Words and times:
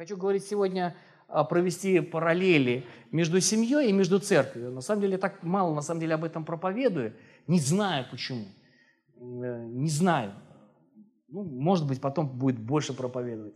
Хочу 0.00 0.16
говорить 0.16 0.46
сегодня, 0.46 0.96
а, 1.28 1.44
провести 1.44 2.00
параллели 2.00 2.86
между 3.12 3.38
семьей 3.38 3.90
и 3.90 3.92
между 3.92 4.18
церковью. 4.18 4.70
На 4.70 4.80
самом 4.80 5.02
деле, 5.02 5.18
так 5.18 5.42
мало 5.42 5.74
на 5.74 5.82
самом 5.82 6.00
деле 6.00 6.14
об 6.14 6.24
этом 6.24 6.42
проповедую. 6.46 7.12
Не 7.46 7.60
знаю 7.60 8.06
почему. 8.10 8.46
Э, 9.16 9.66
не 9.66 9.90
знаю. 9.90 10.32
Ну, 11.28 11.44
может 11.44 11.86
быть, 11.86 12.00
потом 12.00 12.30
будет 12.30 12.58
больше 12.58 12.94
проповедовать. 12.94 13.52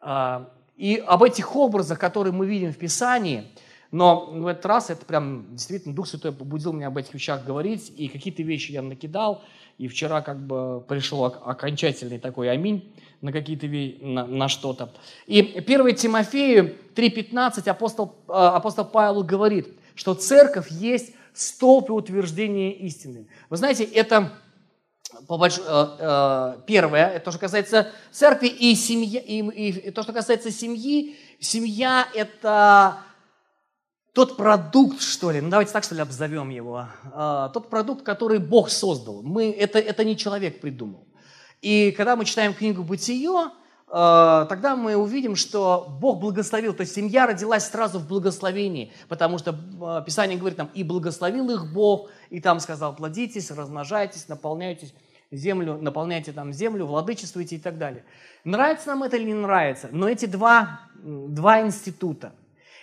А, 0.00 0.52
и 0.76 1.02
об 1.04 1.24
этих 1.24 1.56
образах, 1.56 1.98
которые 1.98 2.32
мы 2.32 2.46
видим 2.46 2.72
в 2.72 2.78
Писании, 2.78 3.52
но 3.90 4.26
в 4.26 4.46
этот 4.46 4.64
раз 4.66 4.90
это 4.90 5.04
прям 5.04 5.46
действительно 5.50 5.94
Дух 5.94 6.06
Святой 6.06 6.32
побудил 6.32 6.72
меня 6.72 6.88
об 6.88 6.96
этих 6.96 7.12
вещах 7.12 7.44
говорить, 7.44 7.92
и 7.96 8.08
какие-то 8.08 8.42
вещи 8.42 8.72
я 8.72 8.82
накидал, 8.82 9.42
и 9.78 9.88
вчера 9.88 10.20
как 10.20 10.38
бы 10.46 10.84
пришло 10.86 11.24
окончательный 11.24 12.18
такой 12.18 12.50
аминь 12.50 12.94
на 13.20 13.32
какие-то 13.32 13.66
на, 14.04 14.26
на 14.26 14.48
что-то. 14.48 14.92
И 15.26 15.40
1 15.40 15.94
Тимофею 15.96 16.76
3.15 16.94 17.68
апостол, 17.68 18.14
э, 18.28 18.32
апостол 18.32 18.84
Павел 18.84 19.24
говорит, 19.24 19.68
что 19.94 20.14
церковь 20.14 20.70
есть 20.70 21.14
столб 21.32 21.88
и 21.88 21.92
утверждение 21.92 22.72
истины. 22.72 23.26
Вы 23.48 23.56
знаете, 23.56 23.84
это 23.84 24.32
по. 25.26 25.44
Э, 25.44 25.50
э, 25.58 26.56
первое, 26.66 27.08
это 27.08 27.24
то, 27.26 27.30
что 27.32 27.40
касается 27.40 27.90
церкви 28.12 28.48
и 28.48 28.74
семьи, 28.74 29.18
и, 29.18 29.70
и 29.70 29.90
то, 29.90 30.02
что 30.02 30.12
касается 30.12 30.50
семьи. 30.50 31.16
Семья– 31.40 32.06
это 32.14 32.98
тот 34.20 34.36
продукт, 34.36 35.00
что 35.00 35.30
ли, 35.30 35.40
ну 35.40 35.48
давайте 35.48 35.72
так, 35.72 35.82
что 35.82 35.94
ли, 35.94 36.02
обзовем 36.02 36.50
его, 36.50 36.88
а, 37.14 37.48
тот 37.48 37.70
продукт, 37.70 38.04
который 38.04 38.38
Бог 38.38 38.68
создал. 38.68 39.22
Мы, 39.22 39.50
это, 39.50 39.78
это 39.78 40.04
не 40.04 40.14
человек 40.14 40.60
придумал. 40.60 41.06
И 41.62 41.90
когда 41.92 42.16
мы 42.16 42.26
читаем 42.26 42.52
книгу 42.52 42.82
«Бытие», 42.82 43.50
а, 43.88 44.44
тогда 44.44 44.76
мы 44.76 44.94
увидим, 44.94 45.36
что 45.36 45.86
Бог 46.02 46.20
благословил, 46.20 46.74
то 46.74 46.82
есть 46.82 46.94
семья 46.94 47.26
родилась 47.26 47.66
сразу 47.66 47.98
в 47.98 48.06
благословении, 48.06 48.92
потому 49.08 49.38
что 49.38 49.58
а, 49.80 50.02
Писание 50.02 50.36
говорит 50.36 50.58
там, 50.58 50.68
и 50.74 50.84
благословил 50.84 51.48
их 51.48 51.72
Бог, 51.72 52.10
и 52.28 52.42
там 52.42 52.60
сказал, 52.60 52.94
плодитесь, 52.94 53.50
размножайтесь, 53.50 54.28
наполняйтесь 54.28 54.92
землю, 55.30 55.78
наполняйте 55.80 56.32
там 56.32 56.52
землю, 56.52 56.84
владычествуйте 56.84 57.56
и 57.56 57.58
так 57.58 57.78
далее. 57.78 58.04
Нравится 58.44 58.88
нам 58.88 59.02
это 59.02 59.16
или 59.16 59.24
не 59.24 59.32
нравится, 59.34 59.88
но 59.90 60.10
эти 60.10 60.26
два, 60.26 60.80
два 61.02 61.62
института– 61.62 62.34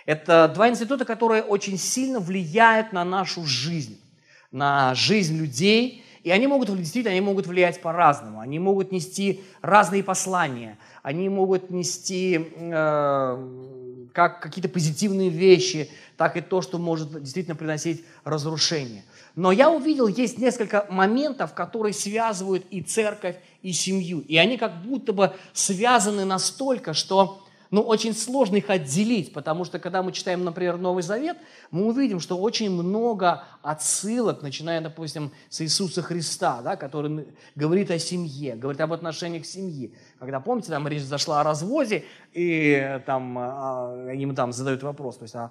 это 0.08 0.50
два 0.54 0.70
института, 0.70 1.04
которые 1.04 1.42
очень 1.42 1.76
сильно 1.76 2.18
влияют 2.18 2.94
на 2.94 3.04
нашу 3.04 3.44
жизнь, 3.44 4.00
на 4.50 4.94
жизнь 4.94 5.36
людей. 5.36 6.02
И 6.22 6.30
они 6.30 6.46
могут, 6.46 6.74
действительно, 6.74 7.10
они 7.12 7.20
могут 7.20 7.46
влиять 7.46 7.82
по-разному. 7.82 8.40
Они 8.40 8.58
могут 8.58 8.90
нести 8.90 9.42
разные 9.60 10.02
послания. 10.02 10.78
Они 11.02 11.28
могут 11.28 11.68
нести 11.68 12.40
э, 12.56 14.08
как 14.14 14.40
какие-то 14.40 14.70
позитивные 14.70 15.28
вещи, 15.28 15.90
так 16.16 16.38
и 16.38 16.40
то, 16.40 16.62
что 16.62 16.78
может 16.78 17.12
действительно 17.22 17.54
приносить 17.54 18.02
разрушение. 18.24 19.04
Но 19.36 19.52
я 19.52 19.70
увидел, 19.70 20.08
есть 20.08 20.38
несколько 20.38 20.86
моментов, 20.88 21.52
которые 21.52 21.92
связывают 21.92 22.64
и 22.70 22.80
церковь, 22.80 23.36
и 23.60 23.72
семью. 23.72 24.20
И 24.20 24.38
они 24.38 24.56
как 24.56 24.80
будто 24.80 25.12
бы 25.12 25.34
связаны 25.52 26.24
настолько, 26.24 26.94
что 26.94 27.44
но 27.70 27.82
очень 27.82 28.14
сложно 28.14 28.56
их 28.56 28.70
отделить, 28.70 29.32
потому 29.32 29.64
что 29.64 29.78
когда 29.78 30.02
мы 30.02 30.12
читаем, 30.12 30.44
например, 30.44 30.78
Новый 30.78 31.02
Завет, 31.02 31.36
мы 31.70 31.86
увидим, 31.86 32.20
что 32.20 32.38
очень 32.38 32.70
много 32.70 33.44
отсылок, 33.62 34.42
начиная, 34.42 34.80
допустим, 34.80 35.32
с 35.48 35.60
Иисуса 35.60 36.02
Христа, 36.02 36.62
да, 36.62 36.76
который 36.76 37.28
говорит 37.54 37.90
о 37.90 37.98
семье, 37.98 38.56
говорит 38.56 38.80
об 38.80 38.92
отношениях 38.92 39.42
к 39.42 39.46
семье. 39.46 39.90
Когда, 40.18 40.40
помните, 40.40 40.70
там 40.70 40.88
речь 40.88 41.02
зашла 41.02 41.40
о 41.40 41.44
разводе, 41.44 42.04
и 42.32 43.00
там, 43.06 43.36
а, 43.38 44.12
им 44.12 44.34
там 44.34 44.52
задают 44.52 44.82
вопрос, 44.82 45.18
то 45.18 45.24
есть, 45.24 45.34
а 45.34 45.50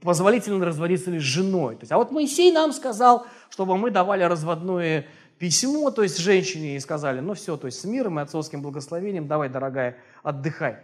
позволительно 0.00 0.64
разводиться 0.64 1.10
ли 1.10 1.18
с 1.18 1.22
женой? 1.22 1.76
То 1.76 1.82
есть, 1.82 1.92
а 1.92 1.98
вот 1.98 2.10
Моисей 2.10 2.52
нам 2.52 2.72
сказал, 2.72 3.26
чтобы 3.48 3.76
мы 3.78 3.90
давали 3.90 4.24
разводное 4.24 5.06
письмо, 5.38 5.90
то 5.90 6.02
есть 6.02 6.18
женщине, 6.18 6.76
и 6.76 6.80
сказали, 6.80 7.20
ну 7.20 7.34
все, 7.34 7.56
то 7.56 7.66
есть 7.66 7.80
с 7.80 7.84
миром 7.84 8.18
и 8.18 8.22
отцовским 8.22 8.62
благословением, 8.62 9.28
давай, 9.28 9.48
дорогая, 9.48 9.96
отдыхай. 10.22 10.78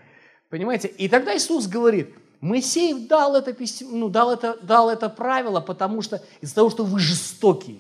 Понимаете? 0.53 0.89
И 0.89 1.09
тогда 1.09 1.35
Иисус 1.35 1.67
говорит, 1.67 2.15
Моисей 2.43 3.09
дал 3.09 3.35
это, 3.37 3.55
письмо, 3.55 3.89
ну, 3.91 4.09
дал, 4.11 4.31
это, 4.31 4.59
дал 4.61 4.91
это 4.91 5.09
правило, 5.09 5.63
потому 5.63 6.03
что 6.03 6.23
из-за 6.43 6.57
того, 6.57 6.69
что 6.69 6.85
вы 6.85 7.01
жестокие, 7.01 7.79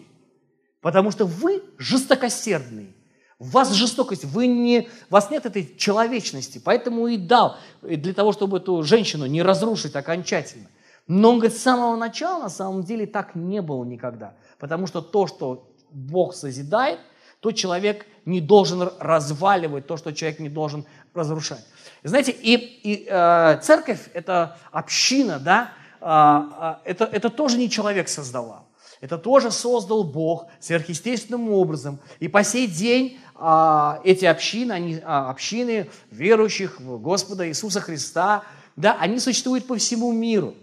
потому 0.80 1.10
что 1.10 1.26
вы 1.26 1.62
жестокосердные, 1.76 2.94
у 3.38 3.44
вас 3.44 3.72
жестокость, 3.72 4.24
вы 4.24 4.46
не, 4.46 4.88
у 5.10 5.12
вас 5.12 5.30
нет 5.30 5.44
этой 5.44 5.76
человечности, 5.76 6.62
поэтому 6.64 7.08
и 7.08 7.18
дал, 7.18 7.58
для 7.82 8.14
того, 8.14 8.32
чтобы 8.32 8.56
эту 8.56 8.82
женщину 8.82 9.26
не 9.26 9.42
разрушить 9.42 9.94
окончательно. 9.94 10.70
Но 11.06 11.32
он 11.32 11.40
говорит, 11.40 11.58
с 11.58 11.60
самого 11.60 11.94
начала 11.96 12.44
на 12.44 12.48
самом 12.48 12.84
деле 12.84 13.06
так 13.06 13.34
не 13.34 13.60
было 13.60 13.84
никогда, 13.84 14.32
потому 14.58 14.86
что 14.86 15.02
то, 15.02 15.26
что 15.26 15.70
Бог 15.90 16.34
созидает, 16.34 17.00
то 17.40 17.50
человек 17.50 18.06
не 18.24 18.40
должен 18.40 18.88
разваливать, 18.98 19.86
то, 19.86 19.98
что 19.98 20.12
человек 20.12 20.38
не 20.38 20.48
должен 20.48 20.86
разрушать. 21.12 21.66
Знаете, 22.04 22.32
и, 22.32 22.54
и 22.54 23.06
э, 23.08 23.60
церковь– 23.62 24.08
это 24.14 24.58
община, 24.72 25.38
да, 25.38 25.72
э, 26.00 26.90
это, 26.90 27.04
это 27.04 27.30
тоже 27.30 27.58
не 27.58 27.70
человек 27.70 28.08
создавал. 28.08 28.68
Это 29.00 29.18
тоже 29.18 29.50
создал 29.50 30.04
Бог 30.04 30.46
сверхъестественным 30.60 31.50
образом. 31.50 32.00
И 32.18 32.28
по 32.28 32.42
сей 32.42 32.66
день 32.66 33.18
э, 33.38 33.92
эти 34.04 34.24
общины, 34.24 34.72
они, 34.72 34.94
э, 34.94 35.00
общины 35.00 35.90
верующих 36.10 36.80
в 36.80 37.00
Господа 37.00 37.48
Иисуса 37.48 37.80
Христа, 37.80 38.42
да, 38.74 38.96
они 38.98 39.20
существуют 39.20 39.66
по 39.66 39.76
всему 39.76 40.12
миру. 40.12 40.54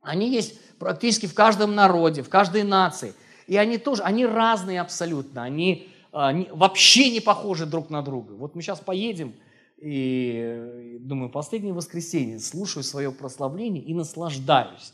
Они 0.00 0.30
есть 0.30 0.58
практически 0.78 1.26
в 1.26 1.34
каждом 1.34 1.74
народе, 1.74 2.22
в 2.22 2.30
каждой 2.30 2.62
нации. 2.62 3.14
И 3.46 3.56
они 3.56 3.76
тоже, 3.76 4.02
они 4.02 4.24
разные 4.24 4.80
абсолютно, 4.80 5.42
они, 5.42 5.88
они 6.12 6.48
вообще 6.50 7.10
не 7.10 7.20
похожи 7.20 7.66
друг 7.66 7.90
на 7.90 8.00
друга. 8.02 8.32
Вот 8.32 8.54
мы 8.54 8.62
сейчас 8.62 8.80
поедем, 8.80 9.34
и 9.82 10.98
думаю, 11.00 11.28
последнее 11.28 11.74
воскресенье 11.74 12.38
слушаю 12.38 12.84
свое 12.84 13.10
прославление 13.10 13.82
и 13.82 13.94
наслаждаюсь. 13.94 14.92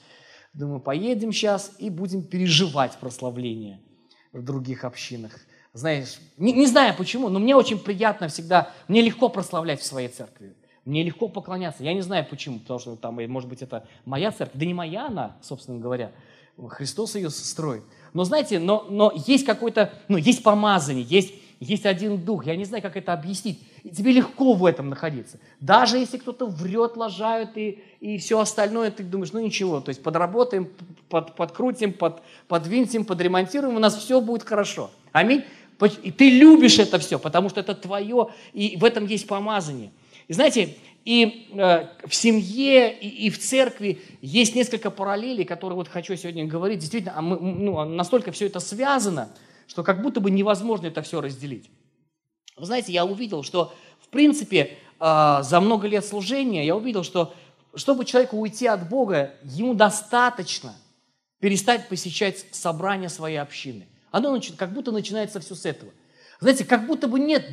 Думаю, 0.54 0.80
поедем 0.80 1.30
сейчас 1.30 1.72
и 1.78 1.90
будем 1.90 2.22
переживать 2.22 2.96
прославление 2.96 3.82
в 4.32 4.42
других 4.42 4.84
общинах. 4.84 5.38
Знаешь, 5.74 6.18
не, 6.38 6.52
не 6.52 6.66
знаю 6.66 6.94
почему, 6.96 7.28
но 7.28 7.38
мне 7.38 7.54
очень 7.54 7.78
приятно 7.78 8.28
всегда, 8.28 8.72
мне 8.88 9.02
легко 9.02 9.28
прославлять 9.28 9.80
в 9.80 9.84
своей 9.84 10.08
церкви. 10.08 10.56
Мне 10.86 11.02
легко 11.02 11.28
поклоняться. 11.28 11.84
Я 11.84 11.92
не 11.92 12.00
знаю 12.00 12.26
почему, 12.28 12.58
потому 12.58 12.80
что 12.80 12.96
там, 12.96 13.20
может 13.30 13.46
быть, 13.46 13.60
это 13.60 13.86
моя 14.06 14.32
церковь. 14.32 14.58
Да 14.58 14.64
не 14.64 14.72
моя 14.72 15.08
она, 15.08 15.36
собственно 15.42 15.78
говоря. 15.78 16.12
Христос 16.68 17.14
ее 17.14 17.28
строит. 17.28 17.82
Но 18.14 18.24
знаете, 18.24 18.58
но, 18.58 18.86
но 18.88 19.12
есть 19.26 19.44
какой-то, 19.44 19.92
ну, 20.08 20.16
есть 20.16 20.42
помазание, 20.42 21.04
есть 21.04 21.34
есть 21.60 21.86
один 21.86 22.18
дух. 22.18 22.46
Я 22.46 22.56
не 22.56 22.64
знаю, 22.64 22.82
как 22.82 22.96
это 22.96 23.12
объяснить. 23.12 23.58
И 23.82 23.90
тебе 23.90 24.12
легко 24.12 24.52
в 24.52 24.64
этом 24.64 24.90
находиться. 24.90 25.38
Даже 25.60 25.98
если 25.98 26.18
кто-то 26.18 26.46
врет, 26.46 26.96
лажают 26.96 27.56
и, 27.56 27.82
и 28.00 28.18
все 28.18 28.38
остальное, 28.38 28.90
ты 28.90 29.02
думаешь, 29.02 29.32
ну 29.32 29.40
ничего, 29.40 29.80
то 29.80 29.88
есть 29.88 30.02
подработаем, 30.02 30.68
под, 31.08 31.34
подкрутим, 31.34 31.92
под, 31.92 32.22
подвинтим, 32.46 33.04
подремонтируем, 33.04 33.76
у 33.76 33.80
нас 33.80 33.96
все 33.96 34.20
будет 34.20 34.44
хорошо. 34.44 34.90
Аминь. 35.12 35.44
И 36.02 36.10
ты 36.10 36.30
любишь 36.30 36.78
это 36.78 36.98
все, 36.98 37.18
потому 37.18 37.48
что 37.48 37.60
это 37.60 37.74
твое, 37.74 38.28
и 38.52 38.76
в 38.76 38.84
этом 38.84 39.06
есть 39.06 39.26
помазание. 39.26 39.90
И 40.26 40.32
знаете, 40.32 40.76
и 41.04 41.48
э, 41.52 41.86
в 42.04 42.14
семье, 42.14 42.92
и, 42.92 43.26
и 43.26 43.30
в 43.30 43.38
церкви 43.38 44.00
есть 44.20 44.54
несколько 44.54 44.90
параллелей, 44.90 45.44
которые 45.44 45.76
вот 45.76 45.88
хочу 45.88 46.16
сегодня 46.16 46.46
говорить. 46.46 46.80
Действительно, 46.80 47.14
а 47.16 47.22
мы, 47.22 47.38
ну, 47.38 47.84
настолько 47.84 48.30
все 48.30 48.46
это 48.46 48.60
связано– 48.60 49.30
что 49.68 49.84
как 49.84 50.02
будто 50.02 50.18
бы 50.18 50.32
невозможно 50.32 50.86
это 50.86 51.02
все 51.02 51.20
разделить. 51.20 51.70
Вы 52.56 52.66
знаете, 52.66 52.92
я 52.92 53.04
увидел, 53.04 53.44
что 53.44 53.72
в 54.00 54.08
принципе 54.08 54.76
а, 54.98 55.42
за 55.44 55.60
много 55.60 55.86
лет 55.86 56.04
служения 56.04 56.66
я 56.66 56.74
увидел, 56.74 57.04
что 57.04 57.32
чтобы 57.76 58.04
человеку 58.04 58.38
уйти 58.38 58.66
от 58.66 58.88
Бога, 58.88 59.34
ему 59.44 59.74
достаточно 59.74 60.74
перестать 61.38 61.88
посещать 61.88 62.46
собрания 62.50 63.08
своей 63.08 63.36
общины. 63.36 63.86
Оно 64.10 64.40
как 64.56 64.72
будто 64.72 64.90
начинается 64.90 65.38
все 65.38 65.54
с 65.54 65.64
этого. 65.64 65.92
Знаете, 66.40 66.64
как 66.64 66.86
будто 66.86 67.08
бы 67.08 67.20
нет. 67.20 67.50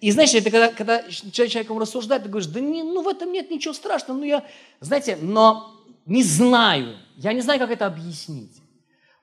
И 0.00 0.10
знаешь, 0.10 0.34
это 0.34 0.50
когда, 0.50 0.72
когда 0.72 1.02
человеком 1.10 1.78
рассуждает, 1.78 2.22
ты 2.22 2.28
говоришь, 2.28 2.48
да 2.50 2.60
не, 2.60 2.82
ну 2.82 3.02
в 3.02 3.08
этом 3.08 3.32
нет 3.32 3.50
ничего 3.50 3.74
страшного. 3.74 4.18
Ну 4.18 4.24
я, 4.24 4.44
знаете, 4.80 5.18
но 5.20 5.74
не 6.06 6.22
знаю. 6.22 6.96
Я 7.16 7.32
не 7.32 7.40
знаю, 7.40 7.58
как 7.58 7.70
это 7.70 7.86
объяснить. 7.86 8.52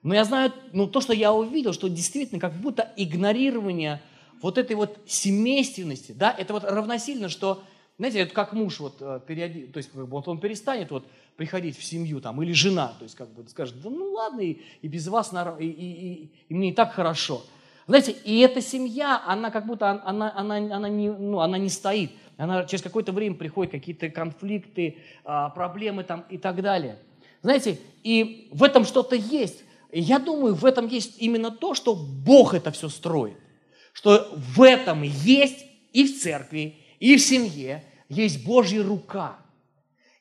Но 0.06 0.14
я 0.14 0.24
знаю, 0.24 0.52
ну, 0.72 0.86
то, 0.86 1.00
что 1.00 1.12
я 1.12 1.32
увидел, 1.32 1.72
что 1.72 1.88
действительно 1.88 2.40
как 2.40 2.52
будто 2.52 2.92
игнорирование 2.96 4.00
вот 4.40 4.56
этой 4.56 4.76
вот 4.76 5.00
семейственности, 5.04 6.12
да, 6.12 6.32
это 6.38 6.52
вот 6.52 6.62
равносильно, 6.62 7.28
что, 7.28 7.64
знаете, 7.98 8.20
это 8.20 8.32
как 8.32 8.52
муж 8.52 8.78
вот 8.78 8.98
э, 9.00 9.18
периоди, 9.26 9.66
то 9.66 9.78
есть 9.78 9.90
вот 9.92 10.28
он 10.28 10.38
перестанет 10.38 10.92
вот 10.92 11.08
приходить 11.36 11.76
в 11.76 11.82
семью 11.82 12.20
там, 12.20 12.40
или 12.40 12.52
жена, 12.52 12.94
то 13.00 13.02
есть 13.02 13.16
как 13.16 13.30
бы 13.30 13.48
скажет, 13.48 13.82
да 13.82 13.90
ну 13.90 14.12
ладно, 14.12 14.42
и, 14.42 14.58
и 14.80 14.86
без 14.86 15.08
вас, 15.08 15.32
и, 15.58 15.64
и, 15.64 15.70
и, 15.70 16.30
и 16.50 16.54
мне 16.54 16.70
и 16.70 16.72
так 16.72 16.92
хорошо. 16.92 17.42
Знаете, 17.88 18.12
и 18.12 18.38
эта 18.38 18.60
семья, 18.60 19.20
она 19.26 19.50
как 19.50 19.66
будто, 19.66 19.90
она, 20.04 20.32
она, 20.36 20.56
она, 20.56 20.88
не, 20.88 21.10
ну, 21.10 21.40
она 21.40 21.58
не 21.58 21.68
стоит. 21.68 22.12
она 22.36 22.64
через 22.64 22.82
какое-то 22.82 23.10
время 23.10 23.34
приходит 23.34 23.72
какие-то 23.72 24.08
конфликты, 24.10 24.98
а, 25.24 25.48
проблемы 25.48 26.04
там 26.04 26.24
и 26.30 26.38
так 26.38 26.62
далее. 26.62 27.00
Знаете, 27.42 27.80
и 28.04 28.48
в 28.52 28.62
этом 28.62 28.84
что-то 28.84 29.16
есть. 29.16 29.65
И 29.96 30.00
я 30.00 30.18
думаю, 30.18 30.54
в 30.54 30.66
этом 30.66 30.88
есть 30.88 31.14
именно 31.22 31.50
то, 31.50 31.72
что 31.72 31.94
Бог 31.94 32.52
это 32.52 32.70
все 32.70 32.90
строит. 32.90 33.38
Что 33.94 34.30
в 34.36 34.60
этом 34.60 35.00
есть 35.02 35.64
и 35.94 36.04
в 36.04 36.20
церкви, 36.20 36.76
и 37.00 37.16
в 37.16 37.22
семье 37.22 37.82
есть 38.10 38.44
Божья 38.44 38.82
рука. 38.82 39.38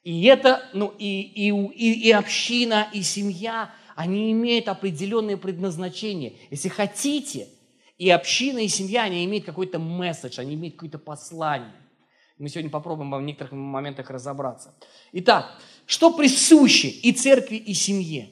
И 0.01 0.24
это, 0.27 0.63
ну, 0.72 0.94
и, 0.98 1.24
и, 1.24 1.50
и, 1.50 2.07
и 2.07 2.12
община, 2.12 2.88
и 2.94 3.01
семья, 3.01 3.69
они 3.98 4.31
имеют 4.31 4.69
определенное 4.69 5.36
предназначение. 5.36 6.38
Если 6.51 6.69
хотите, 6.69 7.50
и 7.98 8.10
община, 8.10 8.60
и 8.60 8.69
семья, 8.69 9.04
они 9.04 9.25
имеют 9.25 9.44
какой-то 9.44 9.78
месседж, 9.78 10.39
они 10.39 10.56
имеют 10.56 10.75
какое-то 10.75 11.00
послание. 11.00 11.75
Мы 12.38 12.48
сегодня 12.48 12.71
попробуем 12.71 13.13
в 13.13 13.21
некоторых 13.21 13.51
моментах 13.51 14.10
разобраться. 14.10 14.74
Итак, 15.12 15.60
что 15.86 16.16
присуще 16.16 16.88
и 16.88 17.12
церкви, 17.12 17.57
и 17.57 17.74
семье? 17.74 18.30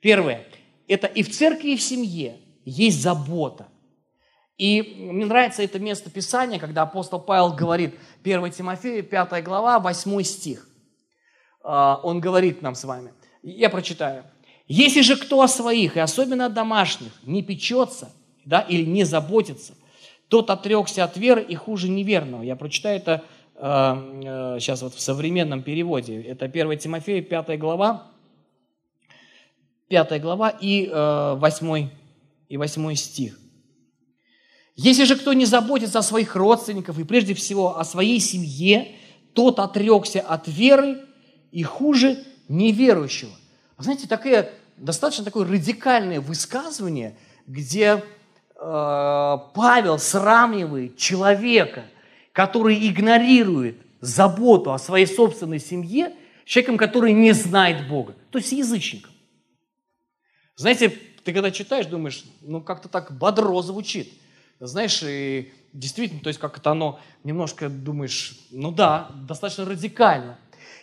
Первое. 0.00 0.46
Это 0.88 1.06
и 1.06 1.22
в 1.22 1.30
церкви, 1.30 1.70
и 1.70 1.76
в 1.76 1.82
семье 1.82 2.38
есть 2.64 3.00
забота. 3.00 3.68
И 4.56 4.96
мне 4.98 5.24
нравится 5.24 5.62
это 5.62 5.78
место 5.78 6.10
Писания, 6.10 6.58
когда 6.58 6.82
апостол 6.82 7.20
Павел 7.20 7.52
говорит, 7.52 7.94
1 8.24 8.50
Тимофея, 8.50 9.02
5 9.02 9.44
глава, 9.44 9.78
8 9.78 10.22
стих. 10.22 10.68
А, 11.62 12.00
он 12.02 12.20
говорит 12.20 12.60
нам 12.62 12.74
с 12.74 12.82
вами, 12.84 13.12
я 13.42 13.70
прочитаю. 13.70 14.24
«Если 14.66 15.02
же 15.02 15.16
кто 15.16 15.40
о 15.42 15.48
своих, 15.48 15.96
и 15.96 16.00
особенно 16.00 16.46
о 16.46 16.48
домашних, 16.48 17.12
не 17.22 17.42
печется 17.42 18.10
да, 18.44 18.60
или 18.60 18.84
не 18.84 19.04
заботится, 19.04 19.74
тот 20.28 20.50
отрекся 20.50 21.04
от 21.04 21.16
веры 21.16 21.42
и 21.42 21.54
хуже 21.54 21.88
неверного». 21.88 22.42
Я 22.42 22.56
прочитаю 22.56 22.96
это 22.96 23.24
сейчас 24.60 24.82
вот 24.82 24.94
в 24.94 25.00
современном 25.00 25.62
переводе. 25.62 26.22
Это 26.22 26.44
1 26.44 26.78
Тимофея, 26.78 27.22
5 27.22 27.58
глава, 27.58 28.06
5 29.88 30.20
глава 30.20 30.50
и 30.50 30.88
8, 30.88 31.88
и 32.48 32.56
8 32.56 32.94
стих. 32.94 33.38
Если 34.76 35.04
же 35.04 35.16
кто 35.16 35.32
не 35.32 35.44
заботится 35.44 35.98
о 35.98 36.02
своих 36.02 36.36
родственников 36.36 36.98
и 36.98 37.04
прежде 37.04 37.34
всего 37.34 37.78
о 37.78 37.84
своей 37.84 38.20
семье, 38.20 38.96
тот 39.32 39.58
отрекся 39.58 40.20
от 40.20 40.46
веры 40.46 41.00
и 41.50 41.62
хуже 41.62 42.24
неверующего. 42.48 43.32
Знаете, 43.76 44.06
такое, 44.06 44.50
достаточно 44.76 45.24
такое 45.24 45.46
радикальное 45.48 46.20
высказывание, 46.20 47.16
где 47.46 47.96
э, 47.96 48.02
Павел 48.56 49.98
сравнивает 49.98 50.96
человека– 50.96 51.84
который 52.38 52.86
игнорирует 52.86 53.78
заботу 54.00 54.72
о 54.72 54.78
своей 54.78 55.06
собственной 55.06 55.58
семье, 55.58 56.12
человеком, 56.44 56.76
который 56.76 57.12
не 57.12 57.32
знает 57.32 57.88
Бога, 57.88 58.14
то 58.30 58.38
есть 58.38 58.52
язычником. 58.52 59.10
Знаете, 60.58 60.90
ты 61.24 61.32
когда 61.32 61.50
читаешь, 61.50 61.86
думаешь, 61.86 62.24
ну 62.42 62.60
как-то 62.60 62.88
так 62.88 63.16
бодро 63.16 63.62
звучит. 63.62 64.12
Знаешь, 64.60 65.02
и 65.02 65.52
действительно, 65.72 66.20
то 66.20 66.28
есть 66.28 66.38
как 66.38 66.58
это 66.58 66.72
оно, 66.72 67.00
немножко 67.24 67.70
думаешь, 67.70 68.38
ну 68.50 68.70
да, 68.70 69.10
достаточно 69.26 69.64
радикально. 69.64 70.38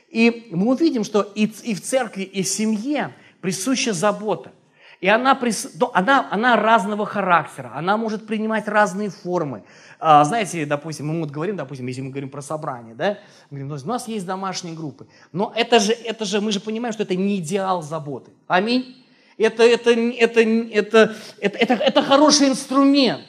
И 0.10 0.48
мы 0.52 0.72
увидим, 0.74 1.04
что 1.04 1.22
и, 1.22 1.46
и 1.46 1.76
в 1.76 1.82
церкви, 1.82 2.24
и 2.24 2.42
в 2.42 2.48
семье 2.48 3.14
присуща 3.42 3.94
забота– 3.94 4.52
и 5.02 5.08
она, 5.08 5.40
ну, 5.80 5.92
она, 5.94 6.28
она 6.32 6.56
разного 6.56 7.06
характера, 7.06 7.72
она 7.76 7.98
может 7.98 8.26
принимать 8.26 8.68
разные 8.68 9.10
формы. 9.10 9.64
А, 10.00 10.24
знаете, 10.24 10.66
допустим, 10.66 11.08
мы 11.08 11.20
вот 11.20 11.32
говорим, 11.32 11.56
допустим, 11.56 11.86
если 11.88 12.02
мы 12.02 12.10
говорим 12.10 12.30
про 12.30 12.42
собрание, 12.42 12.96
да, 12.96 13.20
говорим, 13.52 13.72
у 13.72 13.88
нас 13.88 14.08
есть 14.08 14.26
домашние 14.26 14.74
группы. 14.74 15.08
Но 15.32 15.54
это 15.56 15.80
же, 15.80 15.92
это 15.92 16.26
же, 16.26 16.42
мы 16.42 16.52
же 16.52 16.60
понимаем, 16.60 16.94
что 16.94 17.04
это 17.04 17.16
не 17.16 17.38
идеал 17.38 17.82
заботы. 17.82 18.32
Аминь. 18.48 19.05
Это, 19.38 19.64
это, 19.64 19.92
это, 19.92 20.40
это, 20.42 21.16
это, 21.40 21.58
это, 21.58 21.74
это 21.74 22.02
хороший 22.04 22.50
инструмент. 22.50 23.22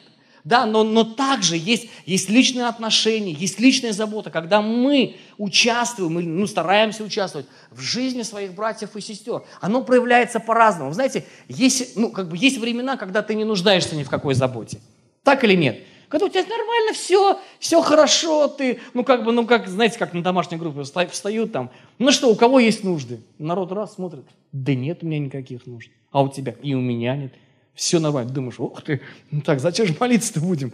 Да, 0.47 0.65
но, 0.65 0.85
но 0.85 1.03
также 1.03 1.57
есть, 1.57 1.89
есть 2.05 2.31
личные 2.31 2.67
отношения, 2.67 3.33
есть 3.33 3.59
личная 3.59 3.93
забота, 3.93 4.31
когда 4.31 4.63
мы 4.63 5.17
участвуем, 5.39 6.15
мы 6.15 6.23
ну, 6.23 6.47
стараемся 6.47 7.03
участвовать 7.03 7.49
в 7.73 7.81
жизни 7.81 8.23
своих 8.23 8.55
братьев 8.55 8.95
и 8.95 9.01
сестер. 9.01 9.43
Оно 9.61 9.83
проявляется 9.83 10.39
по-разному. 10.39 10.93
Знаете, 10.93 11.25
есть, 11.49 11.97
ну, 11.97 12.13
как 12.13 12.29
бы 12.29 12.37
есть 12.39 12.59
времена, 12.59 12.97
когда 12.97 13.23
ты 13.23 13.35
не 13.35 13.43
нуждаешься 13.43 13.97
ни 13.97 14.05
в 14.05 14.09
какой 14.09 14.35
заботе. 14.35 14.79
Так 15.25 15.43
или 15.43 15.57
нет? 15.57 15.81
Когда 16.09 16.27
у 16.27 16.29
тебя 16.29 16.43
нормально 16.43 16.93
все, 16.93 17.39
все 17.59 17.83
хорошо, 17.83 18.49
ты, 18.49 18.81
ну 18.95 19.03
как 19.03 19.25
бы, 19.25 19.33
ну 19.33 19.47
как, 19.47 19.67
знаете, 19.67 19.99
как 19.99 20.13
на 20.13 20.23
домашней 20.23 20.57
группе 20.57 20.83
встают 20.83 21.53
там, 21.53 21.71
ну 21.99 22.13
что, 22.13 22.29
у 22.29 22.37
кого 22.37 22.61
есть 22.61 22.85
нужды? 22.85 23.21
Народ 23.39 23.73
раз 23.73 23.95
смотрит, 23.95 24.25
да 24.53 24.75
нет 24.75 25.03
у 25.03 25.07
меня 25.07 25.19
никаких 25.19 25.67
нужд. 25.67 25.91
А 26.13 26.23
у 26.23 26.29
тебя? 26.29 26.55
И 26.63 26.75
у 26.75 26.81
меня 26.81 27.17
нет 27.17 27.33
все 27.75 28.01
нормально. 28.01 28.33
Думаешь, 28.33 28.59
ух 28.59 28.83
ты, 28.83 29.01
ну 29.31 29.41
так, 29.43 29.61
зачем 29.61 29.87
же 29.87 29.95
молиться-то 29.99 30.41
будем? 30.41 30.73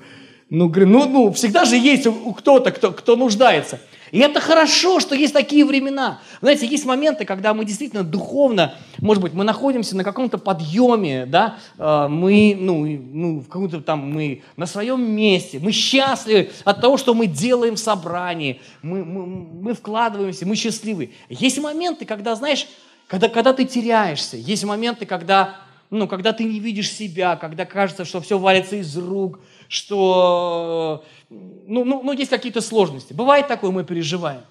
Ну, 0.49 0.69
говорю, 0.69 0.88
ну, 0.88 1.08
ну, 1.08 1.32
всегда 1.32 1.64
же 1.64 1.76
есть 1.76 2.06
кто-то, 2.37 2.73
кто, 2.73 2.93
кто 2.93 3.17
нуждается. 3.17 3.81
И 4.12 4.18
это 4.18 4.40
хорошо, 4.40 5.00
что 5.00 5.14
есть 5.14 5.32
такие 5.32 5.64
времена. 5.64 6.20
Знаете, 6.42 6.66
есть 6.66 6.84
моменты, 6.84 7.24
когда 7.24 7.54
мы 7.54 7.64
действительно 7.64 8.04
духовно, 8.04 8.74
может 9.00 9.22
быть, 9.22 9.32
мы 9.32 9.42
находимся 9.42 9.96
на 9.96 10.04
каком-то 10.04 10.36
подъеме, 10.36 11.24
да, 11.24 11.56
э, 11.78 12.08
мы, 12.08 12.54
ну, 12.60 12.84
ну 12.84 13.40
в 13.40 13.46
каком-то 13.46 13.80
там, 13.80 14.12
мы 14.12 14.42
на 14.58 14.66
своем 14.66 15.02
месте, 15.10 15.58
мы 15.60 15.72
счастливы 15.72 16.50
от 16.64 16.82
того, 16.82 16.98
что 16.98 17.14
мы 17.14 17.26
делаем 17.26 17.76
в 17.76 17.78
собрании, 17.78 18.60
мы, 18.82 19.02
мы, 19.02 19.26
мы 19.26 19.72
вкладываемся, 19.72 20.46
мы 20.46 20.56
счастливы. 20.56 21.12
Есть 21.30 21.58
моменты, 21.58 22.04
когда, 22.04 22.34
знаешь, 22.34 22.66
когда, 23.06 23.30
когда 23.30 23.54
ты 23.54 23.64
теряешься, 23.64 24.36
есть 24.36 24.64
моменты, 24.64 25.06
когда 25.06 25.56
ну, 25.88 26.08
когда 26.08 26.32
ты 26.32 26.44
не 26.44 26.58
видишь 26.58 26.90
себя, 26.90 27.36
когда 27.36 27.66
кажется, 27.66 28.06
что 28.06 28.22
все 28.22 28.38
валится 28.38 28.76
из 28.76 28.96
рук, 28.96 29.40
что, 29.72 31.02
ну, 31.30 31.84
ну, 31.84 32.02
ну 32.02 32.12
есть 32.12 32.30
какие-то 32.30 32.60
сложности. 32.60 33.14
Бывает 33.14 33.48
такое, 33.48 33.70
мы 33.70 33.84
переживаем. 33.84 34.42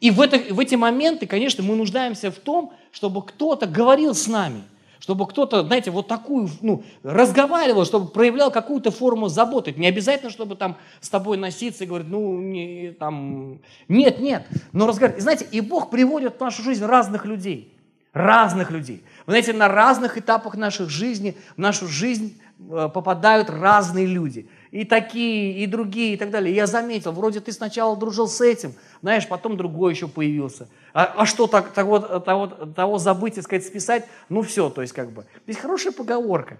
И 0.00 0.10
в, 0.10 0.22
это, 0.22 0.38
в 0.54 0.58
эти 0.58 0.74
моменты, 0.74 1.26
конечно, 1.26 1.62
мы 1.62 1.76
нуждаемся 1.76 2.30
в 2.30 2.36
том, 2.36 2.72
чтобы 2.90 3.22
кто-то 3.22 3.66
говорил 3.66 4.14
с 4.14 4.26
нами, 4.26 4.62
чтобы 4.98 5.26
кто-то, 5.26 5.64
знаете, 5.64 5.90
вот 5.90 6.08
такую, 6.08 6.48
ну, 6.62 6.82
разговаривал, 7.02 7.84
чтобы 7.84 8.08
проявлял 8.08 8.50
какую-то 8.50 8.90
форму 8.90 9.28
заботы. 9.28 9.74
Не 9.76 9.88
обязательно, 9.88 10.30
чтобы 10.30 10.56
там 10.56 10.78
с 11.02 11.10
тобой 11.10 11.36
носиться 11.36 11.84
и 11.84 11.86
говорить, 11.86 12.08
ну, 12.08 12.40
не, 12.40 12.92
там, 12.98 13.58
нет, 13.88 14.18
нет. 14.18 14.46
Но 14.72 14.86
разговаривать. 14.86 15.22
знаете, 15.22 15.46
и 15.50 15.60
Бог 15.60 15.90
приводит 15.90 16.38
в 16.38 16.40
нашу 16.40 16.62
жизнь 16.62 16.86
разных 16.86 17.26
людей. 17.26 17.70
Разных 18.14 18.70
людей. 18.70 19.04
Вы 19.26 19.32
знаете, 19.32 19.52
на 19.52 19.68
разных 19.68 20.16
этапах 20.16 20.56
наших 20.56 20.88
жизни, 20.88 21.36
в 21.54 21.60
нашу 21.60 21.86
жизнь 21.86 22.40
э, 22.58 22.88
попадают 22.92 23.50
разные 23.50 24.06
люди. 24.06 24.48
И 24.70 24.84
такие, 24.84 25.58
и 25.58 25.66
другие, 25.66 26.14
и 26.14 26.16
так 26.16 26.30
далее. 26.30 26.54
Я 26.54 26.66
заметил, 26.66 27.10
вроде 27.10 27.40
ты 27.40 27.50
сначала 27.50 27.96
дружил 27.96 28.28
с 28.28 28.40
этим, 28.40 28.74
знаешь, 29.02 29.26
потом 29.26 29.56
другой 29.56 29.94
еще 29.94 30.06
появился. 30.06 30.68
А, 30.94 31.12
а 31.16 31.26
что 31.26 31.48
так, 31.48 31.72
того, 31.72 31.98
того, 31.98 32.46
того 32.46 32.98
забыть 32.98 33.36
и 33.36 33.42
сказать, 33.42 33.66
списать? 33.66 34.06
Ну 34.28 34.42
все, 34.42 34.70
то 34.70 34.80
есть 34.80 34.92
как 34.92 35.10
бы. 35.10 35.26
Здесь 35.44 35.58
хорошая 35.58 35.92
поговорка. 35.92 36.58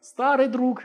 Старый 0.00 0.48
друг. 0.48 0.82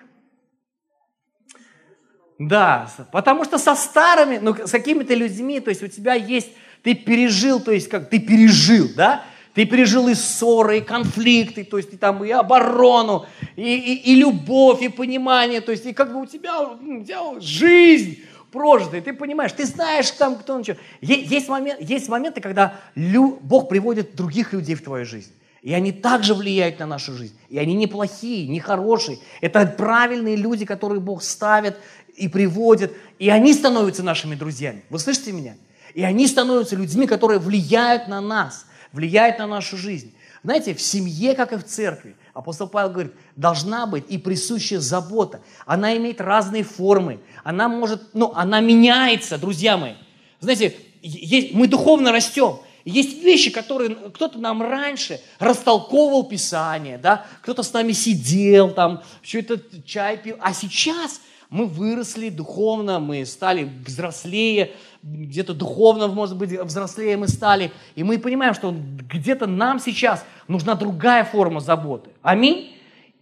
Да, 2.38 2.88
потому 3.12 3.44
что 3.44 3.58
со 3.58 3.74
старыми, 3.74 4.38
ну, 4.38 4.54
с 4.54 4.72
какими-то 4.72 5.16
людьми, 5.16 5.60
то 5.60 5.70
есть 5.70 5.82
у 5.82 5.88
тебя 5.88 6.14
есть, 6.14 6.52
ты 6.84 6.94
пережил, 6.94 7.60
то 7.60 7.72
есть 7.72 7.90
как 7.90 8.10
ты 8.12 8.20
пережил, 8.20 8.90
да, 8.96 9.24
ты 9.58 9.66
пережил 9.66 10.08
и 10.08 10.14
ссоры, 10.14 10.78
и 10.78 10.82
конфликты, 10.82 11.64
то 11.64 11.78
есть 11.78 11.92
и 11.92 11.98
там 11.98 12.24
и 12.24 12.30
оборону, 12.30 13.26
и, 13.56 13.64
и, 13.64 14.12
и 14.12 14.16
любовь, 14.16 14.84
и 14.84 14.88
понимание, 14.88 15.62
то 15.62 15.72
есть 15.72 15.84
и 15.88 15.94
как 15.94 16.14
бы 16.14 16.22
у 16.22 16.28
тебя, 16.28 16.62
у 16.62 17.04
тебя 17.04 17.42
жизнь 17.42 18.20
прожитая, 18.52 19.02
ты 19.02 19.14
понимаешь, 19.14 19.54
ты 19.54 19.66
знаешь 19.66 20.12
там, 20.12 20.36
кто 20.36 20.62
что. 20.62 20.78
Есть, 21.02 21.50
момент, 21.50 21.82
есть 21.82 22.08
моменты, 22.08 22.40
когда 22.40 22.76
лю, 22.94 23.40
Бог 23.42 23.68
приводит 23.68 24.16
других 24.16 24.54
людей 24.54 24.76
в 24.76 24.84
твою 24.84 25.06
жизнь. 25.06 25.32
И 25.64 25.74
они 25.74 25.92
также 25.92 26.36
влияют 26.36 26.78
на 26.78 26.86
нашу 26.86 27.14
жизнь. 27.14 27.36
И 27.50 27.58
они 27.58 27.74
не 27.74 27.88
плохие, 27.88 28.48
не 28.48 28.60
хорошие. 28.60 29.18
Это 29.42 29.66
правильные 29.66 30.36
люди, 30.36 30.66
которые 30.66 31.00
Бог 31.00 31.24
ставит 31.24 31.78
и 32.16 32.28
приводит. 32.28 32.96
И 33.18 33.28
они 33.30 33.54
становятся 33.54 34.04
нашими 34.04 34.36
друзьями. 34.36 34.84
Вы 34.92 35.00
слышите 35.00 35.32
меня? 35.32 35.56
И 35.96 36.04
они 36.04 36.28
становятся 36.28 36.76
людьми, 36.76 37.08
которые 37.08 37.40
влияют 37.40 38.08
на 38.08 38.22
нас 38.22 38.68
влияет 38.98 39.38
на 39.38 39.46
нашу 39.46 39.78
жизнь. 39.78 40.14
Знаете, 40.44 40.74
в 40.74 40.82
семье, 40.82 41.36
как 41.36 41.54
и 41.54 41.58
в 41.58 41.64
церкви, 41.64 42.16
апостол 42.34 42.68
Павел 42.68 42.90
говорит, 42.90 43.14
должна 43.36 43.86
быть 43.86 44.06
и 44.10 44.18
присущая 44.18 44.80
забота. 44.80 45.42
Она 45.66 45.96
имеет 45.98 46.20
разные 46.20 46.64
формы. 46.64 47.20
Она 47.44 47.68
может, 47.68 48.14
ну, 48.14 48.32
она 48.34 48.60
меняется, 48.60 49.38
друзья 49.38 49.78
мои. 49.78 49.94
Знаете, 50.40 50.76
есть, 51.02 51.54
мы 51.54 51.68
духовно 51.68 52.12
растем. 52.12 52.60
Есть 52.86 53.22
вещи, 53.24 53.52
которые 53.52 53.90
кто-то 53.90 54.40
нам 54.40 54.62
раньше 54.62 55.20
растолковывал 55.40 56.24
Писание, 56.24 56.98
да, 56.98 57.26
кто-то 57.42 57.62
с 57.62 57.74
нами 57.74 57.92
сидел, 57.92 58.72
там, 58.72 59.04
что-то 59.22 59.60
чай 59.86 60.18
пил, 60.18 60.38
а 60.40 60.54
сейчас 60.54 61.20
мы 61.50 61.66
выросли 61.66 62.30
духовно, 62.30 63.00
мы 63.00 63.26
стали 63.26 63.70
взрослее, 63.86 64.74
где-то 65.02 65.54
духовно, 65.54 66.08
может 66.08 66.38
быть, 66.38 66.52
взрослее 66.52 67.16
мы 67.18 67.28
стали, 67.28 67.72
и 67.96 68.04
мы 68.04 68.20
понимаем, 68.20 68.54
что 68.54 68.76
где-то 69.10 69.48
нам 69.48 69.80
сейчас 69.80 70.26
нужна 70.48 70.76
другая 70.76 71.24
форма 71.24 71.60
заботы. 71.60 72.10
Аминь. 72.22 72.74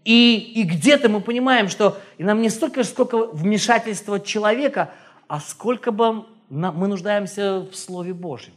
И, 0.04 0.38
и 0.56 0.64
где-то 0.64 1.10
мы 1.10 1.22
понимаем, 1.22 1.68
что 1.68 1.98
и 2.18 2.24
нам 2.24 2.42
не 2.42 2.50
столько, 2.50 2.84
сколько 2.84 3.26
вмешательства 3.28 4.20
человека, 4.20 4.92
а 5.28 5.40
сколько 5.40 5.92
бы 5.92 6.26
мы 6.50 6.88
нуждаемся 6.88 7.62
в 7.72 7.76
Слове 7.76 8.14
Божьем. 8.14 8.54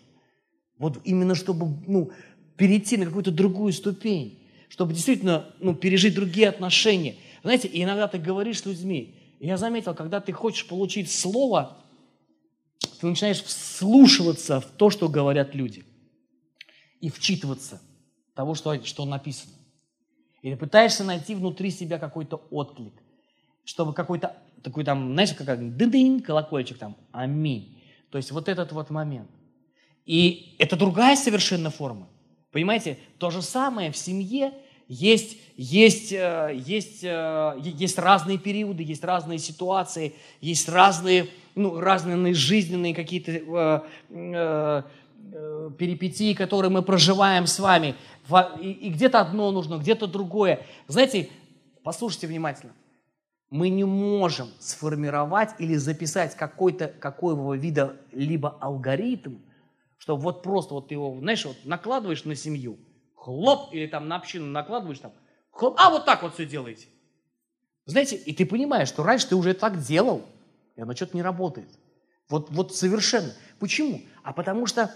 Вот 0.78 0.98
именно 1.04 1.34
чтобы 1.34 1.66
ну, 1.86 2.10
перейти 2.56 2.96
на 2.96 3.06
какую-то 3.06 3.30
другую 3.30 3.72
ступень, 3.72 4.38
чтобы 4.68 4.92
действительно 4.92 5.46
ну, 5.60 5.74
пережить 5.74 6.14
другие 6.14 6.48
отношения. 6.48 7.16
Знаете, 7.42 7.70
иногда 7.72 8.08
ты 8.08 8.18
говоришь 8.18 8.60
с 8.60 8.66
людьми, 8.66 9.14
я 9.46 9.56
заметил, 9.56 9.94
когда 9.94 10.20
ты 10.20 10.32
хочешь 10.32 10.66
получить 10.66 11.10
слово, 11.10 11.76
ты 13.00 13.06
начинаешь 13.06 13.42
вслушиваться 13.42 14.60
в 14.60 14.66
то, 14.66 14.90
что 14.90 15.08
говорят 15.08 15.54
люди, 15.54 15.84
и 17.00 17.10
вчитываться 17.10 17.80
в 18.32 18.36
того, 18.36 18.54
что, 18.54 18.84
что 18.84 19.04
написано. 19.04 19.52
И 20.42 20.50
ты 20.50 20.56
пытаешься 20.56 21.04
найти 21.04 21.34
внутри 21.34 21.70
себя 21.70 21.98
какой-то 21.98 22.36
отклик, 22.50 22.94
чтобы 23.64 23.92
какой-то 23.92 24.36
такой 24.62 24.84
там, 24.84 25.12
знаешь, 25.12 25.32
как 25.34 25.76
дын 25.76 26.20
колокольчик 26.20 26.78
там, 26.78 26.96
аминь. 27.12 27.82
То 28.10 28.18
есть 28.18 28.32
вот 28.32 28.48
этот 28.48 28.72
вот 28.72 28.90
момент. 28.90 29.30
И 30.04 30.56
это 30.58 30.76
другая 30.76 31.16
совершенно 31.16 31.70
форма. 31.70 32.08
Понимаете, 32.50 32.98
то 33.18 33.30
же 33.30 33.42
самое 33.42 33.92
в 33.92 33.96
семье 33.96 34.54
есть, 34.88 35.36
есть, 35.56 36.12
э, 36.12 36.52
есть, 36.54 37.04
э, 37.04 37.54
есть 37.62 37.98
разные 37.98 38.38
периоды, 38.38 38.82
есть 38.82 39.04
разные 39.04 39.38
ситуации, 39.38 40.14
есть 40.40 40.66
разные, 40.68 41.28
ну, 41.54 41.78
разные 41.78 42.32
жизненные 42.32 42.94
какие-то 42.94 43.84
э, 44.08 44.82
перипетии, 45.78 46.32
которые 46.32 46.70
мы 46.70 46.80
проживаем 46.82 47.46
с 47.46 47.58
вами. 47.58 47.96
И, 48.60 48.88
где-то 48.88 49.20
одно 49.20 49.50
нужно, 49.50 49.76
где-то 49.76 50.06
другое. 50.06 50.64
Знаете, 50.86 51.28
послушайте 51.82 52.26
внимательно. 52.26 52.72
Мы 53.50 53.68
не 53.68 53.84
можем 53.84 54.48
сформировать 54.58 55.50
или 55.58 55.74
записать 55.74 56.34
какой-то, 56.34 56.88
какого 56.88 57.54
вида 57.54 57.96
либо 58.12 58.56
алгоритм, 58.60 59.36
что 59.98 60.16
вот 60.16 60.42
просто 60.42 60.74
вот 60.74 60.90
его, 60.90 61.18
знаешь, 61.18 61.44
вот 61.44 61.56
накладываешь 61.64 62.24
на 62.24 62.34
семью, 62.34 62.78
хлоп, 63.28 63.74
или 63.74 63.86
там 63.86 64.08
на 64.08 64.16
общину 64.16 64.46
накладываешь 64.46 65.00
там, 65.00 65.12
хлоп, 65.50 65.74
а 65.78 65.90
вот 65.90 66.06
так 66.06 66.22
вот 66.22 66.32
все 66.32 66.46
делаете. 66.46 66.86
Знаете, 67.84 68.16
и 68.16 68.32
ты 68.32 68.46
понимаешь, 68.46 68.88
что 68.88 69.02
раньше 69.02 69.28
ты 69.28 69.36
уже 69.36 69.52
так 69.52 69.82
делал, 69.82 70.22
и 70.76 70.80
оно 70.80 70.94
что-то 70.94 71.14
не 71.14 71.22
работает. 71.22 71.68
Вот, 72.30 72.48
вот 72.50 72.74
совершенно. 72.74 73.34
Почему? 73.58 74.00
А 74.22 74.32
потому 74.32 74.64
что, 74.66 74.94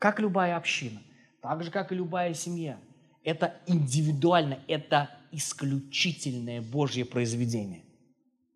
как 0.00 0.18
любая 0.18 0.56
община, 0.56 1.00
так 1.40 1.62
же, 1.62 1.70
как 1.70 1.92
и 1.92 1.94
любая 1.94 2.34
семья, 2.34 2.80
это 3.22 3.54
индивидуально, 3.68 4.58
это 4.66 5.10
исключительное 5.30 6.60
Божье 6.60 7.04
произведение. 7.04 7.84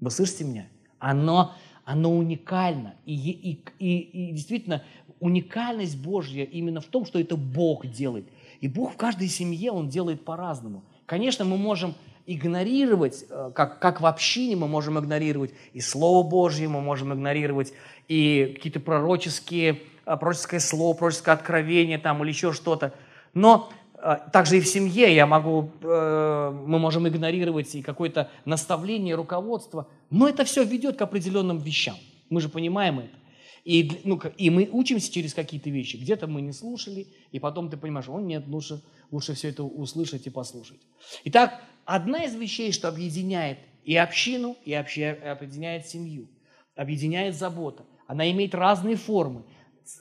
Вы 0.00 0.10
слышите 0.10 0.42
меня? 0.42 0.66
Оно, 0.98 1.54
оно 1.84 2.16
уникально. 2.16 2.96
И, 3.04 3.14
и, 3.14 3.64
и, 3.78 3.98
и 4.00 4.32
действительно, 4.32 4.82
уникальность 5.20 5.96
Божья 5.96 6.42
именно 6.42 6.80
в 6.80 6.86
том, 6.86 7.06
что 7.06 7.20
это 7.20 7.36
Бог 7.36 7.86
делает. 7.86 8.26
И 8.62 8.68
Бог 8.68 8.94
в 8.94 8.96
каждой 8.96 9.28
семье, 9.28 9.72
Он 9.72 9.88
делает 9.88 10.24
по-разному. 10.24 10.84
Конечно, 11.04 11.44
мы 11.44 11.58
можем 11.58 11.94
игнорировать, 12.26 13.24
э, 13.28 13.50
как, 13.54 13.80
как 13.80 14.00
в 14.00 14.06
общине 14.06 14.54
мы 14.54 14.68
можем 14.68 14.98
игнорировать 15.00 15.52
и 15.72 15.80
Слово 15.80 16.26
Божье, 16.26 16.68
мы 16.68 16.80
можем 16.80 17.12
игнорировать 17.12 17.72
и 18.06 18.52
какие-то 18.54 18.78
пророческие, 18.78 19.82
э, 20.06 20.16
пророческое 20.16 20.60
слово, 20.60 20.96
пророческое 20.96 21.34
откровение 21.34 21.98
там 21.98 22.22
или 22.22 22.30
еще 22.30 22.52
что-то. 22.52 22.94
Но 23.34 23.68
э, 23.96 24.18
также 24.32 24.58
и 24.58 24.60
в 24.60 24.68
семье 24.68 25.12
я 25.12 25.26
могу, 25.26 25.70
мы 25.82 26.78
можем 26.78 27.08
игнорировать 27.08 27.74
и 27.74 27.82
какое-то 27.82 28.30
наставление, 28.44 29.16
руководство, 29.16 29.88
но 30.10 30.28
это 30.28 30.44
все 30.44 30.62
ведет 30.62 30.96
к 30.98 31.02
определенным 31.02 31.58
вещам. 31.58 31.96
Мы 32.30 32.40
же 32.40 32.48
понимаем 32.48 33.00
это. 33.00 33.21
И, 33.64 34.00
ну, 34.04 34.20
и 34.36 34.50
мы 34.50 34.68
учимся 34.72 35.12
через 35.12 35.34
какие-то 35.34 35.70
вещи. 35.70 35.96
Где-то 35.96 36.26
мы 36.26 36.40
не 36.40 36.52
слушали, 36.52 37.06
и 37.30 37.38
потом 37.38 37.70
ты 37.70 37.76
понимаешь, 37.76 38.08
о 38.08 38.20
нет, 38.20 38.46
лучше, 38.48 38.82
лучше 39.10 39.34
все 39.34 39.50
это 39.50 39.62
услышать 39.62 40.26
и 40.26 40.30
послушать. 40.30 40.80
Итак, 41.24 41.62
одна 41.84 42.24
из 42.24 42.34
вещей, 42.34 42.72
что 42.72 42.88
объединяет 42.88 43.58
и 43.84 43.96
общину, 43.96 44.56
и 44.64 44.74
объединяет 44.74 45.86
семью, 45.86 46.28
объединяет 46.74 47.36
забота. 47.36 47.84
Она 48.08 48.28
имеет 48.32 48.54
разные 48.54 48.96
формы. 48.96 49.44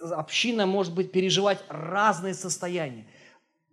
Община 0.01 0.65
может 0.65 0.95
быть 0.95 1.11
переживать 1.11 1.63
разные 1.69 2.33
состояния. 2.33 3.05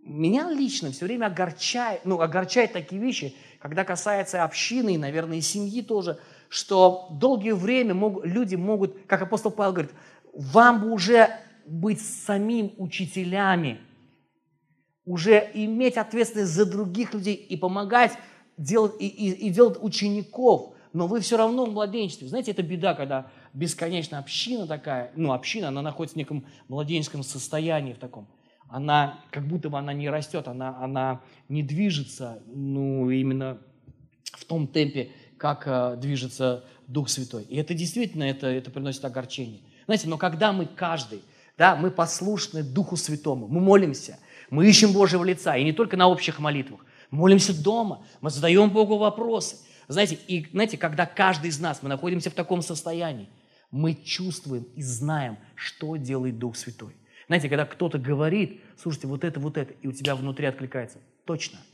Меня 0.01 0.51
лично 0.51 0.91
все 0.91 1.07
время 1.07 1.27
огорчает, 1.27 2.05
ну, 2.05 2.21
огорчает 2.21 2.73
такие 2.73 3.01
вещи, 3.01 3.35
когда 3.59 3.85
касается 3.85 4.45
общины 4.45 4.95
и, 4.95 4.99
наверное, 4.99 5.39
и 5.39 5.43
семьи 5.43 5.81
тоже– 5.81 6.19
что 6.49 7.09
долгое 7.11 7.55
время 7.55 7.95
мог, 7.95 8.25
люди 8.25 8.55
могут, 8.57 8.97
как 9.07 9.23
апостол 9.23 9.51
Павел 9.51 9.73
говорит, 9.73 9.93
вам 10.33 10.81
бы 10.81 10.93
уже 10.93 11.29
быть 11.67 12.01
самим 12.01 12.73
учителями, 12.79 13.81
уже 15.05 15.51
иметь 15.55 15.97
ответственность 15.97 16.53
за 16.53 16.67
других 16.67 17.15
людей 17.15 17.35
и 17.35 17.57
помогать 17.57 18.13
делать, 18.57 18.93
и, 18.99 19.07
и, 19.07 19.49
и 19.49 19.51
делать 19.51 19.79
учеников, 19.81 20.75
но 20.93 21.07
вы 21.07 21.21
все 21.21 21.37
равно 21.37 21.65
в 21.67 21.73
младенчестве. 21.73 22.29
Знаете, 22.29 22.51
это 22.51 22.63
беда, 22.63 22.95
когда 22.95 23.31
бесконечно 23.53 24.19
община 24.19 24.67
такая, 24.67 25.13
ну, 25.17 25.33
община, 25.33 25.69
она 25.69 25.83
находится 25.83 26.15
в 26.15 26.19
неком 26.19 26.47
младенческом 26.69 27.23
состоянии 27.23 27.93
в 27.93 27.99
таком. 27.99 28.29
Она, 28.69 29.21
как 29.31 29.47
будто 29.47 29.71
бы 29.71 29.79
она 29.79 29.93
не 29.93 30.11
растет, 30.11 30.47
она, 30.47 30.77
она 30.79 31.23
не 31.49 31.63
движется, 31.63 32.43
ну, 32.47 33.09
именно 33.11 33.59
в 34.25 34.45
том 34.45 34.67
темпе, 34.67 35.11
как 35.39 35.63
э, 35.67 35.97
движется 35.97 36.65
Дух 36.87 37.09
Святой. 37.09 37.45
И 37.45 37.57
это 37.57 37.73
действительно, 37.73 38.25
это, 38.25 38.49
это 38.49 38.71
приносит 38.71 39.05
огорчение. 39.05 39.61
Знаете, 39.87 40.09
но 40.09 40.19
когда 40.19 40.53
мы 40.53 40.67
каждый, 40.67 41.23
да, 41.57 41.77
мы 41.77 41.91
послушны 41.91 42.63
Духу 42.63 42.97
Святому, 42.97 43.49
мы 43.49 43.61
молимся, 43.61 44.19
мы 44.51 44.69
ищем 44.69 44.93
Божьего 44.93 45.25
лица, 45.25 45.57
и 45.57 45.65
не 45.65 45.73
только 45.73 45.97
на 45.97 46.09
общих 46.09 46.39
молитвах, 46.39 46.85
молимся 47.11 47.59
дома, 47.59 48.05
мы 48.21 48.31
задаем 48.31 48.71
Богу 48.71 48.99
вопросы. 48.99 49.57
Знаете, 49.87 50.19
и 50.27 50.47
знаете, 50.53 50.77
когда 50.77 51.07
каждый 51.07 51.49
из 51.49 51.59
нас, 51.59 51.83
мы 51.83 51.89
находимся 51.89 52.31
в 52.31 52.35
таком 52.35 52.61
состоянии, 52.61 53.29
мы 53.71 53.95
чувствуем 53.95 54.67
и 54.75 54.83
знаем, 54.83 55.39
что 55.55 55.97
делает 55.97 56.39
Дух 56.39 56.57
Святой. 56.57 56.95
Знаете, 57.27 57.49
когда 57.49 57.67
кто-то 57.67 57.99
говорит, 57.99 58.63
слушайте, 58.81 59.07
вот 59.07 59.25
это, 59.25 59.39
вот 59.41 59.57
это, 59.57 59.75
и 59.83 59.87
у 59.87 59.93
тебя 59.93 60.17
внутри 60.17 60.47
откликается, 60.47 60.99
точно– 61.25 61.59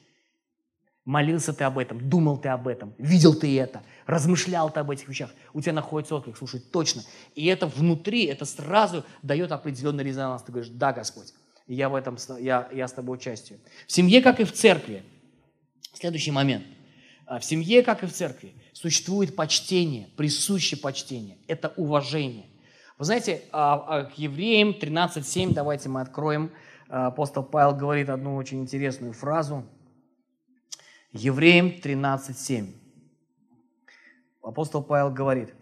Молился 1.05 1.53
ты 1.53 1.65
об 1.65 1.77
этом, 1.77 2.09
думал 2.09 2.39
ты 2.39 2.49
об 2.49 2.67
этом, 2.67 2.95
видел 2.97 3.35
ты 3.35 3.59
это, 3.61 3.83
размышлял 4.07 4.71
ты 4.71 4.81
об 4.81 4.91
этих 4.91 5.07
вещах. 5.07 5.31
У 5.53 5.61
тебя 5.61 5.75
находится 5.75 6.15
отклик, 6.15 6.39
слушай, 6.39 6.61
точно. 6.61 7.03
И 7.35 7.45
это 7.45 7.67
внутри, 7.67 8.25
это 8.25 8.47
сразу 8.47 9.05
дает 9.23 9.53
определенный 9.53 10.03
резонанс. 10.03 10.43
Ты 10.43 10.53
говоришь, 10.53 10.73
да, 10.73 10.95
Господь, 10.95 11.35
я 11.67 11.91
в 11.91 11.95
этом, 11.95 12.17
я, 12.41 12.71
я 12.73 12.89
с 12.89 12.93
тобой 12.93 13.19
участию. 13.19 13.59
В 13.87 13.93
семье, 13.93 14.23
как 14.23 14.41
и 14.41 14.45
в 14.45 14.53
церкви, 14.53 15.03
следующий 15.93 16.31
момент. 16.31 16.65
А, 17.27 17.39
в 17.39 17.45
семье, 17.45 17.83
как 17.83 18.03
и 18.03 18.07
в 18.07 18.13
церкви, 18.13 18.55
существует 18.73 19.37
почтение, 19.37 20.09
присущее 20.17 20.81
почтение. 20.81 21.37
Это 21.49 21.75
уважение. 21.77 22.47
Вы 22.97 23.05
знаете, 23.05 23.43
а, 23.53 23.75
а, 23.75 24.05
к 24.05 24.17
евреям 24.17 24.71
13.7, 24.71 25.53
давайте 25.53 25.91
мы 25.91 26.01
откроем. 26.01 26.51
Апостол 26.89 27.43
Павел 27.43 27.75
говорит 27.77 28.09
одну 28.09 28.37
очень 28.37 28.63
интересную 28.63 29.13
фразу– 29.13 29.67
Евреям 31.15 31.69
13.7. 31.69 32.73
Апостол 34.43 34.83
Павел 34.83 35.11
говорит, 35.13 35.55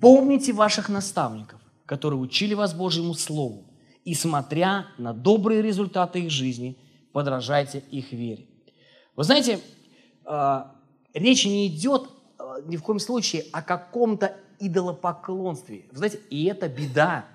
«Помните 0.00 0.52
ваших 0.52 0.88
наставников, 0.88 1.60
которые 1.86 2.18
учили 2.18 2.54
вас 2.54 2.74
Божьему 2.74 3.14
Слову, 3.14 3.70
и, 4.04 4.14
смотря 4.14 4.86
на 4.98 5.14
добрые 5.14 5.62
результаты 5.62 6.22
их 6.22 6.30
жизни, 6.30 6.76
подражайте 7.12 7.78
их 7.78 8.10
вере». 8.10 8.48
Вы 9.14 9.22
знаете, 9.22 9.60
а, 10.24 10.74
речь 11.14 11.46
не 11.46 11.68
идет 11.68 12.10
а, 12.38 12.60
ни 12.62 12.76
в 12.76 12.82
коем 12.82 12.98
случае 12.98 13.44
о 13.52 13.62
каком-то 13.62 14.36
идолопоклонстве. 14.58 15.86
Вы 15.92 15.98
знаете, 15.98 16.18
и 16.30 16.46
это 16.46 16.68
беда, 16.68 17.26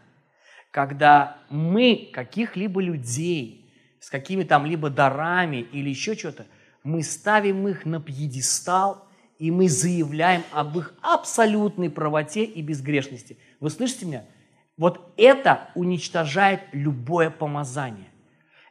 когда 0.72 1.38
мы 1.50 2.10
каких-либо 2.12 2.82
людей 2.82 3.74
с 4.02 4.10
какими 4.10 4.44
то 4.44 4.58
либо 4.60 4.90
дарами 4.90 5.66
или 5.72 5.90
еще 5.90 6.16
что-то– 6.16 6.48
мы 6.84 7.04
ставим 7.04 7.68
их 7.68 7.86
на 7.86 8.02
пьедестал, 8.02 9.08
и 9.40 9.50
мы 9.50 9.70
заявляем 9.70 10.44
об 10.52 10.78
их 10.78 10.94
абсолютной 11.02 11.90
правоте 11.90 12.44
и 12.44 12.62
безгрешности. 12.62 13.38
Вы 13.60 13.70
слышите 13.70 14.06
меня? 14.06 14.26
Вот 14.78 15.14
это 15.18 15.70
уничтожает 15.76 16.62
любое 16.72 17.30
помазание. 17.30 18.10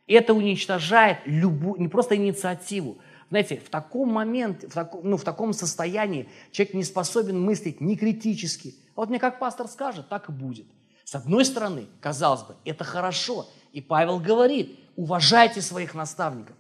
Это 0.07 0.35
уничтожает 0.35 1.19
любую, 1.25 1.81
не 1.81 1.89
просто 1.89 2.17
инициативу. 2.17 2.99
Знаете, 3.29 3.59
в 3.65 3.69
таком 3.69 4.13
моменте, 4.13 4.67
в, 4.67 4.73
таком, 4.73 5.09
ну, 5.09 5.17
в 5.17 5.23
таком 5.23 5.53
состоянии 5.53 6.29
человек 6.51 6.75
не 6.75 6.83
способен 6.83 7.41
мыслить 7.41 7.81
ни 7.81 7.95
критически. 7.95 8.75
А 8.97 9.03
вот 9.03 9.09
мне 9.09 9.21
как 9.21 9.39
пастор 9.39 9.69
скажет, 9.69 10.09
так 10.09 10.29
и 10.29 10.33
будет. 10.33 10.67
С 11.05 11.15
одной 11.15 11.45
стороны, 11.45 11.87
казалось 12.01 12.43
бы, 12.43 12.57
это 12.65 12.83
хорошо. 12.83 13.49
И 13.73 13.81
Павел 13.81 14.19
говорит, 14.19 14.79
уважайте 14.97 15.63
своих 15.63 15.95
наставников. 15.95 16.57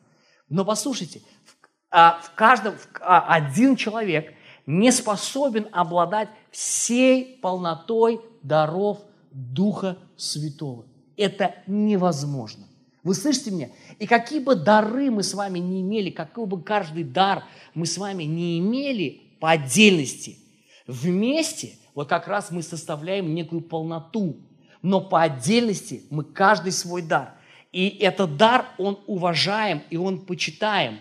Но 0.50 0.64
послушайте, 0.64 1.22
в, 1.44 1.56
а, 1.90 2.20
каждом, 2.34 2.74
а, 3.00 3.34
один 3.34 3.76
человек 3.76 4.34
не 4.66 4.92
способен 4.92 5.68
обладать 5.72 6.28
всей 6.50 7.38
полнотой 7.40 8.20
даров 8.42 8.98
Духа 9.30 9.96
Святого. 10.16 10.84
Это 11.16 11.54
невозможно. 11.66 12.66
Вы 13.02 13.14
слышите 13.14 13.50
меня? 13.50 13.68
И 13.98 14.06
какие 14.06 14.40
бы 14.40 14.54
дары 14.54 15.10
мы 15.10 15.22
с 15.22 15.32
вами 15.32 15.58
не 15.58 15.80
имели, 15.80 16.10
какой 16.10 16.46
бы 16.46 16.62
каждый 16.62 17.04
дар 17.04 17.44
мы 17.74 17.86
с 17.86 17.96
вами 17.96 18.24
не 18.24 18.58
имели 18.58 19.22
по 19.40 19.50
отдельности, 19.50 20.38
вместе 20.86 21.78
вот 21.94 22.08
как 22.08 22.28
раз 22.28 22.50
мы 22.50 22.62
составляем 22.62 23.34
некую 23.34 23.62
полноту. 23.62 24.36
Но 24.82 25.00
по 25.00 25.22
отдельности 25.22 26.04
мы 26.10 26.24
каждый 26.24 26.72
свой 26.72 27.02
дар. 27.02 27.34
И 27.72 27.88
этот 28.00 28.36
дар, 28.36 28.66
он 28.78 28.98
уважаем 29.06 29.82
и 29.90 29.96
он 29.96 30.20
почитаем. 30.20 30.98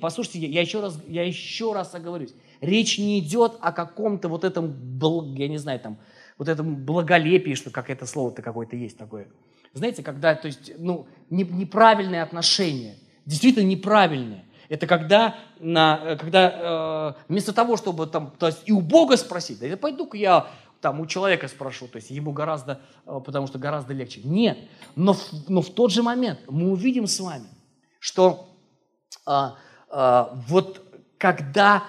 Послушайте, 0.00 0.46
я 0.46 0.60
еще 0.60 0.80
раз, 0.80 0.98
я 1.06 1.24
еще 1.24 1.72
раз 1.72 1.94
оговорюсь. 1.94 2.34
Речь 2.60 2.98
не 2.98 3.20
идет 3.20 3.56
о 3.60 3.72
каком-то 3.72 4.28
вот 4.28 4.42
этом, 4.42 4.98
я 5.36 5.48
не 5.48 5.58
знаю, 5.58 5.78
там, 5.78 5.98
вот 6.36 6.48
этом 6.48 6.76
благолепии, 6.76 7.54
что 7.54 7.70
как 7.70 7.90
это 7.90 8.06
слово-то 8.06 8.42
какое-то 8.42 8.76
есть 8.76 8.96
такое. 8.96 9.28
Знаете, 9.74 10.02
когда, 10.02 10.34
то 10.34 10.46
есть, 10.46 10.72
ну, 10.78 11.06
не, 11.30 11.44
неправильные 11.44 12.22
отношения, 12.22 12.96
действительно 13.26 13.66
неправильные. 13.66 14.44
Это 14.68 14.86
когда, 14.86 15.36
на, 15.60 16.16
когда 16.16 17.14
э, 17.18 17.22
вместо 17.28 17.52
того, 17.52 17.76
чтобы 17.76 18.06
там, 18.06 18.32
то 18.38 18.46
есть 18.46 18.62
и 18.66 18.72
у 18.72 18.80
Бога 18.80 19.16
спросить, 19.16 19.60
да 19.60 19.76
пойду-ка 19.76 20.16
я 20.16 20.46
там 20.80 21.00
у 21.00 21.06
человека 21.06 21.48
спрошу, 21.48 21.88
то 21.88 21.96
есть 21.96 22.10
ему 22.10 22.32
гораздо, 22.32 22.80
э, 23.06 23.20
потому 23.24 23.46
что 23.46 23.58
гораздо 23.58 23.94
легче. 23.94 24.20
Нет, 24.24 24.58
но 24.96 25.16
но 25.48 25.62
в 25.62 25.70
тот 25.70 25.92
же 25.92 26.02
момент 26.02 26.40
мы 26.48 26.70
увидим 26.70 27.06
с 27.06 27.20
вами, 27.20 27.48
что 27.98 28.48
э, 29.26 29.50
э, 29.90 30.24
вот 30.48 30.84
когда 31.18 31.84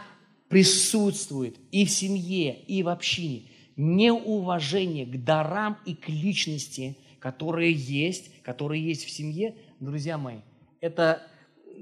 присутствует 0.48 1.58
и 1.72 1.86
в 1.86 1.91
семье, 1.91 2.60
и 2.63 2.81
в 2.84 2.89
общине 2.89 3.50
неуважение 3.75 5.05
к 5.05 5.24
дарам 5.24 5.77
и 5.86 5.96
к 5.96 6.10
личности, 6.10 6.98
которые 7.19 7.72
есть, 7.72 8.41
которые 8.41 8.84
есть 8.84 9.05
в 9.05 9.10
семье, 9.10 9.55
друзья 9.79 10.17
мои, 10.17 10.39
это 10.81 11.22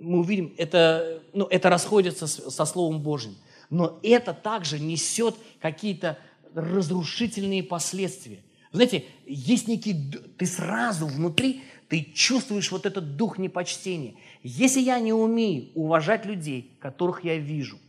мы 0.01 0.19
увидим, 0.19 0.53
это, 0.57 1.23
ну, 1.33 1.45
это 1.45 1.69
расходится 1.69 2.27
со 2.27 2.65
Словом 2.65 3.01
Божьим. 3.01 3.35
Но 3.69 3.99
это 4.03 4.33
также 4.33 4.79
несет 4.79 5.35
какие-то 5.59 6.17
разрушительные 6.57 7.63
последствия. 7.63 8.39
Знаете, 8.71 9.05
есть 9.25 9.67
некий, 9.67 10.11
ты 10.37 10.45
сразу 10.45 11.07
внутри, 11.07 11.63
ты 11.87 12.03
чувствуешь 12.03 12.71
вот 12.71 12.85
этот 12.85 13.15
дух 13.15 13.37
непочтения. 13.37 14.15
Если 14.43 14.81
я 14.81 14.99
не 14.99 15.13
умею 15.13 15.69
уважать 15.73 16.25
людей, 16.25 16.77
которых 16.81 17.23
я 17.23 17.37
вижу, 17.37 17.79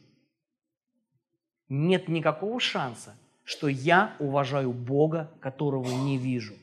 нет 1.68 2.08
никакого 2.08 2.60
шанса, 2.60 3.14
что 3.44 3.68
я 3.68 4.14
уважаю 4.18 4.72
Бога, 4.72 5.32
которого 5.40 5.90
не 6.04 6.18
вижу. 6.18 6.54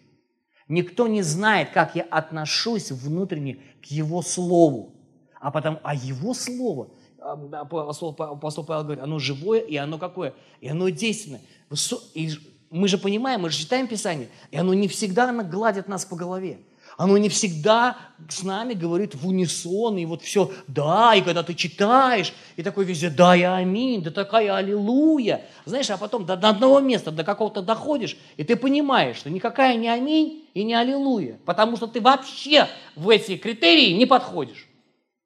Никто 0.68 1.08
не 1.08 1.22
знает, 1.22 1.72
как 1.72 1.96
я 1.96 2.04
отношусь 2.04 2.92
внутренне 2.92 3.60
к 3.82 3.86
Его 3.86 4.22
Слову. 4.22 4.96
А 5.40 5.52
потому, 5.52 5.80
а 5.84 5.94
Его 5.94 6.34
Слово, 6.34 6.90
апостол, 7.32 8.16
апостол 8.18 8.64
Павел 8.64 8.84
говорит, 8.84 9.04
оно 9.04 9.20
живое 9.20 9.60
и 9.60 9.76
оно 9.76 9.98
какое? 9.98 10.34
И 10.62 10.70
оно 10.70 10.90
действенное. 10.90 11.42
И 12.14 12.32
мы 12.70 12.88
же 12.88 12.98
понимаем, 12.98 13.42
мы 13.42 13.50
же 13.50 13.58
читаем 13.58 13.88
Писание, 13.88 14.30
и 14.52 14.58
оно 14.58 14.74
не 14.74 14.88
всегда 14.88 15.32
гладит 15.44 15.88
нас 15.88 16.06
по 16.06 16.16
голове. 16.16 16.60
Оно 16.98 17.18
не 17.18 17.28
всегда 17.28 17.98
с 18.30 18.44
нами 18.44 18.74
говорит 18.74 19.16
в 19.16 19.28
унисон, 19.28 19.98
и 19.98 20.06
вот 20.06 20.22
все, 20.22 20.52
да, 20.68 21.14
и 21.14 21.22
когда 21.22 21.44
ты 21.44 21.54
читаешь, 21.54 22.34
и 22.56 22.64
такой 22.64 22.86
везде, 22.86 23.10
да, 23.10 23.36
и 23.36 23.42
аминь, 23.42 24.02
да 24.02 24.12
такая 24.12 24.56
аллилуйя. 24.56 25.42
Знаешь, 25.66 25.90
а 25.90 25.98
потом 25.98 26.26
до, 26.26 26.38
до 26.38 26.50
одного 26.50 26.80
места, 26.80 27.12
до 27.12 27.26
какого-то 27.26 27.62
доходишь, 27.62 28.18
и 28.38 28.46
ты 28.46 28.56
понимаешь, 28.56 29.18
что 29.18 29.30
никакая 29.30 29.76
не 29.76 29.90
аминь 29.90 30.46
и 30.54 30.64
не 30.64 30.74
аллилуйя, 30.74 31.38
потому 31.46 31.76
что 31.76 31.88
ты 31.88 32.00
вообще 32.00 32.70
в 32.96 33.10
эти 33.10 33.36
критерии 33.36 33.92
не 33.92 34.06
подходишь. 34.06 34.68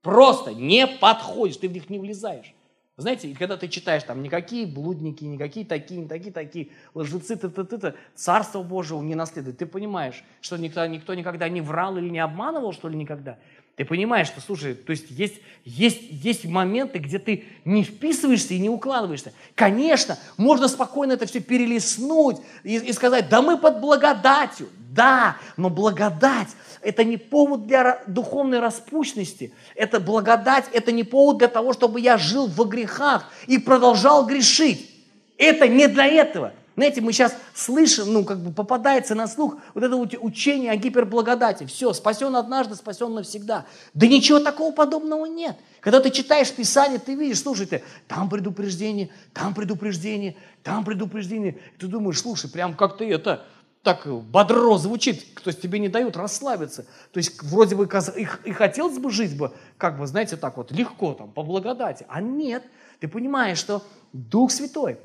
Просто 0.01 0.53
не 0.53 0.87
подходишь, 0.87 1.57
ты 1.57 1.67
в 1.67 1.73
них 1.73 1.89
не 1.89 1.99
влезаешь. 1.99 2.53
Знаете, 2.99 3.29
и 3.29 3.33
когда 3.33 3.55
ты 3.55 3.69
читаешь 3.69 4.03
там 4.03 4.21
никакие 4.21 4.67
блудники, 4.67 5.23
никакие 5.23 5.65
такие, 5.65 6.05
такие, 6.05 6.33
такие, 6.33 6.69
лжецы, 6.93 7.37
ты, 7.37 7.47
ты, 7.47 7.63
ты, 7.63 7.77
ты, 7.77 7.93
Царство 8.13 8.61
Божьего 8.61 9.01
не 9.01 9.15
наследует, 9.15 9.57
ты 9.57 9.65
понимаешь, 9.65 10.21
что 10.41 10.57
никто, 10.57 10.85
никто 10.85 11.13
никогда 11.13 11.47
не 11.47 11.61
врал 11.61 11.97
или 11.97 12.09
не 12.09 12.19
обманывал, 12.19 12.73
что 12.73 12.89
ли, 12.89 12.97
никогда. 12.97 13.39
Ты 13.79 13.85
понимаешь, 13.85 14.27
что, 14.27 14.41
слушай, 14.41 14.73
то 14.73 14.91
есть 14.91 15.05
есть, 15.09 15.35
есть, 15.63 16.01
есть 16.11 16.43
моменты, 16.43 16.99
где 16.99 17.17
ты 17.17 17.45
не 17.63 17.85
вписываешься 17.85 18.53
и 18.53 18.59
не 18.59 18.69
укладываешься. 18.69 19.31
Конечно, 19.55 20.19
можно 20.35 20.67
спокойно 20.67 21.13
это 21.13 21.25
все 21.25 21.39
перелистнуть 21.39 22.39
и, 22.65 22.75
и 22.75 22.91
сказать, 22.91 23.29
да 23.29 23.41
мы 23.41 23.57
под 23.57 23.79
благодатью. 23.79 24.67
Да, 24.91 25.37
но 25.55 25.69
благодать– 25.69 26.49
это 26.81 27.05
не 27.05 27.15
повод 27.15 27.67
для 27.67 28.03
духовной 28.05 28.59
распущенности. 28.59 29.53
Это 29.75 30.01
благодать, 30.01 30.65
это 30.73 30.91
не 30.91 31.05
повод 31.05 31.37
для 31.37 31.47
того, 31.47 31.71
чтобы 31.71 32.01
я 32.01 32.17
жил 32.17 32.47
во 32.47 32.65
грехах 32.65 33.31
и 33.47 33.59
продолжал 33.59 34.25
грешить. 34.25 34.91
Это 35.37 35.69
не 35.69 35.87
для 35.87 36.05
этого. 36.05 36.51
Знаете, 36.75 37.01
мы 37.01 37.11
сейчас 37.11 37.35
слышим, 37.53 38.13
ну, 38.13 38.23
как 38.23 38.39
бы 38.39 38.53
попадается 38.53 39.13
на 39.13 39.27
слух 39.27 39.57
вот 39.73 39.83
это 39.83 39.95
учение 39.95 40.71
о 40.71 40.77
гиперблагодати. 40.77 41.65
Все, 41.65 41.91
спасен 41.93 42.35
однажды, 42.35 42.75
спасен 42.75 43.13
навсегда. 43.13 43.65
Да 43.93 44.07
ничего 44.07 44.39
такого 44.39 44.71
подобного 44.71 45.25
нет. 45.25 45.57
Когда 45.81 45.99
ты 45.99 46.09
читаешь 46.09 46.51
Писание, 46.51 46.99
ты 46.99 47.15
видишь, 47.15 47.41
слушай, 47.41 47.65
ты, 47.65 47.83
там 48.07 48.29
предупреждение, 48.29 49.09
там 49.33 49.53
предупреждение, 49.53 50.37
там 50.63 50.85
предупреждение. 50.85 51.59
Ты 51.79 51.87
думаешь, 51.87 52.21
слушай, 52.21 52.49
прям 52.49 52.75
как 52.75 52.97
ты 52.97 53.09
это, 53.11 53.45
так 53.83 54.05
бодро 54.07 54.77
звучит, 54.77 55.35
то 55.35 55.49
есть 55.49 55.61
тебе 55.61 55.79
не 55.79 55.87
дают 55.87 56.17
расслабиться. 56.17 56.85
То 57.11 57.17
есть 57.17 57.41
вроде 57.43 57.75
бы 57.75 57.85
их, 57.85 58.41
и 58.45 58.51
хотелось 58.51 58.97
бы 58.97 59.09
жить 59.09 59.37
бы, 59.37 59.53
как 59.77 59.97
бы, 59.97 60.05
знаете, 60.05 60.35
так 60.37 60.57
вот, 60.57 60.71
легко 60.71 61.13
там, 61.13 61.31
по 61.31 61.43
благодати. 61.43 62.05
А 62.09 62.21
нет, 62.21 62.63
ты 62.99 63.07
понимаешь, 63.07 63.57
что 63.57 63.83
Дух 64.11 64.51
Святой, 64.51 64.99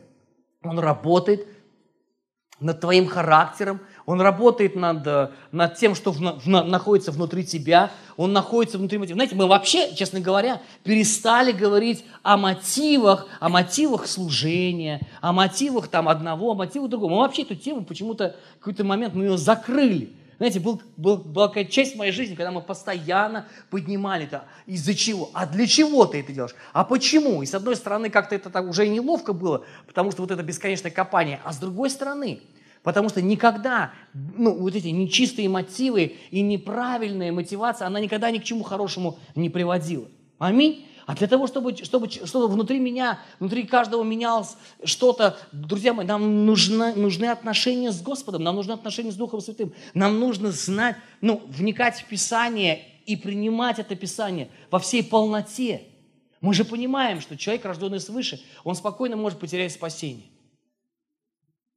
Он 0.64 0.79
работает 0.79 1.46
над 2.61 2.81
твоим 2.81 3.07
характером, 3.07 3.81
он 4.07 4.20
работает 4.20 4.77
над, 4.77 5.07
э, 5.07 5.31
над 5.50 5.77
тем, 5.77 5.94
что 5.94 6.12
в, 6.12 6.18
в, 6.18 6.46
находится 6.46 7.11
внутри 7.11 7.44
тебя, 7.44 7.90
он 8.16 8.33
находится 8.33 8.79
внутри 8.79 8.98
мотива. 8.98 9.16
Знаете, 9.16 9.35
мы 9.35 9.46
вообще, 9.46 9.94
честно 9.94 10.20
говоря, 10.20 10.62
перестали 10.83 11.53
говорить 11.53 12.05
о 12.22 12.37
мотивах, 12.37 13.27
о 13.40 13.48
мотивах 13.48 14.07
служения, 14.07 15.00
о 15.20 15.33
мотивах 15.33 15.88
там 15.88 16.09
одного, 16.09 16.53
о 16.53 16.55
мотивах 16.55 16.90
другого. 16.90 17.11
Мы 17.11 17.18
вообще 17.18 17.42
эту 17.42 17.57
тему 17.57 17.85
почему-то 17.85 18.37
в 18.57 18.59
какой-то 18.61 18.85
момент 18.85 19.14
мы 19.14 19.24
ее 19.24 19.37
закрыли. 19.37 20.12
Знаете, 20.38 20.61
был, 20.61 20.83
был, 20.97 21.16
была 21.18 21.49
какая 21.49 21.64
часть 21.64 21.97
моей 21.97 22.12
жизни, 22.12 22.35
когда 22.35 22.51
мы 22.51 22.61
постоянно 22.61 23.47
поднимали 23.70 24.25
это. 24.25 24.44
Из-за 24.66 24.94
чего? 24.94 25.31
А 25.33 25.47
для 25.47 25.66
чего 25.66 26.07
ты 26.07 26.20
это 26.20 26.33
делаешь? 26.33 26.55
А 26.73 26.85
почему? 26.85 27.42
И 27.42 27.47
с 27.47 27.55
одной 27.55 27.77
стороны, 27.77 28.11
как-то 28.11 28.35
это 28.35 28.51
так 28.51 28.64
уже 28.68 28.88
неловко 28.88 29.33
было, 29.33 29.64
потому 29.87 30.11
что 30.11 30.23
вот 30.23 30.31
это 30.31 30.42
бесконечное 30.42 30.90
копание. 30.90 31.40
А 31.44 31.53
с 31.53 31.59
другой 31.59 31.90
стороны, 31.90 32.40
потому 32.83 33.09
что 33.09 33.23
никогда, 33.23 33.92
ну, 34.12 34.55
вот 34.57 34.75
эти 34.75 34.88
нечистые 34.88 35.49
мотивы 35.49 36.16
и 36.31 36.40
неправильная 36.40 37.33
мотивация, 37.33 37.87
она 37.87 38.01
никогда 38.01 38.31
ни 38.31 38.38
к 38.38 38.44
чему 38.44 38.62
хорошему 38.62 39.18
не 39.35 39.51
приводила. 39.51 40.07
Аминь. 40.38 40.87
А 41.07 41.14
для 41.14 41.27
того, 41.27 41.47
чтобы, 41.47 41.77
чтобы, 41.77 42.09
чтобы 42.09 42.49
внутри 42.49 42.79
меня, 42.79 43.21
внутри 43.38 43.64
каждого 43.64 44.03
менялось 44.03 44.57
что-то, 44.85 45.38
друзья 45.53 45.93
мои, 45.93 46.07
нам 46.07 46.47
нужны, 46.47 46.95
нужны 46.95 47.27
отношения 47.27 47.93
с 47.93 48.01
Господом, 48.01 48.43
нам 48.43 48.57
нужны 48.57 48.73
отношения 48.73 49.12
с 49.12 49.17
Духом 49.17 49.40
Святым. 49.40 49.75
Нам 49.93 50.19
нужно 50.19 50.51
знать, 50.51 50.97
ну, 51.21 51.43
вникать 51.47 52.01
в 52.01 52.05
Писание 52.07 52.87
и 53.05 53.17
принимать 53.17 53.79
это 53.79 53.95
Писание 53.97 54.49
во 54.71 54.79
всей 54.79 55.05
полноте. 55.05 55.83
Мы 56.40 56.55
же 56.55 56.64
понимаем, 56.64 57.21
что 57.21 57.37
человек, 57.37 57.67
рожденный 57.67 58.01
свыше, 58.01 58.43
он 58.64 58.75
спокойно 58.75 59.17
может 59.17 59.38
потерять 59.38 59.73
спасение. 59.73 60.27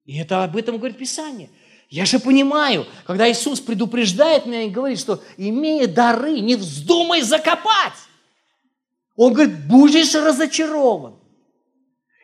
И 0.06 0.18
это 0.18 0.46
об 0.46 0.56
этом 0.56 0.78
говорит 0.78 0.98
Писание. 0.98 1.50
Я 1.90 2.06
же 2.06 2.20
понимаю, 2.20 2.86
когда 3.06 3.30
Иисус 3.30 3.60
предупреждает 3.60 4.46
меня 4.46 4.63
и 4.63 4.70
говорит, 4.70 5.00
что 5.00 5.22
имея 5.38 5.88
дары, 5.88 6.40
не 6.40 6.56
вздумай 6.56 7.22
закопать. 7.22 7.94
Он 9.17 9.34
говорит, 9.34 9.67
будешь 9.67 10.15
разочарован. 10.15 11.15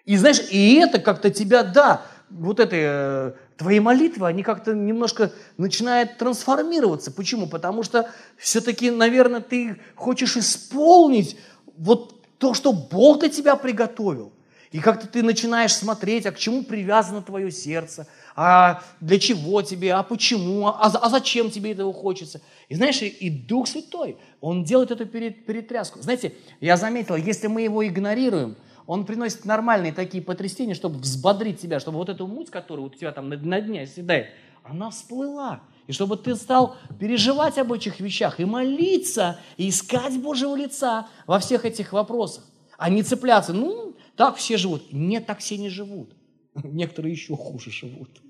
И 0.06 0.16
знаешь, 0.16 0.42
и 0.52 0.76
это 0.76 1.00
как-то 1.00 1.30
тебя, 1.32 1.64
да, 1.64 2.06
вот 2.30 2.60
это, 2.60 2.76
э, 2.76 3.34
твои 3.58 3.80
молитвы, 3.80 4.28
они 4.28 4.44
как-то 4.44 4.74
немножко 4.74 5.32
начинают 5.58 6.18
трансформироваться. 6.18 7.12
Почему? 7.12 7.48
Потому 7.48 7.84
что 7.84 8.10
все-таки, 8.38 8.92
наверное, 8.92 9.42
ты 9.42 9.82
хочешь 9.96 10.38
исполнить 10.38 11.38
вот 11.78 12.22
то, 12.38 12.54
что 12.54 12.74
Бог 12.74 13.20
для 13.20 13.30
тебя 13.30 13.56
приготовил. 13.56 14.33
И 14.74 14.80
как-то 14.80 15.08
ты 15.08 15.22
начинаешь 15.22 15.72
смотреть, 15.72 16.26
а 16.26 16.32
к 16.32 16.40
чему 16.40 16.64
привязано 16.64 17.22
твое 17.22 17.52
сердце, 17.52 18.08
а 18.36 18.82
для 19.00 19.20
чего 19.20 19.62
тебе, 19.62 19.94
а 19.94 20.02
почему, 20.02 20.68
а, 20.68 20.80
а 20.80 21.10
зачем 21.10 21.52
тебе 21.52 21.74
этого 21.74 21.94
хочется. 21.94 22.42
И 22.70 22.76
знаешь, 22.76 23.00
и 23.04 23.30
Дух 23.30 23.68
Святой, 23.68 24.18
Он 24.42 24.64
делает 24.64 24.90
эту 24.90 25.06
перетряску. 25.06 26.02
Знаете, 26.02 26.34
я 26.60 26.76
заметил, 26.76 27.16
если 27.16 27.46
мы 27.46 27.62
его 27.62 27.86
игнорируем, 27.86 28.56
он 28.88 29.06
приносит 29.06 29.46
нормальные 29.46 29.94
такие 29.94 30.24
потрясения, 30.24 30.74
чтобы 30.74 30.98
взбодрить 30.98 31.62
тебя, 31.62 31.80
чтобы 31.80 32.00
вот 32.00 32.10
эту 32.10 32.26
муть, 32.26 32.50
которая 32.50 32.88
у 32.88 32.90
тебя 32.90 33.12
там 33.12 33.30
на, 33.30 33.38
на 33.38 33.62
дне 33.62 33.84
оседает, 33.84 34.32
она 34.64 34.90
всплыла. 34.90 35.62
И 35.86 35.92
чтобы 35.92 36.18
ты 36.18 36.36
стал 36.36 36.78
переживать 37.00 37.60
об 37.60 37.72
этих 37.72 38.00
вещах 38.00 38.40
и 38.40 38.46
молиться, 38.46 39.40
и 39.56 39.70
искать 39.70 40.20
Божьего 40.20 40.56
лица 40.56 41.08
во 41.28 41.38
всех 41.38 41.64
этих 41.64 41.94
вопросах, 41.94 42.44
а 42.80 42.90
не 42.90 43.04
цепляться. 43.04 43.54
Ну, 43.54 43.93
так 44.16 44.38
все 44.38 44.58
живут. 44.58 44.92
Нет, 44.92 45.26
так 45.26 45.40
все 45.40 45.58
не 45.58 45.70
живут. 45.70 46.16
Некоторые 46.64 47.14
еще 47.14 47.36
хуже 47.36 47.72
живут. 47.72 48.22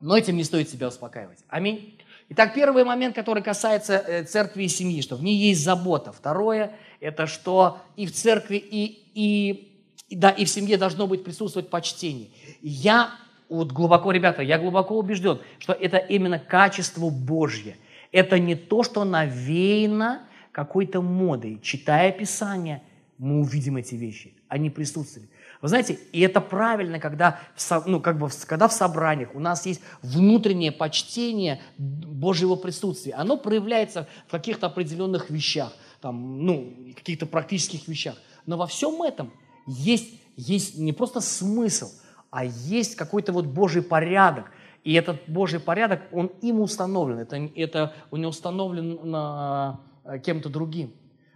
Но 0.00 0.16
этим 0.16 0.36
не 0.36 0.44
стоит 0.44 0.68
себя 0.68 0.88
успокаивать. 0.88 1.38
Аминь. 1.48 1.98
Итак, 2.30 2.54
первый 2.54 2.84
момент, 2.84 3.14
который 3.14 3.42
касается 3.42 3.94
э, 3.94 4.24
церкви 4.24 4.64
и 4.64 4.68
семьи, 4.68 5.00
что 5.00 5.16
в 5.16 5.24
ней 5.24 5.36
есть 5.36 5.64
забота. 5.64 6.12
Второе, 6.12 6.76
это 7.00 7.26
что 7.26 7.78
и 7.96 8.06
в 8.06 8.12
церкви, 8.12 8.56
и, 8.56 9.10
и, 9.14 10.16
да, 10.16 10.30
и 10.30 10.44
в 10.44 10.48
семье 10.48 10.76
должно 10.76 11.06
быть 11.06 11.24
присутствовать 11.24 11.70
почтение. 11.70 12.28
Я 12.60 13.10
вот 13.48 13.72
глубоко, 13.72 14.12
ребята, 14.12 14.42
я 14.42 14.58
глубоко 14.58 14.96
убежден, 14.98 15.40
что 15.58 15.72
это 15.72 15.96
именно 15.96 16.38
качество 16.38 17.08
Божье. 17.08 17.76
Это 18.12 18.38
не 18.38 18.54
то, 18.54 18.82
что 18.82 19.04
навеяно 19.04 20.22
какой-то 20.52 21.00
модой. 21.00 21.60
Читая 21.62 22.12
Писание, 22.12 22.82
мы 23.18 23.40
увидим 23.40 23.76
эти 23.76 23.96
вещи. 23.96 24.34
Они 24.46 24.70
присутствуют. 24.70 25.28
Вы 25.60 25.68
знаете, 25.68 25.98
и 26.12 26.20
это 26.20 26.40
правильно, 26.40 27.00
когда 27.00 27.40
ну, 27.84 28.00
как 28.00 28.18
бы, 28.18 28.28
когда 28.46 28.68
в 28.68 28.72
собраниях 28.72 29.34
у 29.34 29.40
нас 29.40 29.66
есть 29.66 29.80
внутреннее 30.02 30.70
почтение 30.70 31.60
Божьего 31.76 32.54
присутствия. 32.54 33.14
Оно 33.14 33.36
проявляется 33.36 34.08
в 34.28 34.30
каких-то 34.30 34.68
определенных 34.68 35.30
вещах, 35.30 35.72
там, 36.00 36.46
ну, 36.46 36.72
каких-то 36.94 37.26
практических 37.26 37.88
вещах. 37.88 38.14
Но 38.46 38.56
во 38.56 38.68
всем 38.68 39.02
этом 39.02 39.32
есть, 39.66 40.14
есть 40.36 40.78
не 40.78 40.92
просто 40.92 41.20
смысл, 41.20 41.90
а 42.30 42.44
есть 42.44 42.94
какой-то 42.94 43.32
вот 43.32 43.46
Божий 43.46 43.82
порядок. 43.82 44.52
И 44.84 44.94
этот 44.94 45.20
Божий 45.26 45.58
порядок, 45.58 46.02
он 46.12 46.26
им 46.40 46.60
установлен. 46.60 47.18
Это, 47.18 47.36
это 47.56 47.94
он 48.12 48.20
не 48.20 48.26
установлен 48.26 49.10
на, 49.10 49.80
э, 50.04 50.20
кем-то 50.20 50.48
другим. 50.48 50.92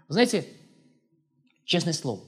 Вы 0.07 0.15
знаете, 0.15 0.47
честное 1.73 1.95
слово, 1.95 2.23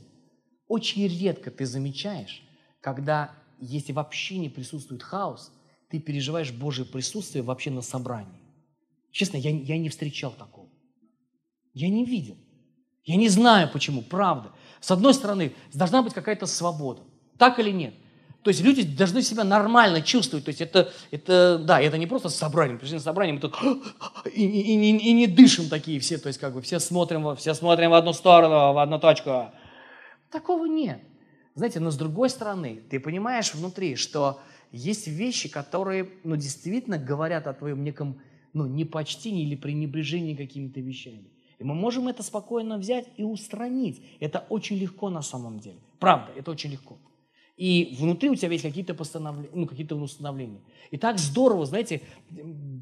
очень 0.68 1.07
редко 1.07 1.50
ты 1.50 1.66
замечаешь, 1.66 2.42
когда, 2.80 3.30
если 3.61 3.92
вообще 3.92 4.38
не 4.38 4.48
присутствует 4.48 5.02
хаос, 5.02 5.52
ты 5.90 6.00
переживаешь 6.00 6.50
Божье 6.50 6.87
присутствие 6.87 7.42
вообще 7.42 7.70
на 7.70 7.83
собрании. 7.83 8.40
Честно, 9.11 9.37
я, 9.37 9.50
я 9.50 9.76
не 9.76 9.90
встречал 9.90 10.33
такого. 10.33 10.70
Я 11.74 11.90
не 11.90 12.07
видел. 12.07 12.38
Я 13.04 13.16
не 13.16 13.28
знаю 13.28 13.68
почему, 13.70 14.00
правда. 14.00 14.50
С 14.80 14.90
одной 14.90 15.12
стороны, 15.12 15.52
должна 15.74 16.02
быть 16.02 16.14
какая-то 16.14 16.46
свобода. 16.46 17.02
Так 17.38 17.59
или 17.59 17.70
нет? 17.70 17.94
То 18.44 18.50
есть 18.50 18.61
люди 18.61 18.83
должны 18.83 19.22
себя 19.22 19.42
нормально 19.42 20.02
чувствовать. 20.02 20.44
То 20.44 20.50
есть 20.50 20.61
это, 20.61 20.92
это 21.11 21.59
да, 21.59 21.80
это 21.80 21.96
не 21.96 22.07
просто 22.07 22.28
собрание. 22.28 22.78
Пришли 22.78 22.96
на 22.96 23.00
собрание, 23.00 23.33
мы 23.33 23.40
тут 23.40 23.57
и, 24.35 24.44
и, 24.44 24.74
и, 24.74 24.96
и 24.98 25.12
не 25.14 25.26
дышим 25.26 25.70
такие 25.70 25.98
все. 25.98 26.18
То 26.18 26.28
есть 26.28 26.38
как 26.38 26.52
бы 26.52 26.61
все 26.61 26.78
смотрим, 26.78 27.35
все 27.37 27.54
смотрим 27.54 27.90
в 27.90 27.94
одну 27.94 28.12
сторону, 28.12 28.74
в 28.74 28.78
одну 28.78 28.98
точку. 28.98 29.50
Такого 30.30 30.66
нет. 30.66 31.00
Знаете, 31.54 31.80
но 31.80 31.90
с 31.90 31.96
другой 31.96 32.28
стороны, 32.28 32.83
ты 32.90 33.00
понимаешь 33.00 33.54
внутри, 33.54 33.96
что 33.96 34.38
есть 34.72 35.07
вещи, 35.07 35.48
которые 35.48 36.11
ну, 36.22 36.37
действительно 36.37 36.98
говорят 36.98 37.46
о 37.46 37.54
твоем 37.54 37.83
неком 37.83 38.20
ну, 38.52 38.66
непочтении 38.66 39.44
или 39.44 39.57
пренебрежении 39.57 40.35
какими-то 40.35 40.80
вещами. 40.80 41.30
И 41.59 41.64
мы 41.64 41.74
можем 41.74 42.09
это 42.09 42.22
спокойно 42.22 42.76
взять 42.76 43.07
и 43.16 43.22
устранить. 43.22 44.02
Это 44.20 44.44
очень 44.50 44.76
легко 44.76 45.09
на 45.09 45.22
самом 45.22 45.61
деле. 45.61 45.78
Правда, 45.98 46.30
это 46.37 46.50
очень 46.50 46.72
легко. 46.72 46.98
И 47.57 47.97
внутри 48.01 48.31
у 48.31 48.35
тебя 48.35 48.51
есть 48.51 48.64
какие-то 48.64 48.95
постановления, 48.95 49.51
ну, 49.55 49.67
какие-то 49.67 49.95
установления. 49.95 50.61
И 50.90 50.99
так 50.99 51.19
здорово, 51.19 51.67
знаете, 51.67 52.03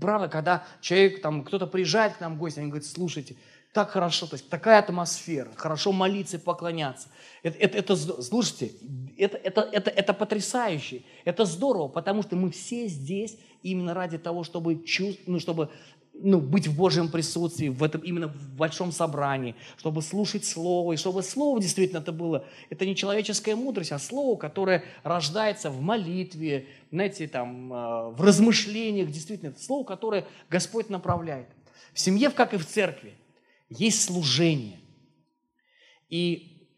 правда, 0.00 0.28
когда 0.28 0.64
человек, 0.80 1.20
там, 1.20 1.44
кто-то 1.44 1.66
приезжает 1.66 2.14
к 2.14 2.20
нам 2.20 2.36
в 2.36 2.38
гости, 2.38 2.58
они 2.58 2.68
говорят, 2.68 2.86
слушайте, 2.86 3.36
так 3.72 3.90
хорошо, 3.90 4.26
то 4.26 4.34
есть 4.34 4.48
такая 4.48 4.78
атмосфера, 4.78 5.50
хорошо 5.56 5.92
молиться 5.92 6.36
и 6.36 6.40
поклоняться. 6.40 7.08
Это, 7.42 7.58
это, 7.58 7.78
это 7.78 8.22
слушайте, 8.22 8.72
это, 9.16 9.36
это, 9.36 9.60
это, 9.62 9.90
это 9.90 10.14
потрясающе, 10.14 11.02
это 11.24 11.44
здорово, 11.44 11.88
потому 11.88 12.22
что 12.22 12.36
мы 12.36 12.50
все 12.50 12.86
здесь 12.86 13.38
именно 13.62 13.94
ради 13.94 14.18
того, 14.18 14.44
чтобы, 14.44 14.84
чувств, 14.84 15.22
ну, 15.26 15.38
чтобы 15.38 15.70
ну, 16.22 16.40
быть 16.40 16.66
в 16.66 16.76
Божьем 16.76 17.08
присутствии, 17.08 17.68
в 17.68 17.82
этом 17.82 18.00
именно 18.00 18.28
в 18.28 18.54
большом 18.54 18.92
собрании, 18.92 19.54
чтобы 19.76 20.02
слушать 20.02 20.44
Слово, 20.44 20.92
и 20.92 20.96
чтобы 20.96 21.22
Слово 21.22 21.60
действительно 21.60 21.98
это 21.98 22.12
было, 22.12 22.44
это 22.70 22.86
не 22.86 22.96
человеческая 22.96 23.56
мудрость, 23.56 23.92
а 23.92 23.98
Слово, 23.98 24.36
которое 24.36 24.84
рождается 25.02 25.70
в 25.70 25.80
молитве, 25.80 26.66
знаете, 26.90 27.28
там, 27.28 27.72
э, 27.72 28.10
в 28.10 28.22
размышлениях, 28.22 29.10
действительно, 29.10 29.50
это 29.50 29.62
Слово, 29.62 29.84
которое 29.84 30.26
Господь 30.48 30.88
направляет. 30.88 31.48
В 31.92 32.00
семье, 32.00 32.30
как 32.30 32.54
и 32.54 32.56
в 32.56 32.66
церкви, 32.66 33.14
есть 33.68 34.04
служение. 34.04 34.80
И 36.08 36.68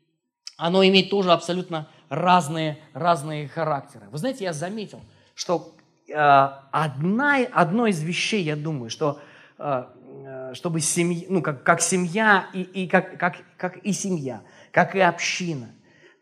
оно 0.56 0.84
имеет 0.84 1.10
тоже 1.10 1.32
абсолютно 1.32 1.88
разные, 2.08 2.78
разные 2.92 3.48
характеры. 3.48 4.06
Вы 4.10 4.18
знаете, 4.18 4.44
я 4.44 4.52
заметил, 4.52 5.00
что 5.34 5.74
Э, 6.08 6.50
одна, 6.70 7.38
одно 7.52 7.86
из 7.86 8.02
вещей, 8.02 8.42
я 8.42 8.56
думаю, 8.56 8.90
что 8.90 9.20
чтобы 9.56 10.80
семья, 10.80 11.26
ну, 11.28 11.42
как, 11.42 11.62
как 11.62 11.80
семья 11.80 12.48
и, 12.52 12.62
и 12.62 12.88
как, 12.88 13.18
как, 13.18 13.36
как 13.56 13.76
и 13.78 13.92
семья, 13.92 14.42
как 14.72 14.96
и 14.96 15.00
община, 15.00 15.70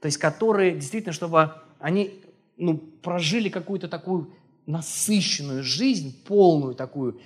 то 0.00 0.06
есть 0.06 0.18
которые 0.18 0.74
действительно, 0.74 1.12
чтобы 1.12 1.52
они 1.78 2.22
ну, 2.56 2.76
прожили 2.76 3.48
какую-то 3.48 3.88
такую 3.88 4.34
насыщенную 4.66 5.62
жизнь, 5.62 6.24
полную 6.24 6.74
такую, 6.74 7.20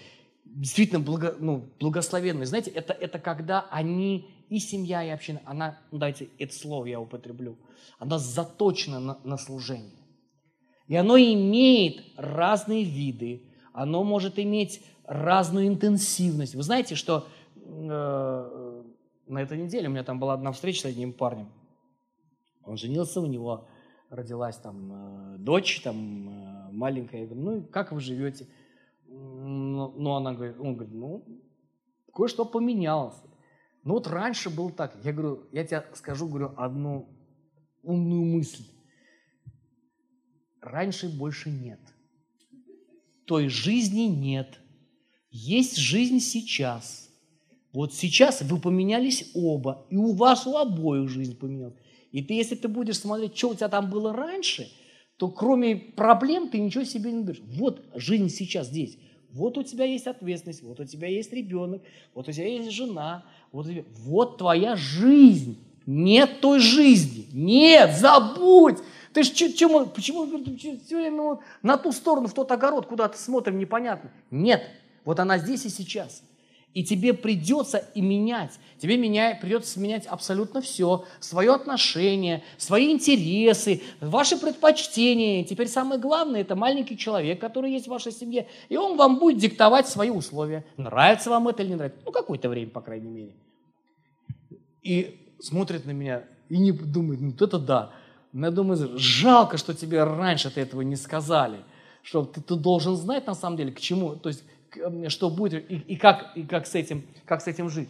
действительно 0.44 1.00
благо, 1.00 1.36
ну, 1.38 1.68
благословенную. 1.78 2.46
Знаете, 2.46 2.70
это, 2.70 2.92
это 2.92 3.18
когда 3.18 3.66
они, 3.70 4.30
и 4.48 4.58
семья, 4.58 5.04
и 5.04 5.10
община, 5.10 5.42
она, 5.44 5.78
ну, 5.90 5.98
давайте 5.98 6.28
это 6.38 6.54
слово 6.54 6.86
я 6.86 7.00
употреблю, 7.00 7.58
она 7.98 8.18
заточена 8.18 9.00
на, 9.00 9.18
на 9.24 9.36
служение. 9.36 9.92
И 10.88 10.94
оно 10.94 11.18
имеет 11.18 12.02
разные 12.16 12.84
виды, 12.84 13.42
оно 13.72 14.04
может 14.04 14.38
иметь 14.38 14.82
разную 15.06 15.68
интенсивность. 15.68 16.54
Вы 16.54 16.62
знаете, 16.62 16.94
что 16.94 17.26
э, 17.54 18.82
на 19.26 19.38
этой 19.38 19.58
неделе 19.58 19.88
у 19.88 19.90
меня 19.90 20.04
там 20.04 20.18
была 20.18 20.34
одна 20.34 20.52
встреча 20.52 20.82
с 20.82 20.84
одним 20.86 21.12
парнем. 21.12 21.48
Он 22.64 22.76
женился, 22.76 23.20
у 23.20 23.26
него 23.26 23.68
родилась 24.10 24.56
там 24.56 25.34
э, 25.34 25.38
дочь, 25.38 25.80
там 25.82 26.28
э, 26.28 26.72
маленькая. 26.72 27.22
Я 27.22 27.26
говорю, 27.26 27.42
ну 27.42 27.62
как 27.62 27.92
вы 27.92 28.00
живете? 28.00 28.46
Ну, 29.08 29.92
ну 29.96 30.14
она 30.14 30.34
говорит, 30.34 30.58
он 30.58 30.74
говорит, 30.74 30.94
ну 30.94 31.24
кое-что 32.12 32.44
поменялось. 32.44 33.16
Ну 33.84 33.94
вот 33.94 34.06
раньше 34.06 34.50
было 34.50 34.72
так. 34.72 34.96
Я 35.04 35.12
говорю, 35.12 35.46
я 35.52 35.64
тебе 35.64 35.84
скажу, 35.94 36.28
говорю, 36.28 36.52
одну 36.56 37.08
умную 37.82 38.24
мысль 38.24 38.64
раньше 40.66 41.08
больше 41.08 41.50
нет. 41.50 41.80
Той 43.24 43.48
жизни 43.48 44.02
нет. 44.02 44.60
Есть 45.36 45.76
жизнь 45.76 46.20
сейчас. 46.20 47.10
Вот 47.74 47.92
сейчас 47.92 48.40
вы 48.40 48.58
поменялись 48.58 49.30
оба, 49.34 49.84
и 49.90 49.96
у 49.96 50.12
вас 50.12 50.46
у 50.46 50.56
обоих 50.56 51.10
жизнь 51.10 51.36
поменялась. 51.36 51.74
И 52.10 52.22
ты, 52.22 52.32
если 52.32 52.54
ты 52.54 52.68
будешь 52.68 52.98
смотреть, 52.98 53.36
что 53.36 53.50
у 53.50 53.54
тебя 53.54 53.68
там 53.68 53.90
было 53.90 54.14
раньше, 54.14 54.72
то 55.18 55.28
кроме 55.28 55.76
проблем 55.76 56.48
ты 56.48 56.58
ничего 56.58 56.84
себе 56.84 57.12
не 57.12 57.22
даешь. 57.22 57.42
Вот 57.48 57.84
жизнь 57.94 58.30
сейчас 58.30 58.68
здесь. 58.68 58.96
Вот 59.30 59.58
у 59.58 59.62
тебя 59.62 59.84
есть 59.84 60.06
ответственность, 60.06 60.62
вот 60.62 60.80
у 60.80 60.84
тебя 60.86 61.08
есть 61.08 61.30
ребенок, 61.34 61.82
вот 62.14 62.26
у 62.28 62.32
тебя 62.32 62.46
есть 62.46 62.70
жена, 62.70 63.26
вот, 63.52 63.66
вот 64.06 64.38
твоя 64.38 64.74
жизнь. 64.74 65.58
Нет 65.84 66.40
той 66.40 66.60
жизни. 66.60 67.26
Нет, 67.34 67.94
забудь. 67.94 68.78
Ты 69.12 69.22
ж 69.22 69.30
чему, 69.32 69.84
почему 69.84 70.24
все 70.24 70.96
время 70.96 71.40
на 71.62 71.76
ту 71.76 71.92
сторону, 71.92 72.26
в 72.26 72.32
тот 72.32 72.50
огород, 72.50 72.86
куда 72.86 73.06
ты 73.08 73.18
смотрим, 73.18 73.58
непонятно? 73.58 74.10
Нет, 74.30 74.62
вот 75.06 75.18
она 75.18 75.38
здесь 75.38 75.64
и 75.64 75.70
сейчас. 75.70 76.22
И 76.74 76.84
тебе 76.84 77.14
придется 77.14 77.78
и 77.94 78.02
менять. 78.02 78.52
Тебе 78.78 78.98
меня, 78.98 79.38
придется 79.40 79.80
менять 79.80 80.04
абсолютно 80.04 80.60
все. 80.60 81.06
Свое 81.20 81.54
отношение, 81.54 82.44
свои 82.58 82.92
интересы, 82.92 83.80
ваши 84.02 84.36
предпочтения. 84.36 85.42
Теперь 85.44 85.68
самое 85.68 85.98
главное, 85.98 86.42
это 86.42 86.54
маленький 86.54 86.98
человек, 86.98 87.40
который 87.40 87.72
есть 87.72 87.86
в 87.86 87.90
вашей 87.90 88.12
семье. 88.12 88.46
И 88.68 88.76
он 88.76 88.98
вам 88.98 89.18
будет 89.18 89.38
диктовать 89.38 89.88
свои 89.88 90.10
условия. 90.10 90.66
Нравится 90.76 91.30
вам 91.30 91.48
это 91.48 91.62
или 91.62 91.70
не 91.70 91.76
нравится. 91.76 91.98
Ну, 92.04 92.12
какое-то 92.12 92.50
время, 92.50 92.70
по 92.70 92.82
крайней 92.82 93.08
мере. 93.08 93.32
и 94.82 95.18
смотрит 95.40 95.86
на 95.86 95.92
меня 95.92 96.24
и 96.50 96.58
не 96.58 96.72
думает, 96.72 97.20
ну 97.22 97.32
это 97.40 97.58
да. 97.58 97.92
Но 98.32 98.48
я 98.48 98.52
думаю, 98.52 98.98
жалко, 98.98 99.56
что 99.56 99.72
тебе 99.72 100.04
раньше 100.04 100.50
ты 100.50 100.60
этого 100.60 100.82
не 100.82 100.96
сказали, 100.96 101.60
что 102.02 102.24
ты, 102.24 102.42
ты 102.42 102.54
должен 102.54 102.96
знать 102.96 103.26
на 103.26 103.34
самом 103.34 103.56
деле, 103.56 103.72
к 103.72 103.80
чему, 103.80 104.14
то 104.16 104.28
есть, 104.28 104.44
что 105.08 105.30
будет 105.30 105.70
и, 105.70 105.76
и, 105.76 105.96
как, 105.96 106.32
и 106.34 106.44
как, 106.44 106.66
с 106.66 106.74
этим, 106.74 107.04
как 107.24 107.42
с 107.42 107.46
этим 107.46 107.68
жить. 107.68 107.88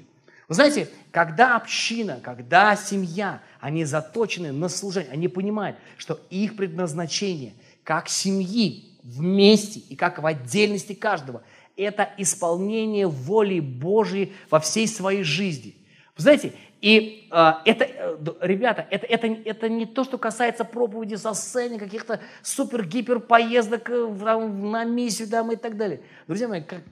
Вы 0.49 0.55
знаете, 0.55 0.89
когда 1.11 1.57
община, 1.57 2.21
когда 2.23 2.77
семья, 2.77 3.43
они 3.61 3.85
заточены 3.85 4.53
на 4.53 4.69
служение, 4.69 5.13
они 5.13 5.29
понимают, 5.29 5.77
что 5.97 6.21
их 6.31 6.57
предназначение 6.57 7.55
как 7.83 8.09
семьи 8.09 8.85
вместе 9.03 9.81
и 9.81 9.97
как 9.97 10.21
в 10.21 10.27
отдельности 10.27 10.93
каждого– 10.93 11.43
это 11.77 12.09
исполнение 12.17 13.07
воли 13.07 13.61
Божьей 13.61 14.33
во 14.51 14.61
всей 14.61 14.89
своей 14.89 15.23
жизни. 15.23 15.75
Знаете, 16.17 16.55
и 16.81 17.29
э, 17.31 17.53
это, 17.65 18.19
ребята, 18.41 18.87
это, 18.91 19.07
это, 19.07 19.27
это 19.27 19.69
не 19.69 19.87
то, 19.87 20.05
что 20.05 20.19
касается 20.19 20.65
проповеди 20.65 21.17
со 21.17 21.35
сцены, 21.35 21.79
каких-то 21.79 22.21
супер-гипер 22.43 23.21
поездок 23.21 23.91
э, 23.91 24.07
на 24.07 24.85
миссию 24.85 25.29
там, 25.29 25.53
и 25.53 25.57
так 25.57 25.77
далее. 25.77 26.01
Друзья 26.27 26.49
мои, 26.49 26.63
как, 26.63 26.83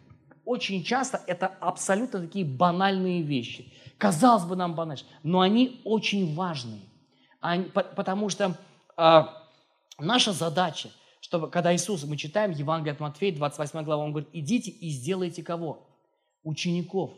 очень 0.45 0.85
часто 0.85 1.23
это 1.27 1.47
абсолютно 1.61 2.21
такие 2.21 2.45
банальные 2.45 3.23
вещи. 3.23 3.73
Казалось 3.99 4.45
бы, 4.45 4.57
нам 4.57 4.75
банальные, 4.75 5.07
но 5.23 5.41
они 5.41 5.81
очень 5.85 6.35
важные. 6.35 6.83
Они, 7.41 7.65
потому 7.65 8.29
что 8.29 8.57
э, 8.97 9.23
наша 9.99 10.33
задача– 10.33 10.91
чтобы, 11.25 11.49
когда 11.49 11.75
Иисус, 11.75 12.05
мы 12.05 12.19
читаем 12.19 12.51
Евангелие 12.51 12.93
от 12.93 13.01
Матфея, 13.01 13.35
28 13.35 13.83
глава, 13.83 14.05
он 14.05 14.11
говорит, 14.11 14.29
идите 14.35 14.71
и 14.71 14.91
сделайте 14.91 15.43
кого? 15.43 15.89
Учеников. 16.43 17.13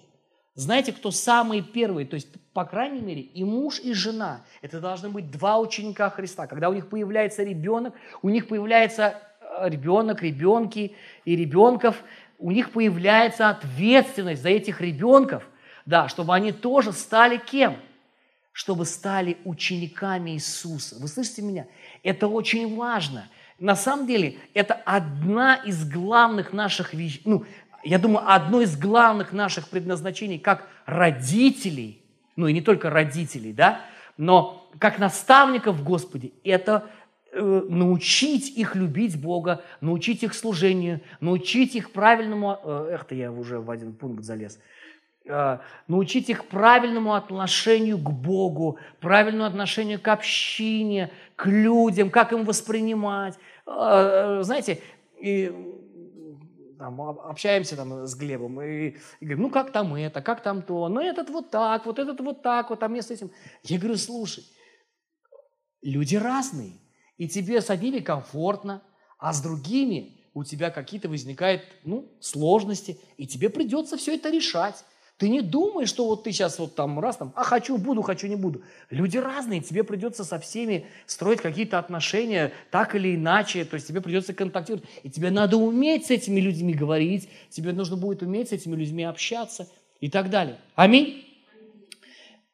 Знаете, 0.57 0.95
кто 0.95 1.11
самые 1.11 1.61
первые? 1.63 2.07
То 2.07 2.15
есть, 2.15 2.29
по 2.55 2.65
крайней 2.65 3.01
мере, 3.01 3.21
и 3.21 3.45
муж, 3.45 3.79
и 3.79 3.93
жена. 3.93 4.41
Это 4.63 4.81
должны 4.81 5.11
быть 5.11 5.31
два 5.31 5.59
ученика 5.59 6.09
Христа. 6.09 6.47
Когда 6.47 6.71
у 6.71 6.73
них 6.73 6.89
появляется 6.89 7.43
ребенок, 7.43 7.95
у 8.23 8.31
них 8.31 8.49
появляется 8.49 9.21
э, 9.41 9.69
ребенок, 9.69 10.23
ребенки 10.23 10.97
и 11.27 11.37
ребенков, 11.37 12.03
у 12.39 12.51
них 12.51 12.71
появляется 12.71 13.51
ответственность 13.51 14.43
за 14.43 14.49
этих 14.49 14.81
ребенков, 14.81 15.47
да, 15.85 16.09
чтобы 16.09 16.35
они 16.35 16.53
тоже 16.53 16.93
стали 16.93 17.37
кем? 17.37 17.77
Чтобы 18.53 18.87
стали 18.87 19.37
учениками 19.45 20.31
Иисуса. 20.31 20.97
Вы 20.99 21.09
слышите 21.09 21.43
меня? 21.43 21.67
Это 22.03 22.29
очень 22.29 22.75
важно. 22.77 23.29
На 23.59 23.77
самом 23.77 24.07
деле, 24.07 24.39
это 24.53 24.73
одна 24.73 25.57
из 25.57 25.89
главных 25.89 26.55
наших 26.55 26.95
ну, 27.25 27.45
я 27.87 27.99
думаю, 27.99 28.29
одно 28.29 28.61
из 28.61 28.77
главных 28.77 29.33
наших 29.33 29.69
предназначений 29.69 30.39
как 30.39 30.69
родителей, 30.87 32.03
ну 32.35 32.49
и 32.49 32.53
не 32.53 32.61
только 32.61 32.91
родителей, 32.91 33.53
да, 33.53 33.81
но 34.17 34.69
как 34.79 34.99
наставников 34.99 35.77
в 35.77 35.85
Господе, 35.85 36.33
это 36.43 36.87
э, 37.33 37.41
научить 37.69 38.51
их 38.59 38.75
любить 38.75 39.21
Бога, 39.21 39.63
научить 39.81 40.25
их 40.25 40.35
служению, 40.35 41.01
научить 41.21 41.77
их 41.77 41.93
правильному, 41.93 42.59
э, 42.63 42.91
эх, 42.95 43.05
то 43.05 43.15
я 43.15 43.31
уже 43.31 43.61
в 43.61 43.71
один 43.71 43.95
пункт 43.95 44.25
залез, 44.25 44.59
э, 45.25 45.59
научить 45.87 46.29
их 46.29 46.47
правильному 46.47 47.15
отношению 47.15 47.99
к 47.99 48.11
Богу, 48.11 48.79
правильному 49.01 49.45
отношению 49.45 50.01
к 50.01 50.09
общине, 50.09 51.13
к 51.37 51.47
людям, 51.47 52.11
как 52.11 52.33
им 52.33 52.45
воспринимать. 52.45 53.39
А, 53.65 54.43
знаете, 54.43 54.81
и 55.21 55.53
там, 56.79 57.01
общаемся 57.01 57.77
там 57.77 58.07
с 58.07 58.15
Глебом 58.15 58.61
и, 58.61 58.97
и 59.21 59.25
говорим, 59.25 59.43
ну 59.43 59.51
как 59.51 59.73
там 59.73 59.95
это, 59.95 60.23
как 60.23 60.43
там 60.43 60.63
то, 60.63 60.89
ну 60.89 61.01
этот 61.01 61.31
вот 61.31 61.51
так, 61.51 61.87
вот 61.87 61.99
этот 61.99 62.21
вот 62.21 62.43
так, 62.43 62.71
вот 62.71 62.81
там 62.81 62.93
место 62.93 63.15
этим. 63.15 63.31
Я 63.63 63.79
говорю, 63.79 63.97
слушай, 63.97 64.45
люди 65.83 66.17
разные, 66.17 66.75
и 67.17 67.29
тебе 67.29 67.61
с 67.61 67.71
одними 67.71 68.01
комфортно, 68.01 68.83
а 69.19 69.33
с 69.33 69.43
другими 69.43 70.17
у 70.35 70.45
тебя 70.45 70.71
какие-то 70.71 71.09
возникают 71.09 71.63
ну, 71.85 72.13
сложности, 72.21 73.01
и 73.17 73.27
тебе 73.27 73.49
придется 73.49 73.97
все 73.97 74.17
это 74.17 74.31
решать. 74.31 74.85
Ты 75.19 75.31
не 75.31 75.41
думай, 75.41 75.87
что 75.87 76.07
вот 76.07 76.25
ты 76.25 76.33
сейчас 76.33 76.59
вот 76.59 76.75
там 76.75 77.01
раз 77.01 77.17
там, 77.17 77.33
а 77.37 77.43
хочу, 77.43 77.79
буду, 77.79 78.03
хочу, 78.03 78.27
не 78.27 78.37
буду. 78.37 78.63
Люди 78.91 79.17
разные, 79.17 79.63
тебе 79.63 79.83
придется 79.83 80.25
со 80.25 80.39
всеми 80.39 80.87
строить 81.07 81.41
какие-то 81.41 81.79
отношения 81.79 82.53
так 82.71 82.95
или 82.95 83.17
иначе, 83.17 83.65
то 83.65 83.75
есть 83.75 83.89
тебе 83.89 84.03
придется 84.03 84.35
контактировать. 84.35 84.85
И 85.03 85.11
тебе 85.11 85.31
надо 85.31 85.57
уметь 85.57 86.07
с 86.07 86.11
этими 86.11 86.39
людьми 86.39 86.75
говорить, 86.75 87.31
тебе 87.49 87.73
нужно 87.73 87.97
будет 87.97 88.23
уметь 88.23 88.51
с 88.51 88.53
этими 88.53 88.77
людьми 88.77 89.05
общаться 89.05 89.67
и 90.01 90.11
так 90.11 90.29
далее. 90.29 90.59
Аминь. 90.75 91.25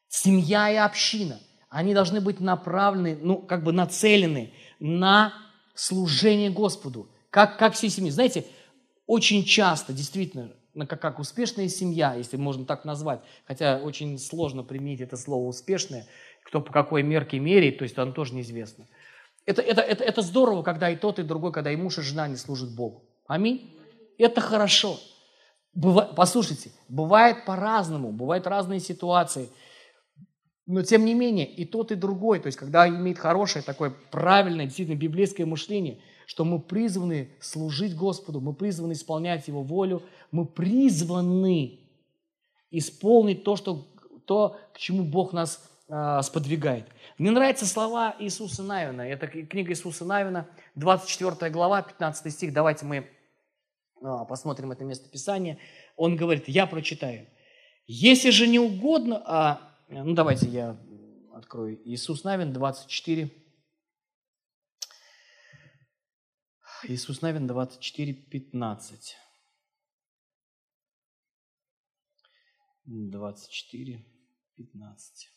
Семья 0.07 0.71
и 0.71 0.77
община, 0.77 1.41
они 1.69 1.95
должны 1.95 2.21
быть 2.21 2.39
направлены, 2.39 3.19
ну, 3.21 3.39
как 3.39 3.65
бы 3.65 3.73
нацелены 3.73 4.53
на 4.79 5.33
служение 5.75 6.51
Господу, 6.51 7.09
как, 7.31 7.59
как 7.59 7.75
все 7.75 7.89
семьи. 7.89 8.11
Знаете, 8.11 8.45
очень 9.07 9.45
часто, 9.45 9.93
действительно, 9.93 10.53
как, 10.87 11.01
как 11.01 11.19
успешная 11.19 11.69
семья, 11.69 12.15
если 12.15 12.37
можно 12.37 12.65
так 12.65 12.85
назвать, 12.85 13.21
хотя 13.47 13.79
очень 13.79 14.19
сложно 14.19 14.63
применить 14.63 15.01
это 15.01 15.17
слово 15.17 15.47
«успешное», 15.47 16.07
кто 16.45 16.61
по 16.61 16.73
какой 16.73 17.03
мерке 17.03 17.39
меряет, 17.39 17.79
то 17.79 17.85
есть 17.85 17.97
оно 17.99 18.13
тоже 18.13 18.35
неизвестно. 18.35 18.87
Это, 19.45 19.63
это, 19.63 19.81
это, 19.81 20.05
это 20.05 20.23
здорово, 20.23 20.63
когда 20.63 20.91
и 20.91 20.97
тот, 20.97 21.19
и 21.19 21.23
другой, 21.23 21.53
когда 21.53 21.73
и 21.73 21.77
муж, 21.77 21.99
и 21.99 22.03
жена 22.03 22.29
не 22.29 22.37
служат 22.37 22.75
Богу. 22.75 23.05
Аминь. 23.27 23.77
Это 24.19 24.41
хорошо. 24.41 24.99
Быва, 25.75 26.13
послушайте, 26.17 26.71
бывает 26.89 27.45
по-разному, 27.45 28.13
бывают 28.13 28.47
разные 28.47 28.81
ситуации. 28.81 29.49
Но 30.67 30.83
тем 30.83 31.05
не 31.05 31.15
менее, 31.15 31.47
и 31.47 31.65
тот, 31.65 31.91
и 31.93 31.97
другой, 31.97 32.39
то 32.39 32.47
есть 32.47 32.59
когда 32.59 32.89
имеет 32.89 33.19
хорошее, 33.19 33.65
такое 33.65 33.93
правильное, 34.11 34.67
действительно 34.67 34.97
библейское 34.97 35.47
мышление– 35.47 36.01
что 36.33 36.47
мы 36.47 36.61
призваны 36.61 37.29
служить 37.41 37.95
Господу, 37.95 38.41
мы 38.41 38.55
призваны 38.55 38.93
исполнять 38.93 39.49
Его 39.49 39.63
волю, 39.63 40.03
мы 40.31 40.47
призваны 40.47 41.81
исполнить 42.71 43.45
то, 43.45 43.55
что, 43.55 43.87
то 44.25 44.57
к 44.73 44.79
чему 44.79 45.05
Бог 45.05 45.35
нас 45.35 45.71
э, 45.89 46.21
сподвигает. 46.23 46.87
Мне 47.19 47.33
нравятся 47.33 47.67
слова 47.67 48.17
Иисуса 48.19 48.63
Навина. 48.63 49.03
Это 49.03 49.27
книга 49.27 49.73
Иисуса 49.73 50.07
Навина, 50.07 50.49
24 50.75 51.51
глава, 51.51 51.83
15 51.83 52.33
стих. 52.33 52.55
Давайте 52.55 52.87
мы 52.87 52.97
э, 52.97 54.17
посмотрим 54.27 54.73
это 54.73 54.87
место 54.87 55.11
Писания. 55.11 55.59
Он 55.99 56.17
говорит, 56.17 56.49
я 56.49 56.67
прочитаю. 56.67 57.27
«Если 57.87 58.31
же 58.31 58.49
не 58.49 58.59
угодно...» 58.59 59.23
а, 59.27 59.61
Ну, 59.91 60.15
давайте 60.15 60.49
я 60.49 60.79
открою. 61.35 61.79
Иисус 61.85 62.25
Навин, 62.25 62.55
24, 62.55 63.31
Иисус 66.89 67.23
Навин 67.23 67.47
24, 67.47 68.13
15. 68.13 69.17
24, 72.87 74.05
15. 74.57 75.29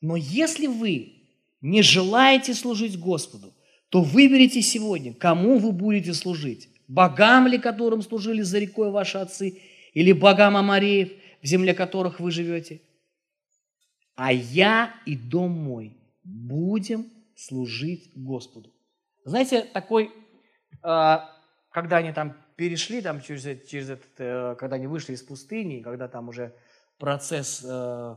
Но 0.00 0.16
если 0.16 0.66
вы 0.66 1.28
не 1.60 1.82
желаете 1.82 2.54
служить 2.54 2.98
Господу, 2.98 3.52
то 3.90 4.00
выберите 4.02 4.62
сегодня, 4.62 5.12
кому 5.12 5.58
вы 5.58 5.72
будете 5.72 6.14
служить. 6.14 6.70
Богам 6.88 7.46
ли, 7.48 7.58
которым 7.58 8.00
служили 8.00 8.40
за 8.40 8.58
рекой 8.58 8.90
ваши 8.90 9.18
отцы, 9.18 9.60
или 9.92 10.12
богам 10.12 10.56
Амареев, 10.56 11.12
в 11.42 11.46
земле 11.46 11.74
которых 11.74 12.20
вы 12.20 12.30
живете? 12.30 12.80
А 14.14 14.32
я 14.32 14.94
и 15.04 15.14
дом 15.14 15.52
мой 15.52 15.97
будем 16.28 17.10
служить 17.34 18.12
Господу. 18.14 18.70
Знаете, 19.24 19.62
такой, 19.62 20.10
а, 20.82 21.30
когда 21.70 21.98
они 21.98 22.12
там 22.12 22.36
перешли, 22.56 23.00
там, 23.00 23.20
через, 23.20 23.68
через 23.68 23.90
этот, 23.90 24.10
э, 24.18 24.56
когда 24.58 24.76
они 24.76 24.86
вышли 24.86 25.14
из 25.14 25.22
пустыни, 25.22 25.80
когда 25.80 26.08
там 26.08 26.28
уже 26.28 26.54
процесс, 26.98 27.64
э, 27.64 28.16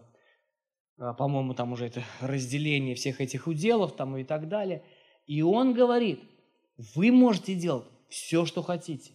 по-моему, 0.98 1.54
там 1.54 1.72
уже 1.74 1.86
это 1.86 2.04
разделение 2.22 2.96
всех 2.96 3.22
этих 3.22 3.48
уделов 3.48 3.96
там 3.96 4.18
и 4.18 4.24
так 4.24 4.48
далее, 4.48 4.84
и 5.28 5.42
он 5.42 5.74
говорит, 5.74 6.22
вы 6.96 7.12
можете 7.12 7.56
делать 7.56 7.88
все, 8.10 8.46
что 8.46 8.64
хотите. 8.64 9.14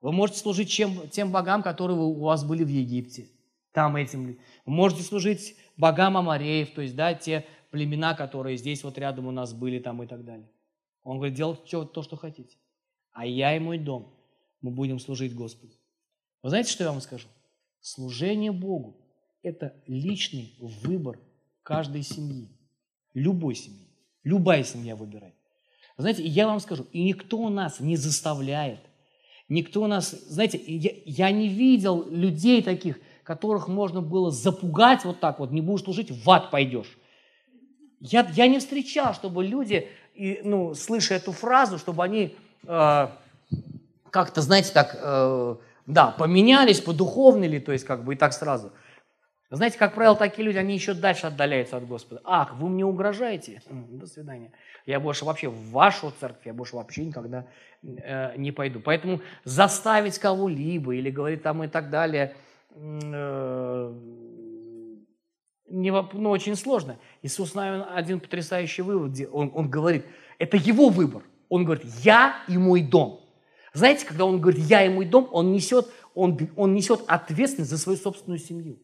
Вы 0.00 0.12
можете 0.12 0.40
служить 0.40 0.70
чем, 0.70 1.08
тем 1.10 1.30
богам, 1.30 1.62
которые 1.62 1.98
у 1.98 2.20
вас 2.20 2.44
были 2.44 2.64
в 2.64 2.68
Египте. 2.68 3.28
Там 3.72 3.96
этим. 3.96 4.24
Вы 4.26 4.36
можете 4.72 5.02
служить 5.02 5.56
богам 5.76 6.16
Амареев, 6.16 6.72
то 6.74 6.82
есть, 6.82 6.96
да, 6.96 7.14
те 7.14 7.46
племена, 7.72 8.14
которые 8.14 8.56
здесь 8.56 8.84
вот 8.84 8.96
рядом 8.98 9.26
у 9.26 9.32
нас 9.32 9.52
были 9.52 9.80
там 9.80 10.00
и 10.02 10.06
так 10.06 10.24
далее. 10.24 10.48
Он 11.02 11.16
говорит, 11.16 11.34
делайте 11.34 11.84
то, 11.84 12.02
что 12.02 12.16
хотите. 12.16 12.56
А 13.10 13.26
я 13.26 13.56
и 13.56 13.58
мой 13.58 13.78
дом, 13.78 14.14
мы 14.60 14.70
будем 14.70 15.00
служить 15.00 15.34
Господу. 15.34 15.72
Вы 16.42 16.50
знаете, 16.50 16.70
что 16.70 16.84
я 16.84 16.92
вам 16.92 17.00
скажу? 17.00 17.26
Служение 17.80 18.52
Богу– 18.52 18.96
это 19.42 19.74
личный 19.88 20.54
выбор 20.60 21.18
каждой 21.64 22.02
семьи, 22.02 22.48
любой 23.14 23.56
семьи. 23.56 23.88
Любая 24.22 24.62
семья 24.62 24.94
выбирает. 24.94 25.34
Вы 25.96 26.02
знаете, 26.02 26.24
я 26.24 26.46
вам 26.46 26.60
скажу, 26.60 26.86
и 26.92 27.02
никто 27.02 27.48
нас 27.48 27.80
не 27.80 27.96
заставляет, 27.96 28.80
Никто 29.52 29.86
нас, 29.86 30.12
знаете, 30.28 30.58
я, 30.66 30.92
я 31.04 31.30
не 31.30 31.46
видел 31.46 32.08
людей 32.08 32.62
таких, 32.62 32.98
которых 33.22 33.68
можно 33.68 34.00
было 34.00 34.30
запугать 34.30 35.04
вот 35.04 35.20
так 35.20 35.40
вот, 35.40 35.50
не 35.50 35.60
будешь 35.60 35.84
служить, 35.84 36.10
в 36.10 36.30
ад 36.30 36.50
пойдешь. 36.50 36.96
Я, 38.02 38.28
я 38.32 38.48
не 38.48 38.58
встречал, 38.58 39.14
чтобы 39.14 39.44
люди, 39.44 39.88
и, 40.14 40.40
ну, 40.42 40.74
слыша 40.74 41.14
эту 41.14 41.30
фразу, 41.30 41.78
чтобы 41.78 42.02
они 42.02 42.36
э, 42.66 43.08
как-то, 44.10 44.40
знаете, 44.40 44.72
так, 44.72 44.98
э, 45.00 45.56
да, 45.86 46.08
поменялись, 46.10 46.80
подуховнили, 46.80 47.60
то 47.60 47.70
есть 47.70 47.84
как 47.84 48.02
бы 48.04 48.14
и 48.14 48.16
так 48.16 48.32
сразу. 48.32 48.72
Знаете, 49.50 49.78
как 49.78 49.94
правило, 49.94 50.16
такие 50.16 50.44
люди, 50.44 50.56
они 50.56 50.74
еще 50.74 50.94
дальше 50.94 51.28
отдаляются 51.28 51.76
от 51.76 51.86
Господа. 51.86 52.22
Ах, 52.24 52.54
вы 52.54 52.70
мне 52.70 52.84
угрожаете? 52.84 53.62
До 53.70 54.06
свидания. 54.06 54.50
Я 54.84 54.98
больше 54.98 55.24
вообще 55.24 55.48
в 55.48 55.70
вашу 55.70 56.12
церковь, 56.18 56.46
я 56.46 56.54
больше 56.54 56.74
вообще 56.74 57.04
никогда 57.04 57.46
э, 57.84 58.36
не 58.36 58.50
пойду. 58.50 58.80
Поэтому 58.80 59.20
заставить 59.44 60.18
кого-либо 60.18 60.96
или 60.96 61.08
говорить 61.08 61.42
там 61.42 61.62
и 61.62 61.68
так 61.68 61.88
далее, 61.90 62.34
э, 62.74 63.94
не, 65.72 65.90
ну, 65.90 66.30
очень 66.30 66.54
сложно. 66.54 66.98
Иисус, 67.22 67.54
наверное, 67.54 67.94
один 67.94 68.20
потрясающий 68.20 68.82
вывод, 68.82 69.18
он, 69.32 69.50
он 69.54 69.70
говорит, 69.70 70.04
это 70.38 70.56
его 70.56 70.90
выбор. 70.90 71.22
Он 71.48 71.64
говорит, 71.64 71.84
я 72.02 72.36
и 72.46 72.56
мой 72.58 72.82
дом. 72.82 73.20
Знаете, 73.72 74.06
когда 74.06 74.26
он 74.26 74.40
говорит 74.40 74.60
«я 74.66 74.84
и 74.84 74.90
мой 74.90 75.06
дом», 75.06 75.28
он 75.32 75.52
несет, 75.52 75.88
он, 76.14 76.38
он 76.56 76.74
несет 76.74 77.00
ответственность 77.06 77.70
за 77.70 77.78
свою 77.78 77.98
собственную 77.98 78.38
семью. 78.38 78.78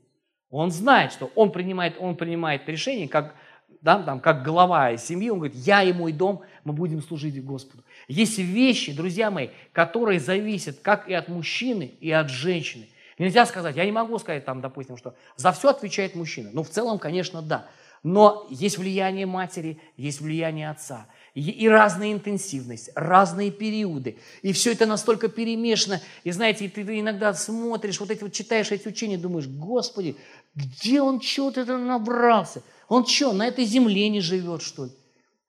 Он 0.51 0.70
знает, 0.70 1.12
что 1.12 1.31
он 1.35 1.53
принимает, 1.53 1.96
он 1.98 2.16
принимает 2.16 2.66
решение, 2.66 3.07
как, 3.07 3.35
да, 3.83 4.03
там, 4.03 4.20
как 4.20 4.42
глава 4.42 4.96
семьи, 4.96 5.29
он 5.29 5.40
говорит, 5.40 5.57
я 5.57 5.83
и 5.83 5.92
мой 5.92 6.12
дом, 6.12 6.40
мы 6.64 6.72
будем 6.72 7.03
служить 7.03 7.42
Господу. 7.44 7.85
Есть 8.09 8.38
вещи, 8.38 8.96
друзья 8.96 9.31
мои, 9.31 9.48
которые 9.72 10.20
зависят 10.20 10.79
как 10.81 11.07
и 11.07 11.12
от 11.12 11.29
мужчины, 11.29 11.92
и 12.01 12.11
от 12.11 12.31
женщины. 12.31 12.88
Нельзя 13.18 13.46
сказать, 13.46 13.76
я 13.76 13.85
не 13.85 13.92
могу 13.92 14.18
сказать, 14.18 14.44
там, 14.44 14.61
допустим, 14.61 14.96
что 14.96 15.14
за 15.37 15.52
все 15.52 15.70
отвечает 15.70 16.14
мужчина. 16.14 16.50
Ну, 16.52 16.62
в 16.62 16.70
целом, 16.70 16.98
конечно, 16.98 17.42
да. 17.42 17.66
Но 18.04 18.46
есть 18.50 18.78
влияние 18.78 19.26
матери, 19.26 19.81
есть 19.96 20.20
влияние 20.20 20.70
отца– 20.70 21.07
и 21.38 21.68
разная 21.68 22.12
интенсивность, 22.12 22.90
разные 22.94 23.50
периоды. 23.50 24.18
И 24.42 24.52
все 24.52 24.72
это 24.72 24.87
настолько 24.87 25.28
перемешано. 25.28 26.00
И 26.24 26.31
знаете, 26.31 26.68
ты 26.68 26.83
иногда 26.98 27.33
смотришь, 27.35 28.00
вот 28.00 28.11
эти 28.11 28.22
вот 28.22 28.33
читаешь 28.33 28.72
эти 28.72 28.88
учения, 28.88 29.18
думаешь, 29.18 29.46
Господи, 29.46 30.16
где 30.54 31.00
он 31.00 31.20
что-то 31.20 31.61
это 31.61 31.76
набрался? 31.76 32.62
Он 32.88 33.07
что, 33.07 33.33
на 33.33 33.46
этой 33.46 33.64
земле 33.64 34.09
не 34.09 34.20
живет, 34.20 34.62
что 34.62 34.87
ли? 34.87 34.90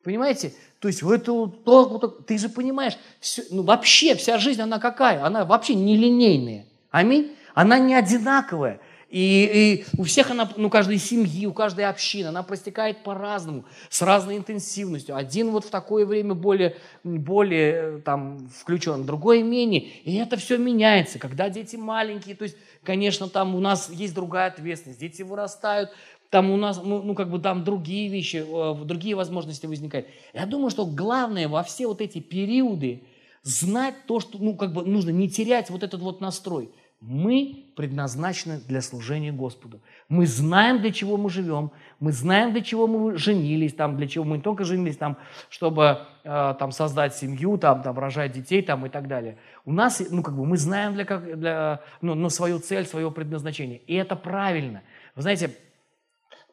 Понимаете? 0.04 0.54
То 0.80 0.88
есть 0.88 1.02
в 1.02 1.10
это 1.10 1.32
вот 1.34 1.64
так 1.64 1.90
вот, 1.90 2.26
ты 2.26 2.38
же 2.38 2.50
понимаешь, 2.50 2.98
все, 3.20 3.44
ну 3.50 3.64
вообще 3.64 4.16
вся 4.16 4.38
жизнь, 4.38 4.62
она 4.62 4.80
какая? 4.80 5.24
Она 5.24 5.44
вообще 5.44 5.74
нелинейная. 5.74 6.66
Аминь? 6.92 7.36
Она 7.54 7.80
не 7.80 7.96
одинаковая. 7.96 8.80
И, 9.10 9.86
и 9.96 10.00
у 10.00 10.04
всех 10.04 10.30
она, 10.30 10.48
ну, 10.56 10.70
каждой 10.70 11.00
семьи, 11.00 11.48
у 11.48 11.54
каждой 11.54 11.86
общины, 11.86 12.28
она 12.28 12.44
простекает 12.44 13.04
по-разному, 13.04 13.66
с 13.90 14.04
разной 14.04 14.38
интенсивностью. 14.38 15.16
Один 15.16 15.50
вот 15.50 15.66
в 15.66 15.72
такое 15.72 16.06
время 16.06 16.36
более, 16.36 16.78
более 17.04 17.74
э, 17.74 18.02
там, 18.06 18.50
включен, 18.56 19.06
другой 19.06 19.42
менее. 19.42 19.82
И 20.04 20.16
это 20.18 20.38
все 20.38 20.58
меняется. 20.58 21.18
Когда 21.18 21.50
дети 21.50 21.76
маленькие, 21.76 22.36
то 22.36 22.44
есть, 22.44 22.56
конечно, 22.84 23.28
там 23.28 23.56
у 23.56 23.60
нас 23.60 23.90
есть 23.90 24.14
другая 24.14 24.50
ответственность. 24.50 25.00
Дети 25.00 25.24
вырастают, 25.24 25.90
там 26.30 26.52
у 26.52 26.58
нас, 26.58 26.80
ну, 26.84 27.02
ну, 27.02 27.16
как 27.16 27.32
бы 27.32 27.40
там 27.40 27.64
другие 27.64 28.10
вещи, 28.10 28.46
э, 28.48 28.86
другие 28.86 29.16
возможности 29.16 29.66
возникают. 29.66 30.08
Я 30.36 30.46
думаю, 30.46 30.70
что 30.70 30.86
главное 30.86 31.48
во 31.48 31.64
все 31.64 31.88
вот 31.88 32.02
эти 32.02 32.20
периоды 32.20 33.02
знать 33.42 33.96
то, 34.06 34.20
что, 34.20 34.38
ну, 34.38 34.56
как 34.56 34.72
бы 34.72 34.84
нужно 34.84 35.10
не 35.10 35.30
терять 35.30 35.72
вот 35.72 35.82
этот 35.82 36.02
вот 36.02 36.22
настрой. 36.22 36.70
Мы 37.02 37.72
предназначены 37.78 38.60
для 38.68 38.82
служения 38.82 39.32
Господу. 39.32 39.80
Мы 40.10 40.28
знаем, 40.28 40.82
для 40.82 40.92
чего 40.92 41.16
мы 41.16 41.30
живем, 41.30 41.72
мы 42.02 42.12
знаем, 42.12 42.52
для 42.52 42.62
чего 42.62 42.88
мы 42.88 43.18
женились, 43.18 43.74
там, 43.74 43.96
для 43.96 44.06
чего 44.06 44.26
мы 44.26 44.38
не 44.38 44.44
только 44.44 44.66
женились, 44.66 44.98
там, 44.98 45.18
чтобы 45.50 46.00
э, 46.26 46.56
там, 46.60 46.74
создать 46.74 47.16
семью, 47.16 47.58
там, 47.58 47.84
там, 47.84 47.98
рожать 47.98 48.34
детей 48.34 48.62
там, 48.62 48.86
и 48.86 48.90
так 48.90 49.08
далее. 49.08 49.38
У 49.64 49.72
нас, 49.72 50.02
ну, 50.10 50.22
как 50.22 50.36
бы, 50.36 50.46
мы 50.46 50.58
знаем 50.58 50.94
для, 50.94 51.06
как, 51.06 51.40
для, 51.40 51.82
ну, 52.02 52.16
ну, 52.16 52.30
свою 52.30 52.60
цель, 52.60 52.86
свое 52.86 53.10
предназначение. 53.12 53.78
И 53.88 53.96
это 53.96 54.18
правильно. 54.18 54.82
Вы 55.16 55.22
знаете, 55.22 55.56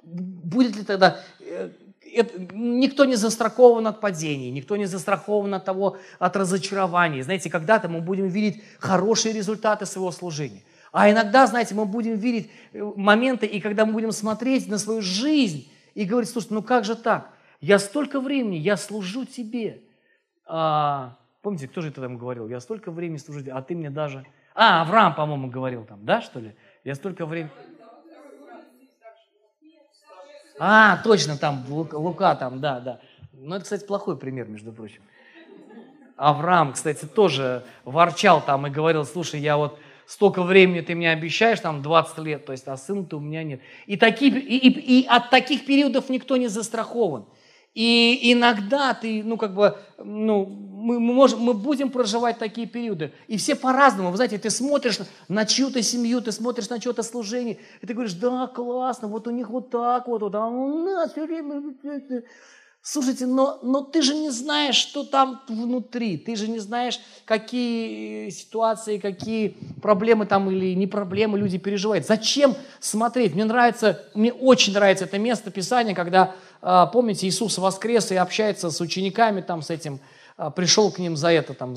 будет 0.04 0.76
ли 0.76 0.84
тогда 0.84 1.18
э, 1.40 1.70
это, 2.14 2.40
никто 2.54 3.04
не 3.04 3.16
застрахован 3.16 3.86
от 3.86 4.00
падений, 4.00 4.50
никто 4.50 4.76
не 4.76 4.86
застрахован 4.86 5.54
от 5.54 5.64
того, 5.64 5.98
от 6.18 6.36
разочарований. 6.36 7.22
Знаете, 7.22 7.50
когда-то 7.50 7.88
мы 7.88 8.00
будем 8.00 8.28
видеть 8.28 8.62
хорошие 8.78 9.34
результаты 9.34 9.86
своего 9.86 10.10
служения. 10.12 10.62
А 10.92 11.10
иногда, 11.10 11.46
знаете, 11.46 11.74
мы 11.74 11.84
будем 11.84 12.14
видеть 12.16 12.50
э, 12.72 12.82
моменты, 12.96 13.46
и 13.46 13.60
когда 13.60 13.84
мы 13.84 13.92
будем 13.92 14.12
смотреть 14.12 14.68
на 14.68 14.78
свою 14.78 15.02
жизнь 15.02 15.70
и 15.94 16.04
говорить, 16.04 16.30
слушай, 16.30 16.48
ну 16.50 16.62
как 16.62 16.84
же 16.84 16.96
так? 16.96 17.30
Я 17.60 17.78
столько 17.78 18.20
времени, 18.20 18.56
я 18.56 18.76
служу 18.76 19.24
тебе. 19.24 19.82
А, 20.46 21.16
помните, 21.42 21.68
кто 21.68 21.80
же 21.80 21.88
это 21.88 22.00
там 22.00 22.16
говорил? 22.16 22.48
Я 22.48 22.60
столько 22.60 22.90
времени 22.90 23.18
служу 23.18 23.40
тебе, 23.40 23.52
а 23.52 23.62
ты 23.62 23.74
мне 23.74 23.90
даже... 23.90 24.24
А, 24.54 24.82
Авраам, 24.82 25.14
по-моему, 25.14 25.50
говорил 25.50 25.84
там, 25.84 26.04
да, 26.04 26.22
что 26.22 26.40
ли? 26.40 26.54
Я 26.84 26.94
столько 26.94 27.26
времени... 27.26 27.50
А, 30.58 30.98
точно, 30.98 31.36
там 31.36 31.64
Лука, 31.68 32.34
там, 32.34 32.60
да, 32.60 32.80
да. 32.80 33.00
Ну, 33.32 33.54
это, 33.54 33.64
кстати, 33.64 33.84
плохой 33.84 34.16
пример, 34.16 34.48
между 34.48 34.72
прочим. 34.72 35.02
Авраам, 36.16 36.72
кстати, 36.72 37.04
тоже 37.04 37.64
ворчал 37.84 38.40
там 38.40 38.66
и 38.66 38.70
говорил, 38.70 39.04
слушай, 39.04 39.38
я 39.38 39.58
вот 39.58 39.78
столько 40.06 40.42
времени 40.42 40.80
ты 40.80 40.94
мне 40.94 41.10
обещаешь, 41.10 41.60
там 41.60 41.82
20 41.82 42.18
лет, 42.18 42.46
то 42.46 42.52
есть, 42.52 42.66
а 42.68 42.76
сын-то 42.76 43.18
у 43.18 43.20
меня 43.20 43.42
нет. 43.42 43.60
И, 43.86 43.96
такие, 43.96 44.32
и, 44.32 44.68
и, 44.68 45.00
и 45.02 45.06
от 45.06 45.30
таких 45.30 45.66
периодов 45.66 46.08
никто 46.08 46.36
не 46.36 46.48
застрахован. 46.48 47.26
И 47.76 48.32
иногда 48.32 48.94
ты, 48.94 49.22
ну, 49.22 49.36
как 49.36 49.52
бы, 49.54 49.76
ну, 49.98 50.46
мы, 50.46 50.98
мы, 50.98 51.12
можем, 51.12 51.40
мы 51.40 51.52
будем 51.52 51.90
проживать 51.90 52.38
такие 52.38 52.66
периоды. 52.66 53.12
И 53.28 53.36
все 53.36 53.54
по-разному. 53.54 54.10
Вы 54.10 54.16
знаете, 54.16 54.38
ты 54.38 54.48
смотришь 54.48 54.98
на 55.28 55.44
чью-то 55.44 55.82
семью, 55.82 56.22
ты 56.22 56.32
смотришь 56.32 56.70
на 56.70 56.80
чье-то 56.80 57.02
служение, 57.02 57.58
и 57.82 57.86
ты 57.86 57.92
говоришь, 57.92 58.14
да, 58.14 58.46
классно, 58.46 59.08
вот 59.08 59.26
у 59.26 59.30
них 59.30 59.50
вот 59.50 59.68
так 59.68 60.08
вот, 60.08 60.22
вот 60.22 60.34
а 60.34 60.46
у 60.46 60.84
нас 60.86 61.12
все 61.12 61.26
время... 61.26 61.74
Слушайте, 62.80 63.26
но, 63.26 63.58
но 63.62 63.80
ты 63.80 64.00
же 64.00 64.14
не 64.14 64.30
знаешь, 64.30 64.76
что 64.76 65.02
там 65.02 65.42
внутри. 65.48 66.16
Ты 66.16 66.36
же 66.36 66.46
не 66.46 66.60
знаешь, 66.60 67.00
какие 67.24 68.30
ситуации, 68.30 68.98
какие 68.98 69.56
проблемы 69.82 70.24
там 70.24 70.48
или 70.52 70.72
не 70.72 70.86
проблемы 70.86 71.36
люди 71.36 71.58
переживают. 71.58 72.06
Зачем 72.06 72.54
смотреть? 72.78 73.34
Мне 73.34 73.44
нравится, 73.44 74.04
мне 74.14 74.32
очень 74.32 74.72
нравится 74.72 75.04
это 75.04 75.18
место 75.18 75.50
Писания, 75.50 75.96
когда, 75.96 76.36
помните, 76.60 77.26
Иисус 77.26 77.58
воскрес 77.58 78.10
и 78.12 78.16
общается 78.16 78.70
с 78.70 78.80
учениками, 78.80 79.40
там, 79.40 79.62
с 79.62 79.70
этим, 79.70 80.00
а, 80.36 80.50
пришел 80.50 80.90
к 80.90 80.98
ним 80.98 81.16
за 81.16 81.30
это, 81.30 81.54
там, 81.54 81.74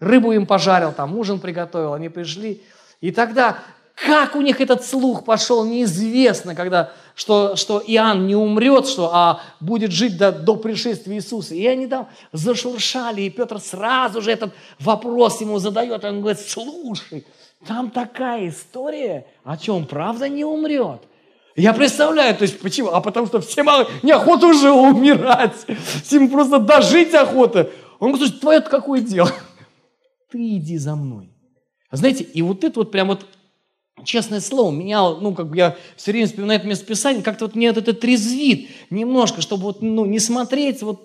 рыбу 0.00 0.32
им 0.32 0.46
пожарил, 0.46 0.92
там, 0.92 1.16
ужин 1.16 1.40
приготовил, 1.40 1.94
они 1.94 2.08
пришли. 2.08 2.62
И 3.00 3.10
тогда 3.10 3.58
как 3.94 4.34
у 4.34 4.40
них 4.40 4.60
этот 4.60 4.84
слух 4.84 5.24
пошел, 5.24 5.64
неизвестно, 5.64 6.54
когда, 6.54 6.92
что, 7.14 7.56
что 7.56 7.82
Иоанн 7.86 8.26
не 8.26 8.34
умрет, 8.34 8.86
что, 8.86 9.10
а 9.12 9.40
будет 9.60 9.92
жить 9.92 10.16
до, 10.16 10.32
до 10.32 10.56
пришествия 10.56 11.16
Иисуса. 11.16 11.54
И 11.54 11.64
они 11.66 11.86
там 11.86 12.08
зашуршали, 12.32 13.22
и 13.22 13.30
Петр 13.30 13.60
сразу 13.60 14.22
же 14.22 14.32
этот 14.32 14.52
вопрос 14.80 15.40
ему 15.40 15.58
задает. 15.58 16.04
Он 16.04 16.20
говорит, 16.20 16.40
слушай, 16.40 17.26
там 17.66 17.90
такая 17.90 18.48
история, 18.48 19.26
о 19.44 19.56
чем 19.56 19.86
правда 19.86 20.28
не 20.28 20.44
умрет. 20.44 21.02
Я 21.56 21.72
представляю, 21.74 22.34
то 22.34 22.42
есть 22.42 22.58
почему? 22.60 22.88
А 22.90 23.00
потому 23.00 23.26
что 23.26 23.40
всем 23.40 23.66
неохота 24.02 24.46
уже 24.46 24.70
умирать, 24.70 25.54
всем 26.04 26.30
просто 26.30 26.58
дожить 26.58 27.14
охота. 27.14 27.70
Он 27.98 28.12
говорит, 28.12 28.40
твое 28.40 28.60
какое 28.60 29.00
дело? 29.00 29.30
Ты 30.30 30.56
иди 30.56 30.78
за 30.78 30.96
мной. 30.96 31.30
Знаете, 31.90 32.24
и 32.24 32.40
вот 32.40 32.64
это 32.64 32.80
вот 32.80 32.90
прям 32.90 33.08
вот 33.08 33.26
Честное 34.04 34.40
слово, 34.40 34.72
меня, 34.72 35.10
ну, 35.10 35.32
как 35.32 35.48
бы 35.48 35.56
я 35.56 35.76
все 35.96 36.10
время 36.10 36.26
вспоминаю 36.26 36.58
это 36.58 36.68
местописание, 36.68 37.22
как-то 37.22 37.44
вот 37.44 37.54
мне 37.54 37.68
вот 37.68 37.78
это 37.78 37.92
трезвит 37.92 38.68
немножко, 38.90 39.40
чтобы 39.40 39.64
вот, 39.64 39.82
ну, 39.82 40.06
не 40.06 40.18
смотреть 40.18 40.82
вот 40.82 41.04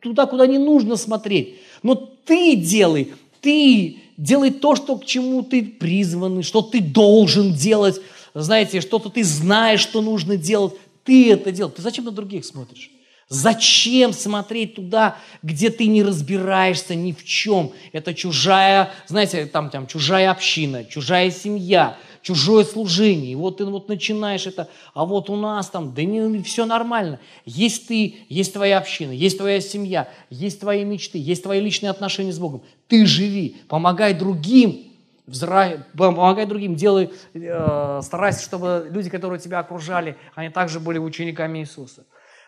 туда, 0.00 0.26
куда 0.26 0.46
не 0.46 0.58
нужно 0.58 0.96
смотреть. 0.96 1.56
Но 1.82 1.94
ты 1.94 2.56
делай, 2.56 3.12
ты 3.40 3.98
делай 4.16 4.50
то, 4.50 4.74
что, 4.74 4.96
к 4.96 5.04
чему 5.04 5.42
ты 5.42 5.62
призван, 5.62 6.42
что 6.42 6.62
ты 6.62 6.80
должен 6.80 7.52
делать, 7.52 8.00
знаете, 8.42 8.80
что-то 8.80 9.10
ты 9.10 9.22
знаешь, 9.22 9.80
что 9.80 10.02
нужно 10.02 10.36
делать, 10.36 10.74
ты 11.04 11.32
это 11.32 11.52
делай. 11.52 11.70
Ты 11.70 11.82
зачем 11.82 12.04
на 12.04 12.10
других 12.10 12.44
смотришь? 12.44 12.90
Зачем 13.28 14.12
смотреть 14.12 14.74
туда, 14.74 15.16
где 15.42 15.70
ты 15.70 15.86
не 15.86 16.02
разбираешься 16.02 16.94
ни 16.94 17.12
в 17.12 17.24
чем? 17.24 17.72
Это 17.92 18.12
чужая, 18.12 18.90
знаете, 19.06 19.46
там, 19.46 19.70
там 19.70 19.86
чужая 19.86 20.30
община, 20.30 20.84
чужая 20.84 21.30
семья, 21.30 21.96
чужое 22.20 22.64
служение. 22.64 23.32
И 23.32 23.34
вот 23.34 23.58
ты 23.58 23.64
вот 23.64 23.88
начинаешь 23.88 24.46
это, 24.46 24.68
а 24.92 25.06
вот 25.06 25.30
у 25.30 25.36
нас 25.36 25.70
там, 25.70 25.94
да 25.94 26.04
не, 26.04 26.42
все 26.42 26.66
нормально. 26.66 27.18
Есть 27.46 27.88
ты, 27.88 28.16
есть 28.28 28.52
твоя 28.52 28.78
община, 28.78 29.12
есть 29.12 29.38
твоя 29.38 29.60
семья, 29.60 30.08
есть 30.28 30.60
твои 30.60 30.84
мечты, 30.84 31.18
есть 31.18 31.44
твои 31.44 31.60
личные 31.60 31.90
отношения 31.90 32.32
с 32.32 32.38
Богом. 32.38 32.62
Ты 32.88 33.06
живи, 33.06 33.56
помогай 33.68 34.12
другим, 34.12 34.93
взра... 35.26 35.86
помогай 35.96 36.46
другим, 36.46 36.74
делай, 36.74 37.12
э, 37.32 38.00
старайся, 38.02 38.42
чтобы 38.42 38.88
люди, 38.90 39.10
которые 39.10 39.38
тебя 39.38 39.60
окружали, 39.60 40.16
они 40.34 40.50
также 40.50 40.80
были 40.80 40.98
учениками 40.98 41.58
Иисуса. 41.58 42.04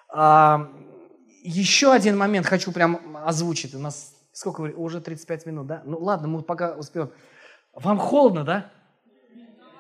А, 0.09 0.71
еще 1.43 1.93
один 1.93 2.17
момент 2.17 2.47
хочу 2.47 2.73
прям 2.73 3.17
озвучить. 3.25 3.75
У 3.75 3.79
нас 3.79 4.15
сколько 4.33 4.61
уже 4.61 5.01
35 5.01 5.47
минут, 5.47 5.67
да? 5.67 5.83
Ну 5.85 5.99
ладно, 5.99 6.29
мы 6.29 6.43
пока 6.43 6.75
успеем. 6.75 7.11
Вам 7.73 7.99
холодно, 7.99 8.45
да? 8.45 8.71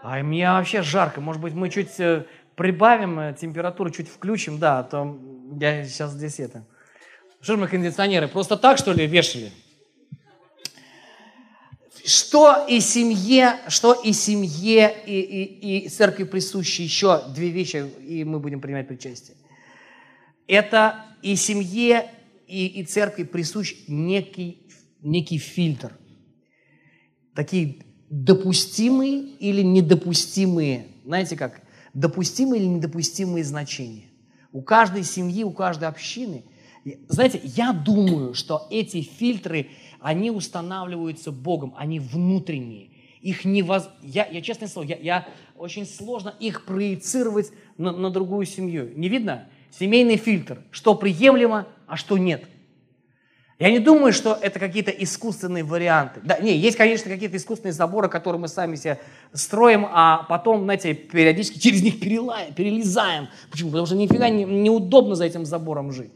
А 0.02 0.22
мне 0.22 0.48
вообще 0.48 0.82
жарко. 0.82 1.20
Может 1.20 1.42
быть, 1.42 1.54
мы 1.54 1.68
чуть 1.68 1.98
э, 1.98 2.26
прибавим 2.54 3.18
э, 3.18 3.34
температуру, 3.34 3.90
чуть 3.90 4.08
включим, 4.08 4.58
да, 4.58 4.80
а 4.80 4.84
то 4.84 5.18
я 5.60 5.84
сейчас 5.84 6.12
здесь 6.12 6.38
это. 6.38 6.64
Что 7.40 7.56
мы 7.56 7.68
кондиционеры? 7.68 8.28
Просто 8.28 8.56
так, 8.56 8.78
что 8.78 8.92
ли, 8.92 9.06
вешали? 9.06 9.52
Что 12.06 12.64
и 12.68 12.78
семье, 12.78 13.58
что 13.66 13.92
и 13.92 14.12
семье, 14.12 14.94
и, 15.06 15.20
и, 15.20 15.86
и 15.86 15.88
церкви 15.88 16.22
присущи 16.22 16.82
еще 16.82 17.24
две 17.34 17.50
вещи, 17.50 17.84
и 18.06 18.22
мы 18.22 18.38
будем 18.38 18.60
принимать 18.60 18.86
причастие. 18.86 19.36
Это 20.46 21.04
и 21.20 21.34
семье, 21.34 22.08
и, 22.46 22.66
и 22.66 22.84
церкви 22.84 23.24
присущ 23.24 23.74
некий, 23.88 24.68
некий 25.02 25.38
фильтр. 25.38 25.98
Такие 27.34 27.78
допустимые 28.08 29.18
или 29.18 29.62
недопустимые, 29.62 30.86
знаете 31.04 31.36
как, 31.36 31.60
допустимые 31.92 32.62
или 32.62 32.68
недопустимые 32.68 33.42
значения. 33.42 34.04
У 34.52 34.62
каждой 34.62 35.02
семьи, 35.02 35.42
у 35.42 35.50
каждой 35.50 35.88
общины. 35.88 36.44
Знаете, 37.08 37.40
я 37.42 37.72
думаю, 37.72 38.34
что 38.34 38.66
эти 38.70 39.02
фильтры, 39.02 39.68
они 40.00 40.30
устанавливаются 40.30 41.32
Богом, 41.32 41.74
они 41.76 41.98
внутренние. 42.00 42.90
Их 43.20 43.44
невоз... 43.44 43.88
я, 44.02 44.26
я 44.26 44.40
честное 44.40 44.68
слово, 44.68 44.86
я, 44.86 44.96
я 44.96 45.28
очень 45.56 45.86
сложно 45.86 46.34
их 46.38 46.64
проецировать 46.64 47.50
на, 47.76 47.92
на 47.92 48.10
другую 48.10 48.46
семью. 48.46 48.92
Не 48.96 49.08
видно? 49.08 49.48
Семейный 49.70 50.16
фильтр, 50.16 50.62
что 50.70 50.94
приемлемо, 50.94 51.66
а 51.86 51.96
что 51.96 52.18
нет– 52.18 52.44
я 53.58 53.70
не 53.70 53.78
думаю, 53.78 54.12
что 54.12 54.38
это 54.38 54.58
какие-то 54.58 54.90
искусственные 54.90 55.64
варианты. 55.64 56.20
Да, 56.22 56.38
не, 56.38 56.54
есть, 56.54 56.76
конечно, 56.76 57.10
какие-то 57.10 57.38
искусственные 57.38 57.72
заборы, 57.72 58.10
которые 58.10 58.38
мы 58.38 58.48
сами 58.48 58.76
себе 58.76 59.00
строим, 59.32 59.86
а 59.90 60.26
потом, 60.28 60.64
знаете, 60.64 60.92
периодически 60.92 61.58
через 61.58 61.82
них 61.82 61.98
перелаем, 61.98 62.52
перелезаем. 62.52 63.28
Почему? 63.50 63.70
Потому 63.70 63.86
что 63.86 63.96
нифига 63.96 64.28
не, 64.28 64.44
неудобно 64.44 65.14
за 65.14 65.24
этим 65.24 65.46
забором 65.46 65.90
жить. 65.90 66.12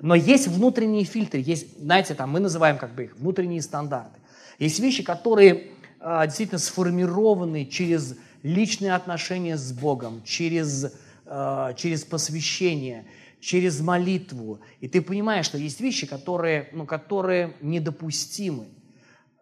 Но 0.00 0.14
есть 0.14 0.48
внутренние 0.48 1.04
фильтры, 1.04 1.40
есть, 1.44 1.80
знаете, 1.80 2.14
там 2.14 2.30
мы 2.30 2.40
называем 2.40 2.78
как 2.78 2.94
бы 2.94 3.04
их 3.04 3.16
внутренние 3.16 3.62
стандарты. 3.62 4.18
Есть 4.58 4.78
вещи, 4.78 5.02
которые 5.02 5.68
э, 6.00 6.22
действительно 6.26 6.58
сформированы 6.58 7.66
через 7.66 8.16
личные 8.42 8.94
отношения 8.94 9.56
с 9.56 9.72
Богом, 9.72 10.22
через, 10.24 10.92
э, 11.24 11.74
через 11.76 12.04
посвящение, 12.04 13.06
через 13.40 13.80
молитву. 13.80 14.60
И 14.80 14.88
ты 14.88 15.00
понимаешь, 15.00 15.46
что 15.46 15.58
есть 15.58 15.80
вещи, 15.80 16.06
которые, 16.06 16.68
ну, 16.72 16.86
которые 16.86 17.54
недопустимы. 17.60 18.66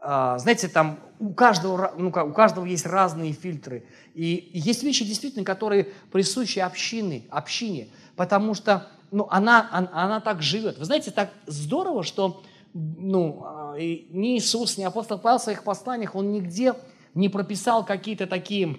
А, 0.01 0.39
знаете, 0.39 0.69
там 0.69 0.99
у 1.19 1.33
каждого, 1.33 1.95
ну, 1.97 2.09
у 2.09 2.33
каждого 2.33 2.67
есть 2.67 2.85
разные 2.85 3.33
фильтры. 3.33 3.85
И 4.15 4.51
есть 4.53 4.83
вещи, 4.83 5.05
действительно, 5.05 5.45
которые 5.45 5.89
присущи 6.13 6.59
общине, 6.59 7.23
общине 7.31 7.89
потому 8.15 8.55
что 8.55 8.89
ну, 9.15 9.29
она, 9.31 9.69
она, 9.71 9.91
она 9.93 10.21
так 10.21 10.43
живет. 10.43 10.77
Вы 10.79 10.85
знаете, 10.85 11.12
так 11.12 11.31
здорово, 11.47 12.03
что 12.03 12.43
ну, 12.73 13.43
а, 13.45 13.77
ни 13.79 14.37
Иисус, 14.37 14.77
ни 14.77 14.83
апостол 14.83 15.19
Павел 15.19 15.39
в 15.39 15.43
своих 15.43 15.62
посланиях, 15.62 16.17
он 16.17 16.33
нигде 16.33 16.75
не 17.15 17.29
прописал 17.29 17.85
какие-то 17.85 18.27
такие 18.27 18.77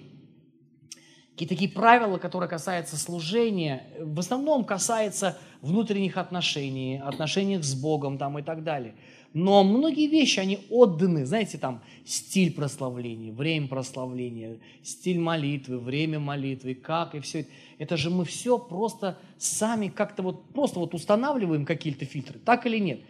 какие 1.31 1.47
такие 1.47 1.69
правила, 1.69 2.17
которые 2.17 2.49
касаются 2.49 2.97
служения, 2.97 3.83
в 3.99 4.19
основном 4.19 4.63
касается 4.63 5.37
внутренних 5.61 6.17
отношений, 6.17 7.01
отношений 7.03 7.61
с 7.61 7.73
Богом 7.73 8.17
там, 8.17 8.39
и 8.39 8.41
так 8.41 8.63
далее. 8.63 8.95
Но 9.35 9.63
многие 9.63 10.07
вещи, 10.07 10.39
они 10.39 10.65
отданы, 10.71 11.27
знаете, 11.27 11.59
там, 11.59 11.83
стиль 12.05 12.51
прославления, 12.51 13.31
время 13.31 13.67
прославления, 13.67 14.57
стиль 14.81 15.19
молитвы, 15.19 15.77
время 15.77 16.19
молитвы, 16.19 16.73
как 16.73 17.13
и 17.13 17.19
все 17.19 17.45
это. 17.77 17.97
Же 17.97 18.09
мы 18.09 18.25
все 18.25 18.57
просто 18.57 19.19
сами 19.37 19.89
как-то 19.89 20.23
вот, 20.23 20.49
просто 20.53 20.79
вот 20.79 20.95
устанавливаем 20.95 21.65
какие-то 21.65 22.05
фильтры, 22.05 22.39
так 22.39 22.65
или 22.65 22.79
нет. 22.79 23.01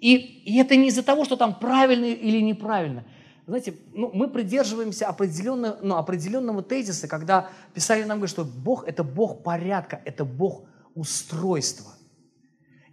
И, 0.00 0.14
и 0.16 0.56
это 0.56 0.74
не 0.76 0.88
из-за 0.88 1.02
того, 1.02 1.26
что 1.26 1.36
там 1.36 1.58
правильно 1.58 2.06
или 2.06 2.40
неправильно– 2.40 3.04
знаете, 3.46 3.74
ну, 3.92 4.10
мы 4.14 4.28
придерживаемся 4.28 5.08
определенного, 5.08 5.78
ну, 5.82 5.96
определенного 5.96 6.62
тезиса, 6.62 7.08
когда 7.08 7.50
Писание 7.74 8.06
нам 8.06 8.24
что 8.28 8.44
Бог– 8.44 8.84
это 8.86 9.02
Бог 9.02 9.42
порядка, 9.42 10.00
это 10.04 10.24
Бог 10.24 10.62
устройства. 10.94 11.92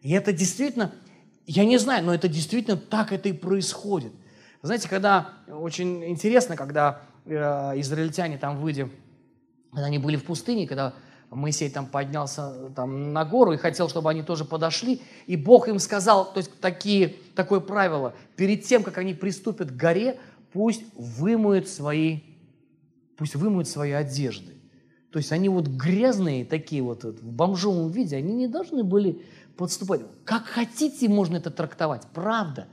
И 0.01 0.11
это 0.11 0.33
действительно, 0.33 0.91
я 1.51 1.65
не 1.65 1.79
знаю, 1.79 2.05
но 2.05 2.13
это 2.13 2.27
действительно 2.27 2.77
так 2.77 3.11
это 3.11 3.29
и 3.29 3.33
происходит. 3.33 4.11
Знаете, 4.61 4.87
когда, 4.87 5.29
очень 5.47 6.05
интересно, 6.05 6.55
когда 6.55 7.01
э, 7.25 7.33
израильтяне 7.79 8.37
там 8.37 8.59
выйдя, 8.59 8.87
когда 9.71 9.87
они 9.87 9.97
были 9.97 10.15
в 10.15 10.25
пустыне, 10.25 10.67
когда 10.67 10.93
Моисей 11.31 11.71
там 11.71 11.87
поднялся 11.87 12.69
там, 12.75 13.13
на 13.13 13.25
гору 13.25 13.53
и 13.53 13.57
хотел, 13.57 13.89
чтобы 13.89 14.11
они 14.11 14.21
тоже 14.21 14.45
подошли, 14.45 15.01
и 15.25 15.35
Бог 15.35 15.67
им 15.67 15.79
сказал, 15.79 16.31
то 16.31 16.37
есть 16.37 16.51
такие, 16.59 17.15
такое 17.33 17.61
правило, 17.61 18.13
перед 18.35 18.63
тем, 18.63 18.83
как 18.83 18.99
они 18.99 19.15
приступят 19.15 19.71
к 19.71 19.75
горе, 19.75 20.19
пусть 20.53 20.83
вымоют 20.95 21.67
свои, 21.67 22.19
пусть 23.17 23.33
вымоют 23.33 23.67
свои 23.67 23.91
одежды. 23.91 24.53
То 25.11 25.17
есть 25.17 25.31
они 25.31 25.49
вот 25.49 25.67
грязные 25.67 26.45
такие 26.45 26.83
вот, 26.83 27.03
вот 27.03 27.19
в 27.19 27.31
бомжовом 27.31 27.89
виде, 27.89 28.17
они 28.17 28.35
не 28.35 28.47
должны 28.47 28.83
были 28.83 29.23
подступать. 29.59 30.01
Как 30.23 30.45
хотите, 30.45 31.09
можно 31.09 31.35
это 31.35 31.51
трактовать, 31.51 32.03
правда. 32.13 32.67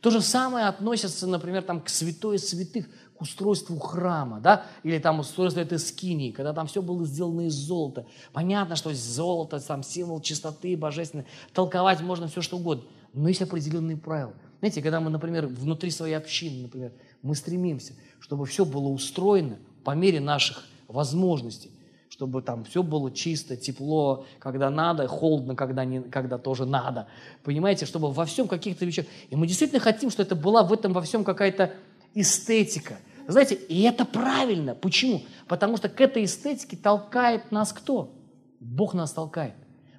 То 0.00 0.10
же 0.10 0.20
самое 0.20 0.66
относится, 0.66 1.28
например, 1.28 1.62
там, 1.62 1.80
к 1.80 1.88
святой 1.88 2.40
святых, 2.40 2.88
к 3.16 3.22
устройству 3.22 3.78
храма, 3.78 4.40
да, 4.40 4.64
или 4.82 4.98
там 4.98 5.20
устройство 5.20 5.60
этой 5.60 5.78
скинии, 5.78 6.32
когда 6.32 6.52
там 6.52 6.66
все 6.66 6.82
было 6.82 7.06
сделано 7.06 7.42
из 7.42 7.54
золота. 7.54 8.06
Понятно, 8.32 8.74
что 8.74 8.92
золото, 8.92 9.60
там 9.60 9.84
символ 9.84 10.20
чистоты 10.20 10.76
божественной, 10.76 11.26
толковать 11.52 12.00
можно 12.00 12.26
все 12.26 12.42
что 12.42 12.56
угодно, 12.56 12.84
но 13.12 13.28
есть 13.28 13.42
определенные 13.42 13.96
правила. 13.96 14.34
Знаете, 14.58 14.82
когда 14.82 15.00
мы, 15.00 15.10
например, 15.10 15.46
внутри 15.46 15.92
своей 15.92 16.14
общины, 16.14 16.62
например, 16.62 16.92
мы 17.22 17.36
стремимся, 17.36 17.92
чтобы 18.18 18.46
все 18.46 18.64
было 18.64 18.88
устроено 18.88 19.58
по 19.84 19.92
мере 19.92 20.18
наших 20.18 20.64
возможностей, 20.88 21.70
чтобы 22.12 22.42
там 22.42 22.64
все 22.64 22.82
было 22.82 23.10
чисто, 23.10 23.56
тепло, 23.56 24.26
когда 24.38 24.68
надо, 24.68 25.08
холодно, 25.08 25.56
когда, 25.56 25.86
не, 25.86 26.02
когда 26.02 26.36
тоже 26.36 26.66
надо. 26.66 27.06
Понимаете, 27.42 27.86
чтобы 27.86 28.12
во 28.12 28.26
всем 28.26 28.48
каких-то 28.48 28.84
вещах... 28.84 29.06
И 29.30 29.34
мы 29.34 29.46
действительно 29.46 29.80
хотим, 29.80 30.10
чтобы 30.10 30.26
это 30.26 30.36
была 30.36 30.62
в 30.62 30.74
этом 30.74 30.92
во 30.92 31.00
всем 31.00 31.24
какая-то 31.24 31.72
эстетика. 32.12 32.98
Знаете, 33.26 33.54
и 33.54 33.80
это 33.84 34.04
правильно. 34.04 34.74
Почему? 34.74 35.22
Потому 35.48 35.78
что 35.78 35.88
к 35.88 35.98
этой 36.02 36.24
эстетике 36.24 36.76
толкает 36.76 37.50
нас 37.50 37.72
кто? 37.72 38.12
Бог 38.60 38.92
нас 38.92 39.12
толкает. 39.12 39.54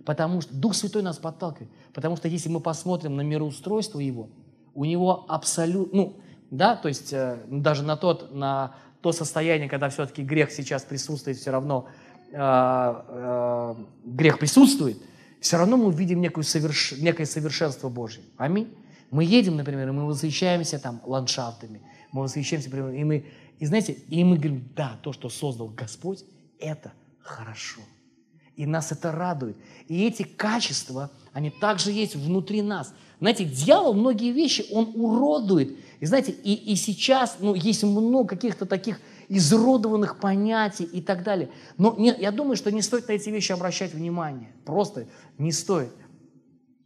Потому 0.06 0.42
что 0.42 0.54
Дух 0.54 0.76
Святой 0.76 1.02
нас 1.02 1.18
подталкивает. 1.18 1.72
Потому 1.96 2.16
что 2.16 2.28
если 2.28 2.50
мы 2.50 2.60
посмотрим 2.60 3.16
на 3.16 3.22
мироустройство 3.22 4.00
Его, 4.00 4.30
у 4.76 4.86
Него 4.86 5.26
абсолютно... 5.28 5.98
Ну, 5.98 6.18
да, 6.52 6.76
то 6.76 6.90
есть 6.90 7.12
э, 7.12 7.40
даже 7.48 7.82
на, 7.82 7.98
тот, 7.98 8.36
на 8.36 8.76
то 9.04 9.12
состояние, 9.12 9.68
когда 9.68 9.90
все-таки 9.90 10.24
грех 10.24 10.50
сейчас 10.50 10.84
присутствует, 10.84 11.38
все 11.38 11.52
равно 11.52 11.88
э, 12.34 13.02
э, 13.08 13.76
грех 14.06 14.40
присутствует, 14.40 14.98
все 15.40 15.58
равно 15.58 15.78
мы 15.78 15.94
видим 15.94 16.22
некую 16.22 16.44
соверш... 16.44 16.94
некое 16.94 17.26
совершенство 17.26 17.90
Божье. 17.90 18.24
Аминь. 18.38 18.74
Мы 19.12 19.26
едем, 19.26 19.58
например, 19.58 19.90
и 19.90 19.92
мы 19.92 20.08
восхищаемся 20.08 20.80
там 20.80 21.02
ландшафтами, 21.06 21.82
мы 22.12 22.24
восхищаемся, 22.24 22.70
например, 22.70 22.94
и 22.94 23.04
мы, 23.04 23.26
и 23.60 23.66
знаете, 23.66 23.94
и 23.94 24.24
мы 24.24 24.38
говорим, 24.38 24.70
да, 24.76 25.00
то, 25.04 25.14
что 25.14 25.30
создал 25.30 25.68
Господь, 25.68 26.24
это 26.60 26.94
хорошо. 27.20 27.82
И 28.56 28.66
нас 28.66 28.92
это 28.92 29.12
радует. 29.12 29.58
И 29.88 30.06
эти 30.06 30.24
качества, 30.24 31.12
они 31.32 31.50
также 31.50 31.92
есть 31.92 32.16
внутри 32.16 32.62
нас. 32.62 32.94
Знаете, 33.20 33.46
дьявол 33.46 33.94
многие 33.94 34.32
вещи, 34.32 34.66
он 34.72 34.92
уродует. 34.96 35.78
И 36.00 36.06
знаете, 36.06 36.32
и, 36.32 36.54
и 36.54 36.76
сейчас 36.76 37.38
ну, 37.40 37.56
есть 37.56 37.84
много 37.84 38.28
каких-то 38.36 38.66
таких 38.66 39.00
изродованных 39.38 40.20
понятий 40.20 40.84
и 40.84 41.02
так 41.02 41.24
далее. 41.24 41.50
Но 41.78 41.96
не, 41.98 42.16
я 42.18 42.32
думаю, 42.32 42.56
что 42.56 42.72
не 42.72 42.82
стоит 42.82 43.08
на 43.08 43.14
эти 43.14 43.30
вещи 43.30 43.52
обращать 43.52 43.94
внимание. 43.94 44.54
Просто 44.66 45.08
не 45.38 45.52
стоит. 45.52 45.94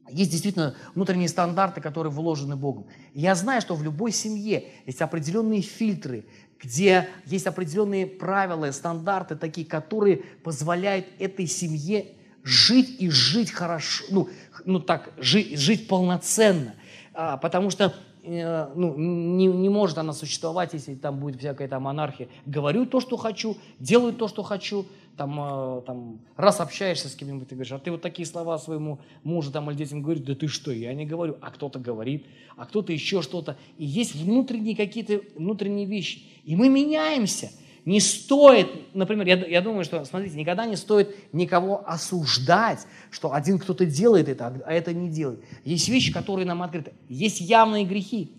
Есть 0.10 0.32
действительно 0.32 0.76
внутренние 0.95 1.28
стандарты, 1.28 1.82
которые 1.82 2.12
вложены 2.12 2.56
Богом. 2.56 2.88
я 3.14 3.36
знаю, 3.36 3.62
что 3.62 3.76
в 3.76 3.84
любой 3.84 4.12
семье 4.12 4.70
есть 4.86 5.02
определенные 5.02 5.62
фильтры, 5.62 6.26
где 6.60 7.10
есть 7.26 7.45
определенные 7.45 8.08
правила, 8.08 8.72
стандарты 8.72 9.36
такие, 9.36 9.68
которые 9.68 10.24
позволяют 10.43 11.08
этой 11.20 11.45
семье 11.45 12.14
жить 12.43 12.95
и 13.00 13.10
жить 13.10 13.52
хорошо, 13.52 14.06
ну, 14.10 14.30
ну 14.64 14.80
так, 14.80 15.12
жить, 15.18 15.60
жить 15.60 15.88
полноценно. 15.89 16.76
А, 17.14 17.36
потому 17.36 17.70
что 17.70 17.93
ну, 18.28 18.96
не, 18.98 19.48
не 19.48 19.70
может 19.70 19.98
она 19.98 20.14
существовать, 20.14 20.74
если 20.74 20.96
там 20.96 21.20
будет 21.20 21.40
всякая 21.40 21.68
там 21.68 21.88
анархия. 21.88 22.28
Говорю 22.46 22.86
то, 22.86 23.00
что 23.00 23.18
хочу, 23.18 23.58
делаю 23.80 24.14
то, 24.14 24.28
что 24.28 24.44
хочу. 24.44 24.86
Там, 25.16 25.40
э, 25.40 25.82
там, 25.88 26.20
раз 26.36 26.60
общаешься 26.60 27.10
с 27.10 27.16
кем-нибудь, 27.16 27.48
ты 27.48 27.56
говоришь, 27.56 27.72
а 27.72 27.80
ты 27.80 27.90
вот 27.90 28.04
такие 28.04 28.28
слова 28.28 28.60
своему 28.60 29.00
мужу 29.24 29.52
там, 29.52 29.68
или 29.72 29.78
детям 29.78 30.04
говоришь, 30.04 30.24
да 30.24 30.36
ты 30.36 30.48
что, 30.48 30.72
я 30.72 30.94
не 30.94 31.08
говорю, 31.08 31.38
а 31.42 31.50
кто-то 31.50 31.80
говорит, 31.80 32.28
а 32.56 32.66
кто-то 32.66 32.94
еще 32.94 33.24
что-то. 33.24 33.58
И 33.80 33.86
есть 33.86 34.14
внутренние 34.14 34.76
какие-то 34.76 35.22
внутренние 35.36 35.88
вещи. 35.88 36.22
И 36.44 36.56
мы 36.56 36.70
меняемся– 36.70 37.50
не 37.88 38.02
стоит, 38.02 38.94
например, 38.94 39.26
я, 39.26 39.36
я 39.46 39.62
думаю, 39.62 39.86
что, 39.86 40.04
смотрите, 40.04 40.36
никогда 40.36 40.66
не 40.66 40.76
стоит 40.76 41.16
никого 41.32 41.90
осуждать, 41.90 42.86
что 43.12 43.32
один 43.32 43.60
кто-то 43.60 43.86
делает 43.86 44.28
это, 44.28 44.62
а 44.66 44.74
это 44.74 44.94
не 44.94 45.10
делает. 45.10 45.40
Есть 45.64 45.88
вещи, 45.88 46.12
которые 46.12 46.46
нам 46.46 46.62
открыты. 46.64 46.92
Есть 47.08 47.40
явные 47.40 47.86
грехи. 47.86 48.34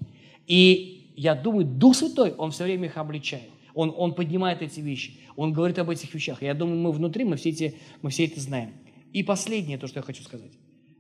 И 0.46 1.14
я 1.16 1.34
думаю, 1.34 1.64
Дух 1.64 1.96
Святой, 1.96 2.34
Он 2.34 2.50
все 2.50 2.64
время 2.64 2.88
их 2.88 2.98
обличает. 2.98 3.48
Он, 3.72 3.94
он 3.96 4.14
поднимает 4.14 4.60
эти 4.60 4.80
вещи. 4.80 5.18
Он 5.34 5.54
говорит 5.54 5.78
об 5.78 5.88
этих 5.88 6.12
вещах. 6.12 6.42
Я 6.42 6.52
думаю, 6.52 6.78
мы 6.80 6.92
внутри, 6.92 7.24
мы 7.24 7.36
все, 7.36 7.48
эти, 7.48 7.74
мы 8.02 8.10
все 8.10 8.26
это 8.26 8.40
знаем. 8.40 8.74
И 9.14 9.22
последнее, 9.22 9.78
то, 9.78 9.86
что 9.86 10.00
я 10.00 10.02
хочу 10.02 10.22
сказать. 10.24 10.52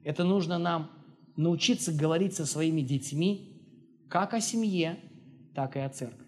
Это 0.04 0.24
нужно 0.24 0.56
нам 0.56 0.90
научиться 1.36 1.92
говорить 1.92 2.34
со 2.34 2.46
своими 2.46 2.80
детьми 2.80 3.60
как 4.08 4.32
о 4.32 4.40
семье, 4.40 4.98
так 5.54 5.76
и 5.76 5.80
о 5.80 5.90
церкви. 5.90 6.27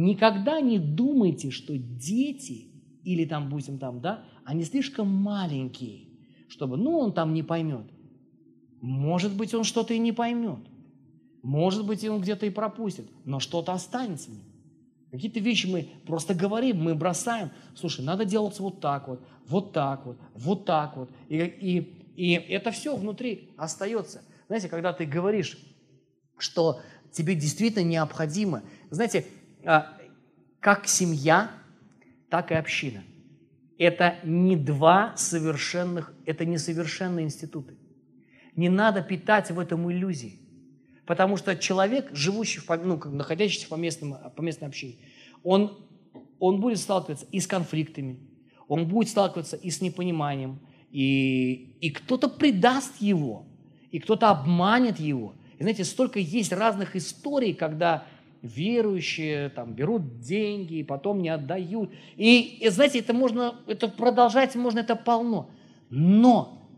Никогда 0.00 0.62
не 0.62 0.78
думайте, 0.78 1.50
что 1.50 1.76
дети, 1.76 2.68
или 3.04 3.26
там, 3.26 3.50
будем 3.50 3.78
там, 3.78 4.00
да, 4.00 4.24
они 4.46 4.64
слишком 4.64 5.08
маленькие, 5.08 6.06
чтобы, 6.48 6.78
ну, 6.78 6.96
он 6.98 7.12
там 7.12 7.34
не 7.34 7.42
поймет. 7.42 7.84
Может 8.80 9.36
быть, 9.36 9.52
он 9.52 9.62
что-то 9.62 9.92
и 9.92 9.98
не 9.98 10.12
поймет. 10.12 10.60
Может 11.42 11.86
быть, 11.86 12.02
он 12.08 12.22
где-то 12.22 12.46
и 12.46 12.50
пропустит, 12.50 13.10
но 13.26 13.40
что-то 13.40 13.74
останется 13.74 14.30
в 14.30 14.34
нем. 14.34 14.46
Какие-то 15.10 15.40
вещи 15.40 15.66
мы 15.66 15.90
просто 16.06 16.34
говорим, 16.34 16.82
мы 16.82 16.94
бросаем. 16.94 17.50
Слушай, 17.74 18.02
надо 18.02 18.24
делать 18.24 18.58
вот 18.58 18.80
так 18.80 19.06
вот, 19.06 19.20
вот 19.48 19.72
так 19.72 20.06
вот, 20.06 20.16
вот 20.32 20.64
так 20.64 20.96
вот. 20.96 21.10
И, 21.28 21.36
и, 21.36 21.78
и 22.16 22.32
это 22.32 22.70
все 22.70 22.96
внутри 22.96 23.50
остается. 23.58 24.22
Знаете, 24.46 24.68
когда 24.68 24.94
ты 24.94 25.04
говоришь, 25.04 25.58
что 26.38 26.80
тебе 27.12 27.34
действительно 27.34 27.84
необходимо, 27.84 28.62
знаете, 28.88 29.26
как 30.60 30.86
семья, 30.86 31.50
так 32.28 32.50
и 32.50 32.54
община. 32.54 33.02
Это 33.78 34.16
не 34.24 34.56
два 34.56 35.14
совершенных, 35.16 36.12
это 36.26 36.44
не 36.44 36.58
совершенные 36.58 37.24
институты. 37.24 37.74
Не 38.56 38.68
надо 38.68 39.02
питать 39.02 39.50
в 39.50 39.58
этом 39.58 39.90
иллюзии. 39.90 40.38
Потому 41.06 41.36
что 41.36 41.56
человек, 41.56 42.10
живущий, 42.12 42.60
в, 42.60 42.68
ну, 42.84 42.96
находящийся 42.96 43.68
по, 43.68 43.74
местным, 43.74 44.16
по 44.36 44.42
местной 44.42 44.68
общине, 44.68 44.96
он, 45.42 45.84
он 46.38 46.60
будет 46.60 46.78
сталкиваться 46.78 47.26
и 47.32 47.40
с 47.40 47.46
конфликтами, 47.46 48.20
он 48.68 48.86
будет 48.86 49.08
сталкиваться 49.08 49.56
и 49.56 49.70
с 49.70 49.80
непониманием, 49.80 50.60
и, 50.92 51.74
и 51.80 51.90
кто-то 51.90 52.28
предаст 52.28 53.00
его, 53.00 53.46
и 53.90 53.98
кто-то 53.98 54.30
обманет 54.30 55.00
его. 55.00 55.34
И 55.58 55.62
знаете, 55.62 55.84
столько 55.84 56.20
есть 56.20 56.52
разных 56.52 56.94
историй, 56.94 57.54
когда 57.54 58.06
верующие 58.42 59.50
там 59.50 59.74
берут 59.74 60.20
деньги 60.20 60.78
и 60.78 60.84
потом 60.84 61.20
не 61.22 61.28
отдают. 61.28 61.90
И, 62.16 62.58
и 62.60 62.68
знаете, 62.68 63.00
это 63.00 63.12
можно, 63.12 63.56
это 63.66 63.88
продолжать 63.88 64.54
можно, 64.54 64.80
это 64.80 64.96
полно. 64.96 65.50
Но 65.90 66.68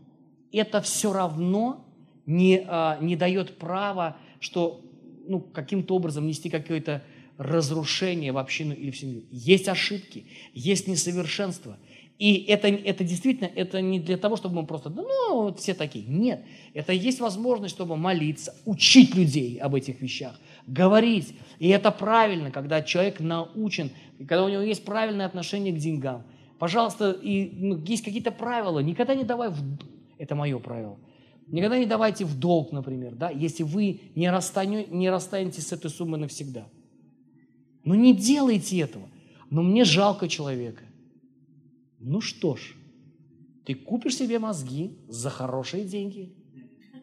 это 0.51 0.81
все 0.81 1.13
равно 1.13 1.85
не, 2.25 2.63
а, 2.67 2.97
не 3.01 3.15
дает 3.15 3.57
права, 3.57 4.17
что 4.39 4.81
ну, 5.27 5.39
каким-то 5.39 5.95
образом 5.95 6.27
нести 6.27 6.49
какое-то 6.49 7.03
разрушение 7.37 8.31
в 8.31 8.37
общину 8.37 8.73
или 8.73 8.91
в 8.91 8.97
семью. 8.97 9.23
Есть 9.31 9.67
ошибки, 9.67 10.25
есть 10.53 10.87
несовершенство. 10.87 11.77
И 12.19 12.45
это, 12.47 12.67
это 12.67 13.03
действительно, 13.03 13.49
это 13.53 13.81
не 13.81 13.99
для 13.99 14.17
того, 14.17 14.35
чтобы 14.37 14.55
мы 14.55 14.67
просто, 14.67 14.89
ну, 14.89 15.41
вот 15.43 15.59
все 15.59 15.73
такие. 15.73 16.05
Нет, 16.05 16.45
это 16.73 16.93
есть 16.93 17.19
возможность, 17.19 17.73
чтобы 17.73 17.97
молиться, 17.97 18.55
учить 18.65 19.15
людей 19.15 19.57
об 19.57 19.73
этих 19.75 19.99
вещах, 19.99 20.39
говорить. 20.67 21.35
И 21.59 21.69
это 21.69 21.91
правильно, 21.91 22.51
когда 22.51 22.81
человек 22.81 23.19
научен, 23.19 23.91
когда 24.19 24.43
у 24.43 24.49
него 24.49 24.61
есть 24.61 24.85
правильное 24.85 25.25
отношение 25.25 25.73
к 25.73 25.77
деньгам. 25.77 26.23
Пожалуйста, 26.59 27.11
и 27.11 27.49
ну, 27.51 27.77
есть 27.83 28.03
какие-то 28.03 28.31
правила. 28.31 28.79
Никогда 28.79 29.15
не 29.15 29.23
давай 29.23 29.49
в... 29.49 29.57
Это 30.17 30.35
мое 30.35 30.59
правило. 30.59 30.97
Никогда 31.47 31.77
не 31.77 31.85
давайте 31.85 32.25
в 32.25 32.39
долг, 32.39 32.71
например, 32.71 33.15
да, 33.15 33.29
если 33.29 33.63
вы 33.63 33.99
не, 34.15 34.31
расстане, 34.31 34.85
не 34.85 35.09
расстанетесь 35.09 35.67
с 35.67 35.73
этой 35.73 35.89
суммой 35.89 36.19
навсегда. 36.19 36.67
Ну 37.83 37.95
не 37.95 38.15
делайте 38.15 38.79
этого. 38.79 39.09
Но 39.49 39.61
мне 39.61 39.83
жалко 39.83 40.27
человека. 40.29 40.83
Ну 41.99 42.21
что 42.21 42.55
ж, 42.55 42.75
ты 43.65 43.75
купишь 43.75 44.17
себе 44.17 44.39
мозги 44.39 44.97
за 45.07 45.29
хорошие 45.29 45.83
деньги. 45.85 46.33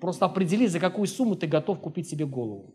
Просто 0.00 0.24
определи, 0.24 0.66
за 0.66 0.80
какую 0.80 1.06
сумму 1.06 1.36
ты 1.36 1.46
готов 1.46 1.80
купить 1.80 2.08
себе 2.08 2.26
голову. 2.26 2.74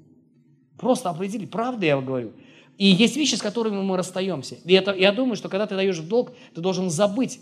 Просто 0.78 1.10
определи, 1.10 1.46
правда 1.46 1.86
я 1.86 2.00
говорю. 2.00 2.34
И 2.78 2.88
есть 2.88 3.16
вещи, 3.16 3.36
с 3.36 3.42
которыми 3.42 3.82
мы 3.82 3.96
расстаемся. 3.96 4.56
И 4.66 4.74
это, 4.74 4.94
я 4.94 5.12
думаю, 5.12 5.36
что 5.36 5.48
когда 5.48 5.66
ты 5.66 5.76
даешь 5.76 5.98
в 5.98 6.08
долг, 6.08 6.32
ты 6.54 6.62
должен 6.62 6.90
забыть. 6.90 7.40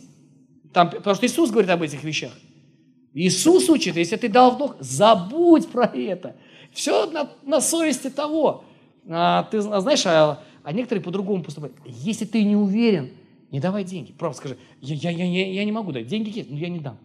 Там, 0.71 0.89
потому 0.89 1.15
что 1.15 1.25
Иисус 1.25 1.49
говорит 1.49 1.71
об 1.71 1.81
этих 1.81 2.03
вещах. 2.03 2.34
Иисус 3.13 3.69
учит, 3.69 3.95
если 3.95 4.15
ты 4.15 4.29
дал 4.29 4.51
в 4.51 4.57
долг, 4.57 4.75
забудь 4.79 5.69
про 5.69 5.86
это. 5.86 6.36
Все 6.71 7.09
на, 7.09 7.29
на 7.43 7.61
совести 7.61 8.09
того. 8.09 8.65
А, 9.07 9.43
ты 9.43 9.61
знаешь, 9.61 10.05
а, 10.05 10.43
а 10.63 10.71
некоторые 10.71 11.03
по-другому 11.03 11.43
поступают. 11.43 11.75
Если 11.86 12.25
ты 12.25 12.43
не 12.43 12.55
уверен, 12.55 13.11
не 13.51 13.59
давай 13.59 13.84
деньги. 13.84 14.11
Просто 14.11 14.39
скажи, 14.39 14.57
я, 14.81 15.11
я, 15.11 15.25
я, 15.25 15.51
я, 15.53 15.65
не 15.65 15.71
могу 15.71 15.91
дать. 15.91 16.07
Деньги 16.07 16.36
есть, 16.36 16.49
но 16.49 16.57
я 16.57 16.69
не 16.69 16.79
дам. 16.79 16.97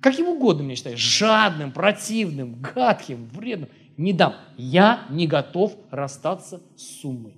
Каким 0.00 0.28
угодно 0.28 0.62
меня 0.62 0.76
считаешь. 0.76 0.98
Жадным, 0.98 1.72
противным, 1.72 2.60
гадким, 2.60 3.26
вредным 3.32 3.70
не 3.96 4.12
дам. 4.12 4.34
Я 4.56 5.06
не 5.10 5.26
готов 5.26 5.76
расстаться 5.90 6.60
с 6.76 6.82
суммой. 7.00 7.36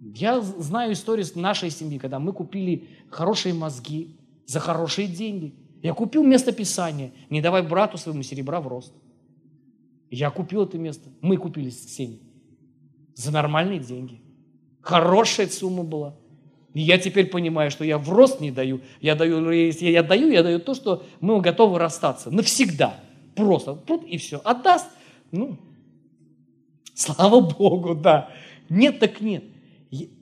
Я 0.00 0.40
знаю 0.40 0.92
историю 0.92 1.26
нашей 1.34 1.70
семьи, 1.70 1.98
когда 1.98 2.18
мы 2.18 2.32
купили 2.32 2.88
хорошие 3.10 3.54
мозги 3.54 4.16
за 4.46 4.60
хорошие 4.60 5.08
деньги. 5.08 5.54
Я 5.82 5.94
купил 5.94 6.24
место 6.24 6.52
Писания, 6.52 7.12
не 7.30 7.40
давай 7.40 7.62
брату 7.62 7.96
своему 7.98 8.22
серебра 8.22 8.60
в 8.60 8.68
рост. 8.68 8.92
Я 10.10 10.30
купил 10.30 10.64
это 10.64 10.78
место. 10.78 11.08
Мы 11.20 11.36
купили 11.36 11.70
с 11.70 11.86
Ксенией. 11.86 12.22
За 13.14 13.32
нормальные 13.32 13.80
деньги. 13.80 14.20
Хорошая 14.80 15.48
сумма 15.48 15.82
была. 15.82 16.14
И 16.74 16.82
я 16.82 16.98
теперь 16.98 17.26
понимаю, 17.26 17.70
что 17.70 17.84
я 17.84 17.98
в 17.98 18.08
рост 18.10 18.40
не 18.40 18.50
даю. 18.50 18.82
Я 19.00 19.14
даю, 19.14 19.50
я 19.50 20.02
даю, 20.02 20.30
я 20.30 20.42
даю 20.42 20.60
то, 20.60 20.74
что 20.74 21.02
мы 21.20 21.40
готовы 21.40 21.78
расстаться. 21.78 22.30
Навсегда. 22.30 23.00
Просто. 23.34 23.78
И 24.06 24.18
все. 24.18 24.40
Отдаст 24.44 24.86
ну, 25.32 25.56
слава 26.94 27.40
Богу, 27.40 27.94
да. 27.94 28.30
Нет 28.68 28.98
так 28.98 29.20
нет. 29.20 29.44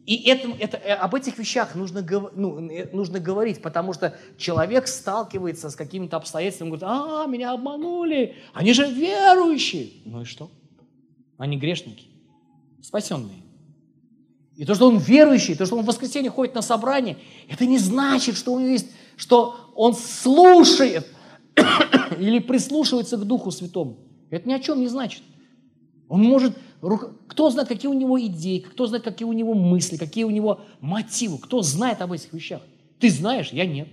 И 0.06 0.28
это, 0.28 0.48
это, 0.58 0.94
об 0.96 1.14
этих 1.14 1.38
вещах 1.38 1.74
нужно, 1.74 2.06
ну, 2.34 2.68
э, 2.68 2.90
нужно 2.92 3.18
говорить, 3.18 3.62
потому 3.62 3.94
что 3.94 4.14
человек 4.36 4.86
сталкивается 4.86 5.70
с 5.70 5.76
какими-то 5.76 6.18
обстоятельствами, 6.18 6.68
говорит, 6.68 6.84
а, 6.86 7.26
меня 7.26 7.52
обманули, 7.52 8.36
они 8.52 8.74
же 8.74 8.86
верующие. 8.86 9.92
Ну 10.04 10.20
и 10.20 10.24
что? 10.24 10.50
Они 11.38 11.56
грешники, 11.56 12.04
спасенные. 12.82 13.42
И 14.56 14.66
то, 14.66 14.74
что 14.74 14.88
он 14.88 14.98
верующий, 14.98 15.56
то, 15.56 15.64
что 15.64 15.76
он 15.76 15.82
в 15.82 15.86
воскресенье 15.86 16.30
ходит 16.30 16.54
на 16.54 16.62
собрание, 16.62 17.16
это 17.48 17.64
не 17.64 17.78
значит, 17.78 18.36
что 18.36 18.52
у 18.52 18.60
него 18.60 18.70
есть, 18.70 18.90
что 19.16 19.72
он 19.74 19.94
слушает 19.94 21.06
или 22.18 22.38
прислушивается 22.40 23.16
к 23.16 23.24
Духу 23.24 23.50
Святому. 23.50 24.03
Это 24.30 24.48
ни 24.48 24.52
о 24.52 24.60
чем 24.60 24.80
не 24.80 24.88
значит. 24.88 25.22
Он 26.08 26.22
может, 26.22 26.56
кто 27.28 27.50
знает, 27.50 27.68
какие 27.68 27.90
у 27.90 27.94
него 27.94 28.20
идеи, 28.20 28.58
кто 28.58 28.86
знает, 28.86 29.04
какие 29.04 29.26
у 29.26 29.32
него 29.32 29.54
мысли, 29.54 29.96
какие 29.96 30.24
у 30.24 30.30
него 30.30 30.60
мотивы, 30.80 31.38
кто 31.38 31.62
знает 31.62 32.00
об 32.02 32.12
этих 32.12 32.32
вещах. 32.32 32.62
Ты 32.98 33.10
знаешь, 33.10 33.50
я 33.50 33.66
нет. 33.66 33.88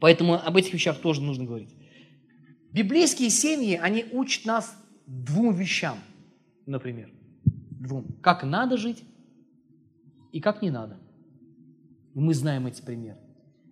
Поэтому 0.00 0.34
об 0.34 0.56
этих 0.56 0.72
вещах 0.72 1.00
тоже 1.00 1.22
нужно 1.22 1.44
говорить. 1.44 1.70
Библейские 2.72 3.30
семьи, 3.30 3.78
они 3.80 4.04
учат 4.12 4.44
нас 4.44 4.76
двум 5.06 5.54
вещам, 5.54 5.98
например. 6.66 7.10
Двум. 7.44 8.06
Как 8.20 8.42
надо 8.42 8.76
жить 8.76 9.04
и 10.32 10.40
как 10.40 10.62
не 10.62 10.70
надо. 10.70 10.98
Мы 12.14 12.34
знаем 12.34 12.66
эти 12.66 12.82
примеры. 12.82 13.18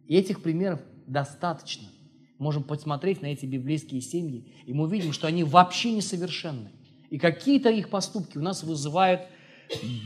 И 0.06 0.16
этих 0.16 0.42
примеров 0.42 0.80
достаточно– 1.06 1.88
можем 2.42 2.64
посмотреть 2.64 3.22
на 3.22 3.26
эти 3.26 3.46
библейские 3.46 4.00
семьи, 4.00 4.44
и 4.66 4.74
мы 4.74 4.90
видим, 4.90 5.12
что 5.12 5.28
они 5.28 5.44
вообще 5.44 5.92
несовершенны. 5.92 6.72
И 7.08 7.18
какие-то 7.18 7.70
их 7.70 7.88
поступки 7.88 8.36
у 8.36 8.42
нас 8.42 8.64
вызывают 8.64 9.22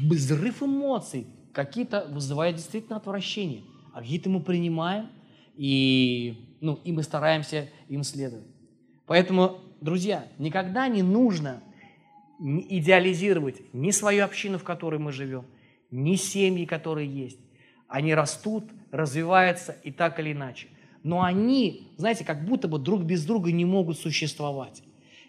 взрыв 0.02 0.62
эмоций, 0.62 1.26
какие-то 1.52 2.06
вызывают 2.10 2.56
действительно 2.56 2.96
отвращение, 2.96 3.62
а 3.94 4.02
какие-то 4.02 4.28
мы 4.28 4.40
принимаем, 4.40 5.08
и, 5.56 6.56
ну, 6.60 6.78
и 6.84 6.92
мы 6.92 7.02
стараемся 7.02 7.68
им 7.88 8.02
следовать. 8.02 8.46
Поэтому, 9.06 9.60
друзья, 9.80 10.28
никогда 10.38 10.88
не 10.88 11.02
нужно 11.02 11.62
идеализировать 12.38 13.62
ни 13.72 13.90
свою 13.92 14.24
общину, 14.24 14.58
в 14.58 14.64
которой 14.64 15.00
мы 15.00 15.10
живем, 15.10 15.46
ни 15.90 16.16
семьи, 16.16 16.66
которые 16.66 17.08
есть. 17.08 17.38
Они 17.88 18.14
растут, 18.14 18.64
развиваются 18.90 19.76
и 19.84 19.90
так 19.90 20.20
или 20.20 20.32
иначе. 20.32 20.68
Но 21.06 21.22
они, 21.22 21.92
знаете, 21.98 22.24
как 22.24 22.44
будто 22.44 22.66
бы 22.66 22.80
друг 22.80 23.04
без 23.04 23.24
друга 23.24 23.52
не 23.52 23.64
могут 23.64 23.96
существовать. 23.96 24.82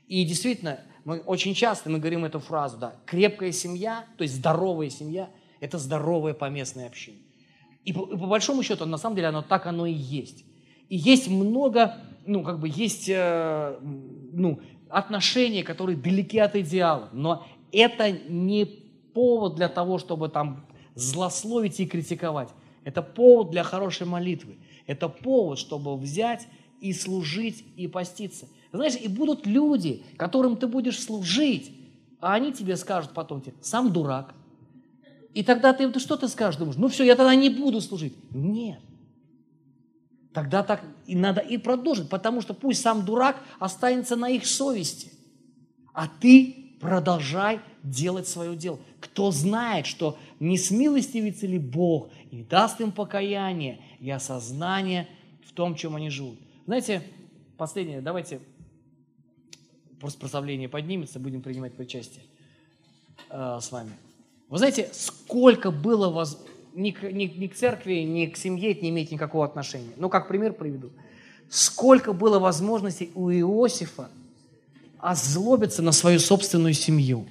И 0.07 0.25
действительно, 0.25 0.80
мы 1.05 1.19
очень 1.19 1.53
часто 1.53 1.91
мы 1.91 1.99
говорим 1.99 2.25
эту 2.25 2.39
фразу, 2.39 2.80
да, 2.80 2.95
крепкая 3.05 3.51
семья, 3.51 4.03
то 4.17 4.23
есть 4.23 4.34
здоровая 4.34 4.89
семья, 4.89 5.30
это 5.59 5.78
здоровая 5.78 6.34
поместная 6.34 6.88
община. 6.88 7.19
И 7.86 7.93
по, 7.93 8.11
и 8.11 8.17
по 8.17 8.25
большому 8.25 8.63
счету, 8.63 8.88
на 8.88 8.97
самом 8.97 9.17
деле, 9.17 9.28
оно 9.28 9.43
так 9.43 9.67
оно 9.67 9.86
и 9.86 9.93
есть. 9.93 10.45
И 10.89 10.97
есть 10.97 11.28
много, 11.28 11.93
ну, 12.25 12.41
как 12.41 12.59
бы 12.59 12.67
есть, 12.67 13.07
э, 13.07 13.78
ну, 14.34 14.59
отношения, 14.89 15.61
которые 15.63 15.95
далеки 15.95 16.39
от 16.39 16.55
идеала, 16.55 17.09
но 17.13 17.45
это 17.71 18.11
не 18.11 18.65
повод 18.65 19.53
для 19.53 19.69
того, 19.69 19.99
чтобы 19.99 20.30
там 20.30 20.65
злословить 20.95 21.80
и 21.80 21.86
критиковать. 21.86 22.49
Это 22.84 23.03
повод 23.03 23.51
для 23.51 23.61
хорошей 23.61 24.07
молитвы. 24.07 24.57
Это 24.88 25.10
повод, 25.10 25.60
чтобы 25.60 25.96
взять 25.98 26.48
и 26.82 26.94
служить, 26.94 27.64
и 27.76 27.88
поститься. 27.88 28.48
Знаешь, 28.72 28.96
и 28.96 29.08
будут 29.08 29.46
люди, 29.46 30.04
которым 30.18 30.58
ты 30.58 30.68
будешь 30.68 31.00
служить, 31.00 31.72
а 32.20 32.34
они 32.34 32.52
тебе 32.52 32.76
скажут 32.78 33.12
потом, 33.14 33.42
тебе, 33.42 33.56
сам 33.62 33.92
дурак. 33.92 34.34
И 35.34 35.44
тогда 35.44 35.74
ты, 35.74 35.90
ты 35.90 36.00
что 36.00 36.18
ты 36.18 36.28
скажешь? 36.28 36.58
Думаешь, 36.58 36.78
ну 36.78 36.88
все, 36.88 37.04
я 37.04 37.16
тогда 37.16 37.36
не 37.36 37.50
буду 37.50 37.82
служить. 37.82 38.16
Нет. 38.32 38.80
Тогда 40.34 40.64
так 40.64 40.84
и 41.06 41.16
надо 41.16 41.42
и 41.42 41.58
продолжить, 41.58 42.10
потому 42.10 42.42
что 42.42 42.54
пусть 42.54 42.82
сам 42.82 43.06
дурак 43.06 43.38
останется 43.60 44.16
на 44.16 44.30
их 44.30 44.46
совести, 44.46 45.12
а 45.94 46.08
ты 46.08 46.76
продолжай 46.80 47.60
делать 47.84 48.28
свое 48.28 48.56
дело. 48.56 48.80
Кто 49.00 49.32
знает, 49.32 49.86
что 49.86 50.18
не 50.40 50.58
смилостивится 50.58 51.48
ли 51.48 51.58
Бог 51.58 52.10
и 52.30 52.44
даст 52.44 52.82
им 52.82 52.92
покаяние 52.92 53.80
и 54.00 54.10
осознание 54.10 55.08
в 55.45 55.52
том, 55.54 55.76
чем 55.76 55.95
они 55.95 56.10
живут. 56.10 56.39
Знаете, 56.66 57.02
последнее, 57.58 58.02
давайте 58.02 58.39
просто 60.00 60.20
прославление 60.20 60.70
поднимется, 60.70 61.20
будем 61.20 61.41
принимать 61.41 61.74
причастие 61.74 62.24
э, 63.30 63.60
с 63.62 63.72
вами. 63.72 63.91
Вы 64.50 64.58
знаете, 64.58 64.89
сколько 64.93 65.72
было 65.72 66.10
воз 66.10 66.38
ни 66.74 66.91
к, 66.91 67.04
ни, 67.04 67.26
ни 67.26 67.48
к 67.48 67.56
церкви, 67.56 67.95
ни 68.02 68.28
к 68.28 68.38
семье 68.38 68.72
это 68.72 68.84
не 68.84 68.89
имеет 68.89 69.12
никакого 69.12 69.45
отношения. 69.45 69.93
Ну, 69.98 70.10
как 70.10 70.28
пример 70.28 70.54
приведу. 70.54 70.91
Сколько 71.50 72.14
было 72.14 72.39
возможностей 72.39 73.12
у 73.16 73.32
Иосифа 73.32 74.10
озлобиться 75.00 75.82
на 75.82 75.91
свою 75.91 76.20
собственную 76.20 76.74
семью. 76.74 77.28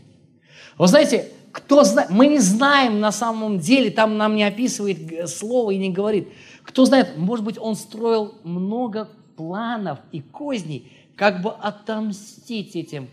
Вы 0.78 0.88
знаете, 0.88 1.30
кто 1.52 1.84
знает, 1.84 2.10
мы 2.10 2.26
не 2.26 2.38
знаем 2.38 3.00
на 3.00 3.12
самом 3.12 3.58
деле, 3.58 3.90
там 3.90 4.18
нам 4.18 4.36
не 4.36 4.44
описывает 4.44 5.28
слово 5.30 5.70
и 5.70 5.78
не 5.78 5.90
говорит. 5.90 6.28
Кто 6.66 6.84
знает, 6.84 7.16
может 7.16 7.44
быть, 7.44 7.58
он 7.58 7.76
строил 7.76 8.34
много 8.42 9.08
планов 9.36 10.00
и 10.12 10.20
козней, 10.20 10.92
как 11.16 11.40
бы 11.40 11.50
отомстить 11.50 12.76
этим, 12.76 13.08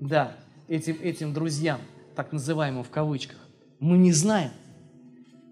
да, 0.00 0.36
этим, 0.68 0.96
этим 1.02 1.34
друзьям, 1.34 1.80
так 2.14 2.32
называемым 2.32 2.84
в 2.84 2.90
кавычках. 2.90 3.38
Мы 3.80 3.98
не 3.98 4.12
знаем. 4.12 4.50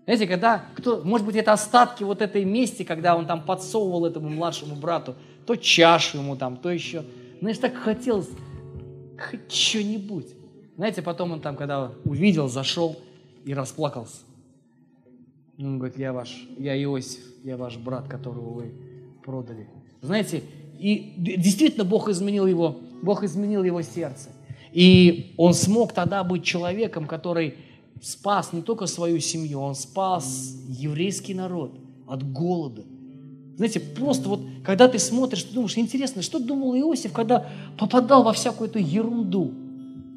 Знаете, 0.05 0.27
когда, 0.27 0.65
кто, 0.75 1.03
может 1.05 1.27
быть, 1.27 1.37
это 1.37 1.53
остатки 1.53 2.03
вот 2.03 2.23
этой 2.23 2.45
мести, 2.45 2.83
когда 2.85 3.17
он 3.17 3.27
там 3.27 3.45
подсовывал 3.45 4.07
этому 4.07 4.29
младшему 4.29 4.77
брату 4.77 5.15
то 5.47 5.57
чашу 5.57 6.19
ему 6.19 6.37
там, 6.37 6.57
то 6.57 6.71
еще. 6.71 7.05
Знаешь, 7.41 7.59
так 7.59 7.75
хотелось 7.75 8.29
хоть 9.19 9.53
что-нибудь. 9.53 10.29
Знаете, 10.77 11.03
потом 11.03 11.33
он 11.33 11.41
там, 11.41 11.57
когда 11.57 11.91
увидел, 12.05 12.49
зашел 12.49 12.97
и 13.45 13.53
расплакался. 13.53 14.19
Он 15.61 15.79
говорит, 15.79 15.99
я 15.99 16.13
ваш, 16.13 16.49
я 16.59 16.81
Иосиф, 16.83 17.23
я 17.45 17.57
ваш 17.57 17.77
брат, 17.77 18.09
которого 18.09 18.51
вы 18.51 18.73
продали. 19.25 19.69
Знаете, 20.01 20.43
и 20.79 21.15
действительно 21.17 21.85
Бог 21.85 22.09
изменил 22.09 22.47
его, 22.47 22.79
Бог 23.03 23.23
изменил 23.23 23.63
его 23.63 23.83
сердце. 23.83 24.31
И 24.73 25.35
он 25.37 25.53
смог 25.53 25.93
тогда 25.93 26.25
быть 26.25 26.45
человеком, 26.45 27.07
который 27.07 27.55
спас 28.01 28.53
не 28.53 28.63
только 28.63 28.87
свою 28.87 29.21
семью, 29.21 29.61
он 29.61 29.75
спас 29.75 30.57
еврейский 30.69 31.35
народ 31.35 31.79
от 32.07 32.31
голода. 32.33 32.83
Знаете, 33.57 33.81
просто 33.81 34.29
вот, 34.29 34.41
когда 34.65 34.89
ты 34.89 34.99
смотришь, 34.99 35.43
ты 35.43 35.53
думаешь, 35.53 35.77
интересно, 35.77 36.23
что 36.23 36.39
думал 36.39 36.75
Иосиф, 36.75 37.13
когда 37.13 37.47
попадал 37.79 38.23
во 38.23 38.33
всякую 38.33 38.71
эту 38.71 38.79
ерунду, 38.79 39.53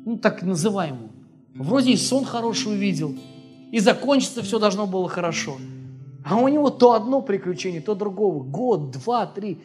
ну, 0.06 0.18
так 0.18 0.44
называемую. 0.44 1.10
Вроде 1.54 1.91
и 1.91 1.98
сон 1.98 2.24
хороший 2.24 2.74
увидел, 2.74 3.14
и 3.74 3.80
закончиться 3.80 4.44
все 4.44 4.60
должно 4.60 4.86
было 4.86 5.10
хорошо. 5.10 5.58
А 6.24 6.38
у 6.38 6.48
него 6.48 6.70
то 6.70 6.94
одно 6.94 7.24
приключение, 7.24 7.82
то 7.82 7.96
другого. 7.96 8.44
Год, 8.44 8.92
два, 8.92 9.26
три. 9.26 9.64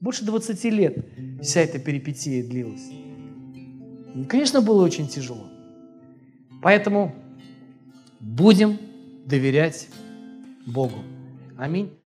Больше 0.00 0.24
20 0.24 0.64
лет 0.64 1.06
вся 1.40 1.60
эта 1.60 1.78
перипетия 1.78 2.42
длилась. 2.42 2.90
Конечно, 4.28 4.60
было 4.62 4.82
очень 4.84 5.06
тяжело. 5.06 5.46
Поэтому 6.60 7.14
будем 8.18 8.78
доверять 9.26 9.88
Богу. 10.66 10.98
Аминь. 11.56 11.96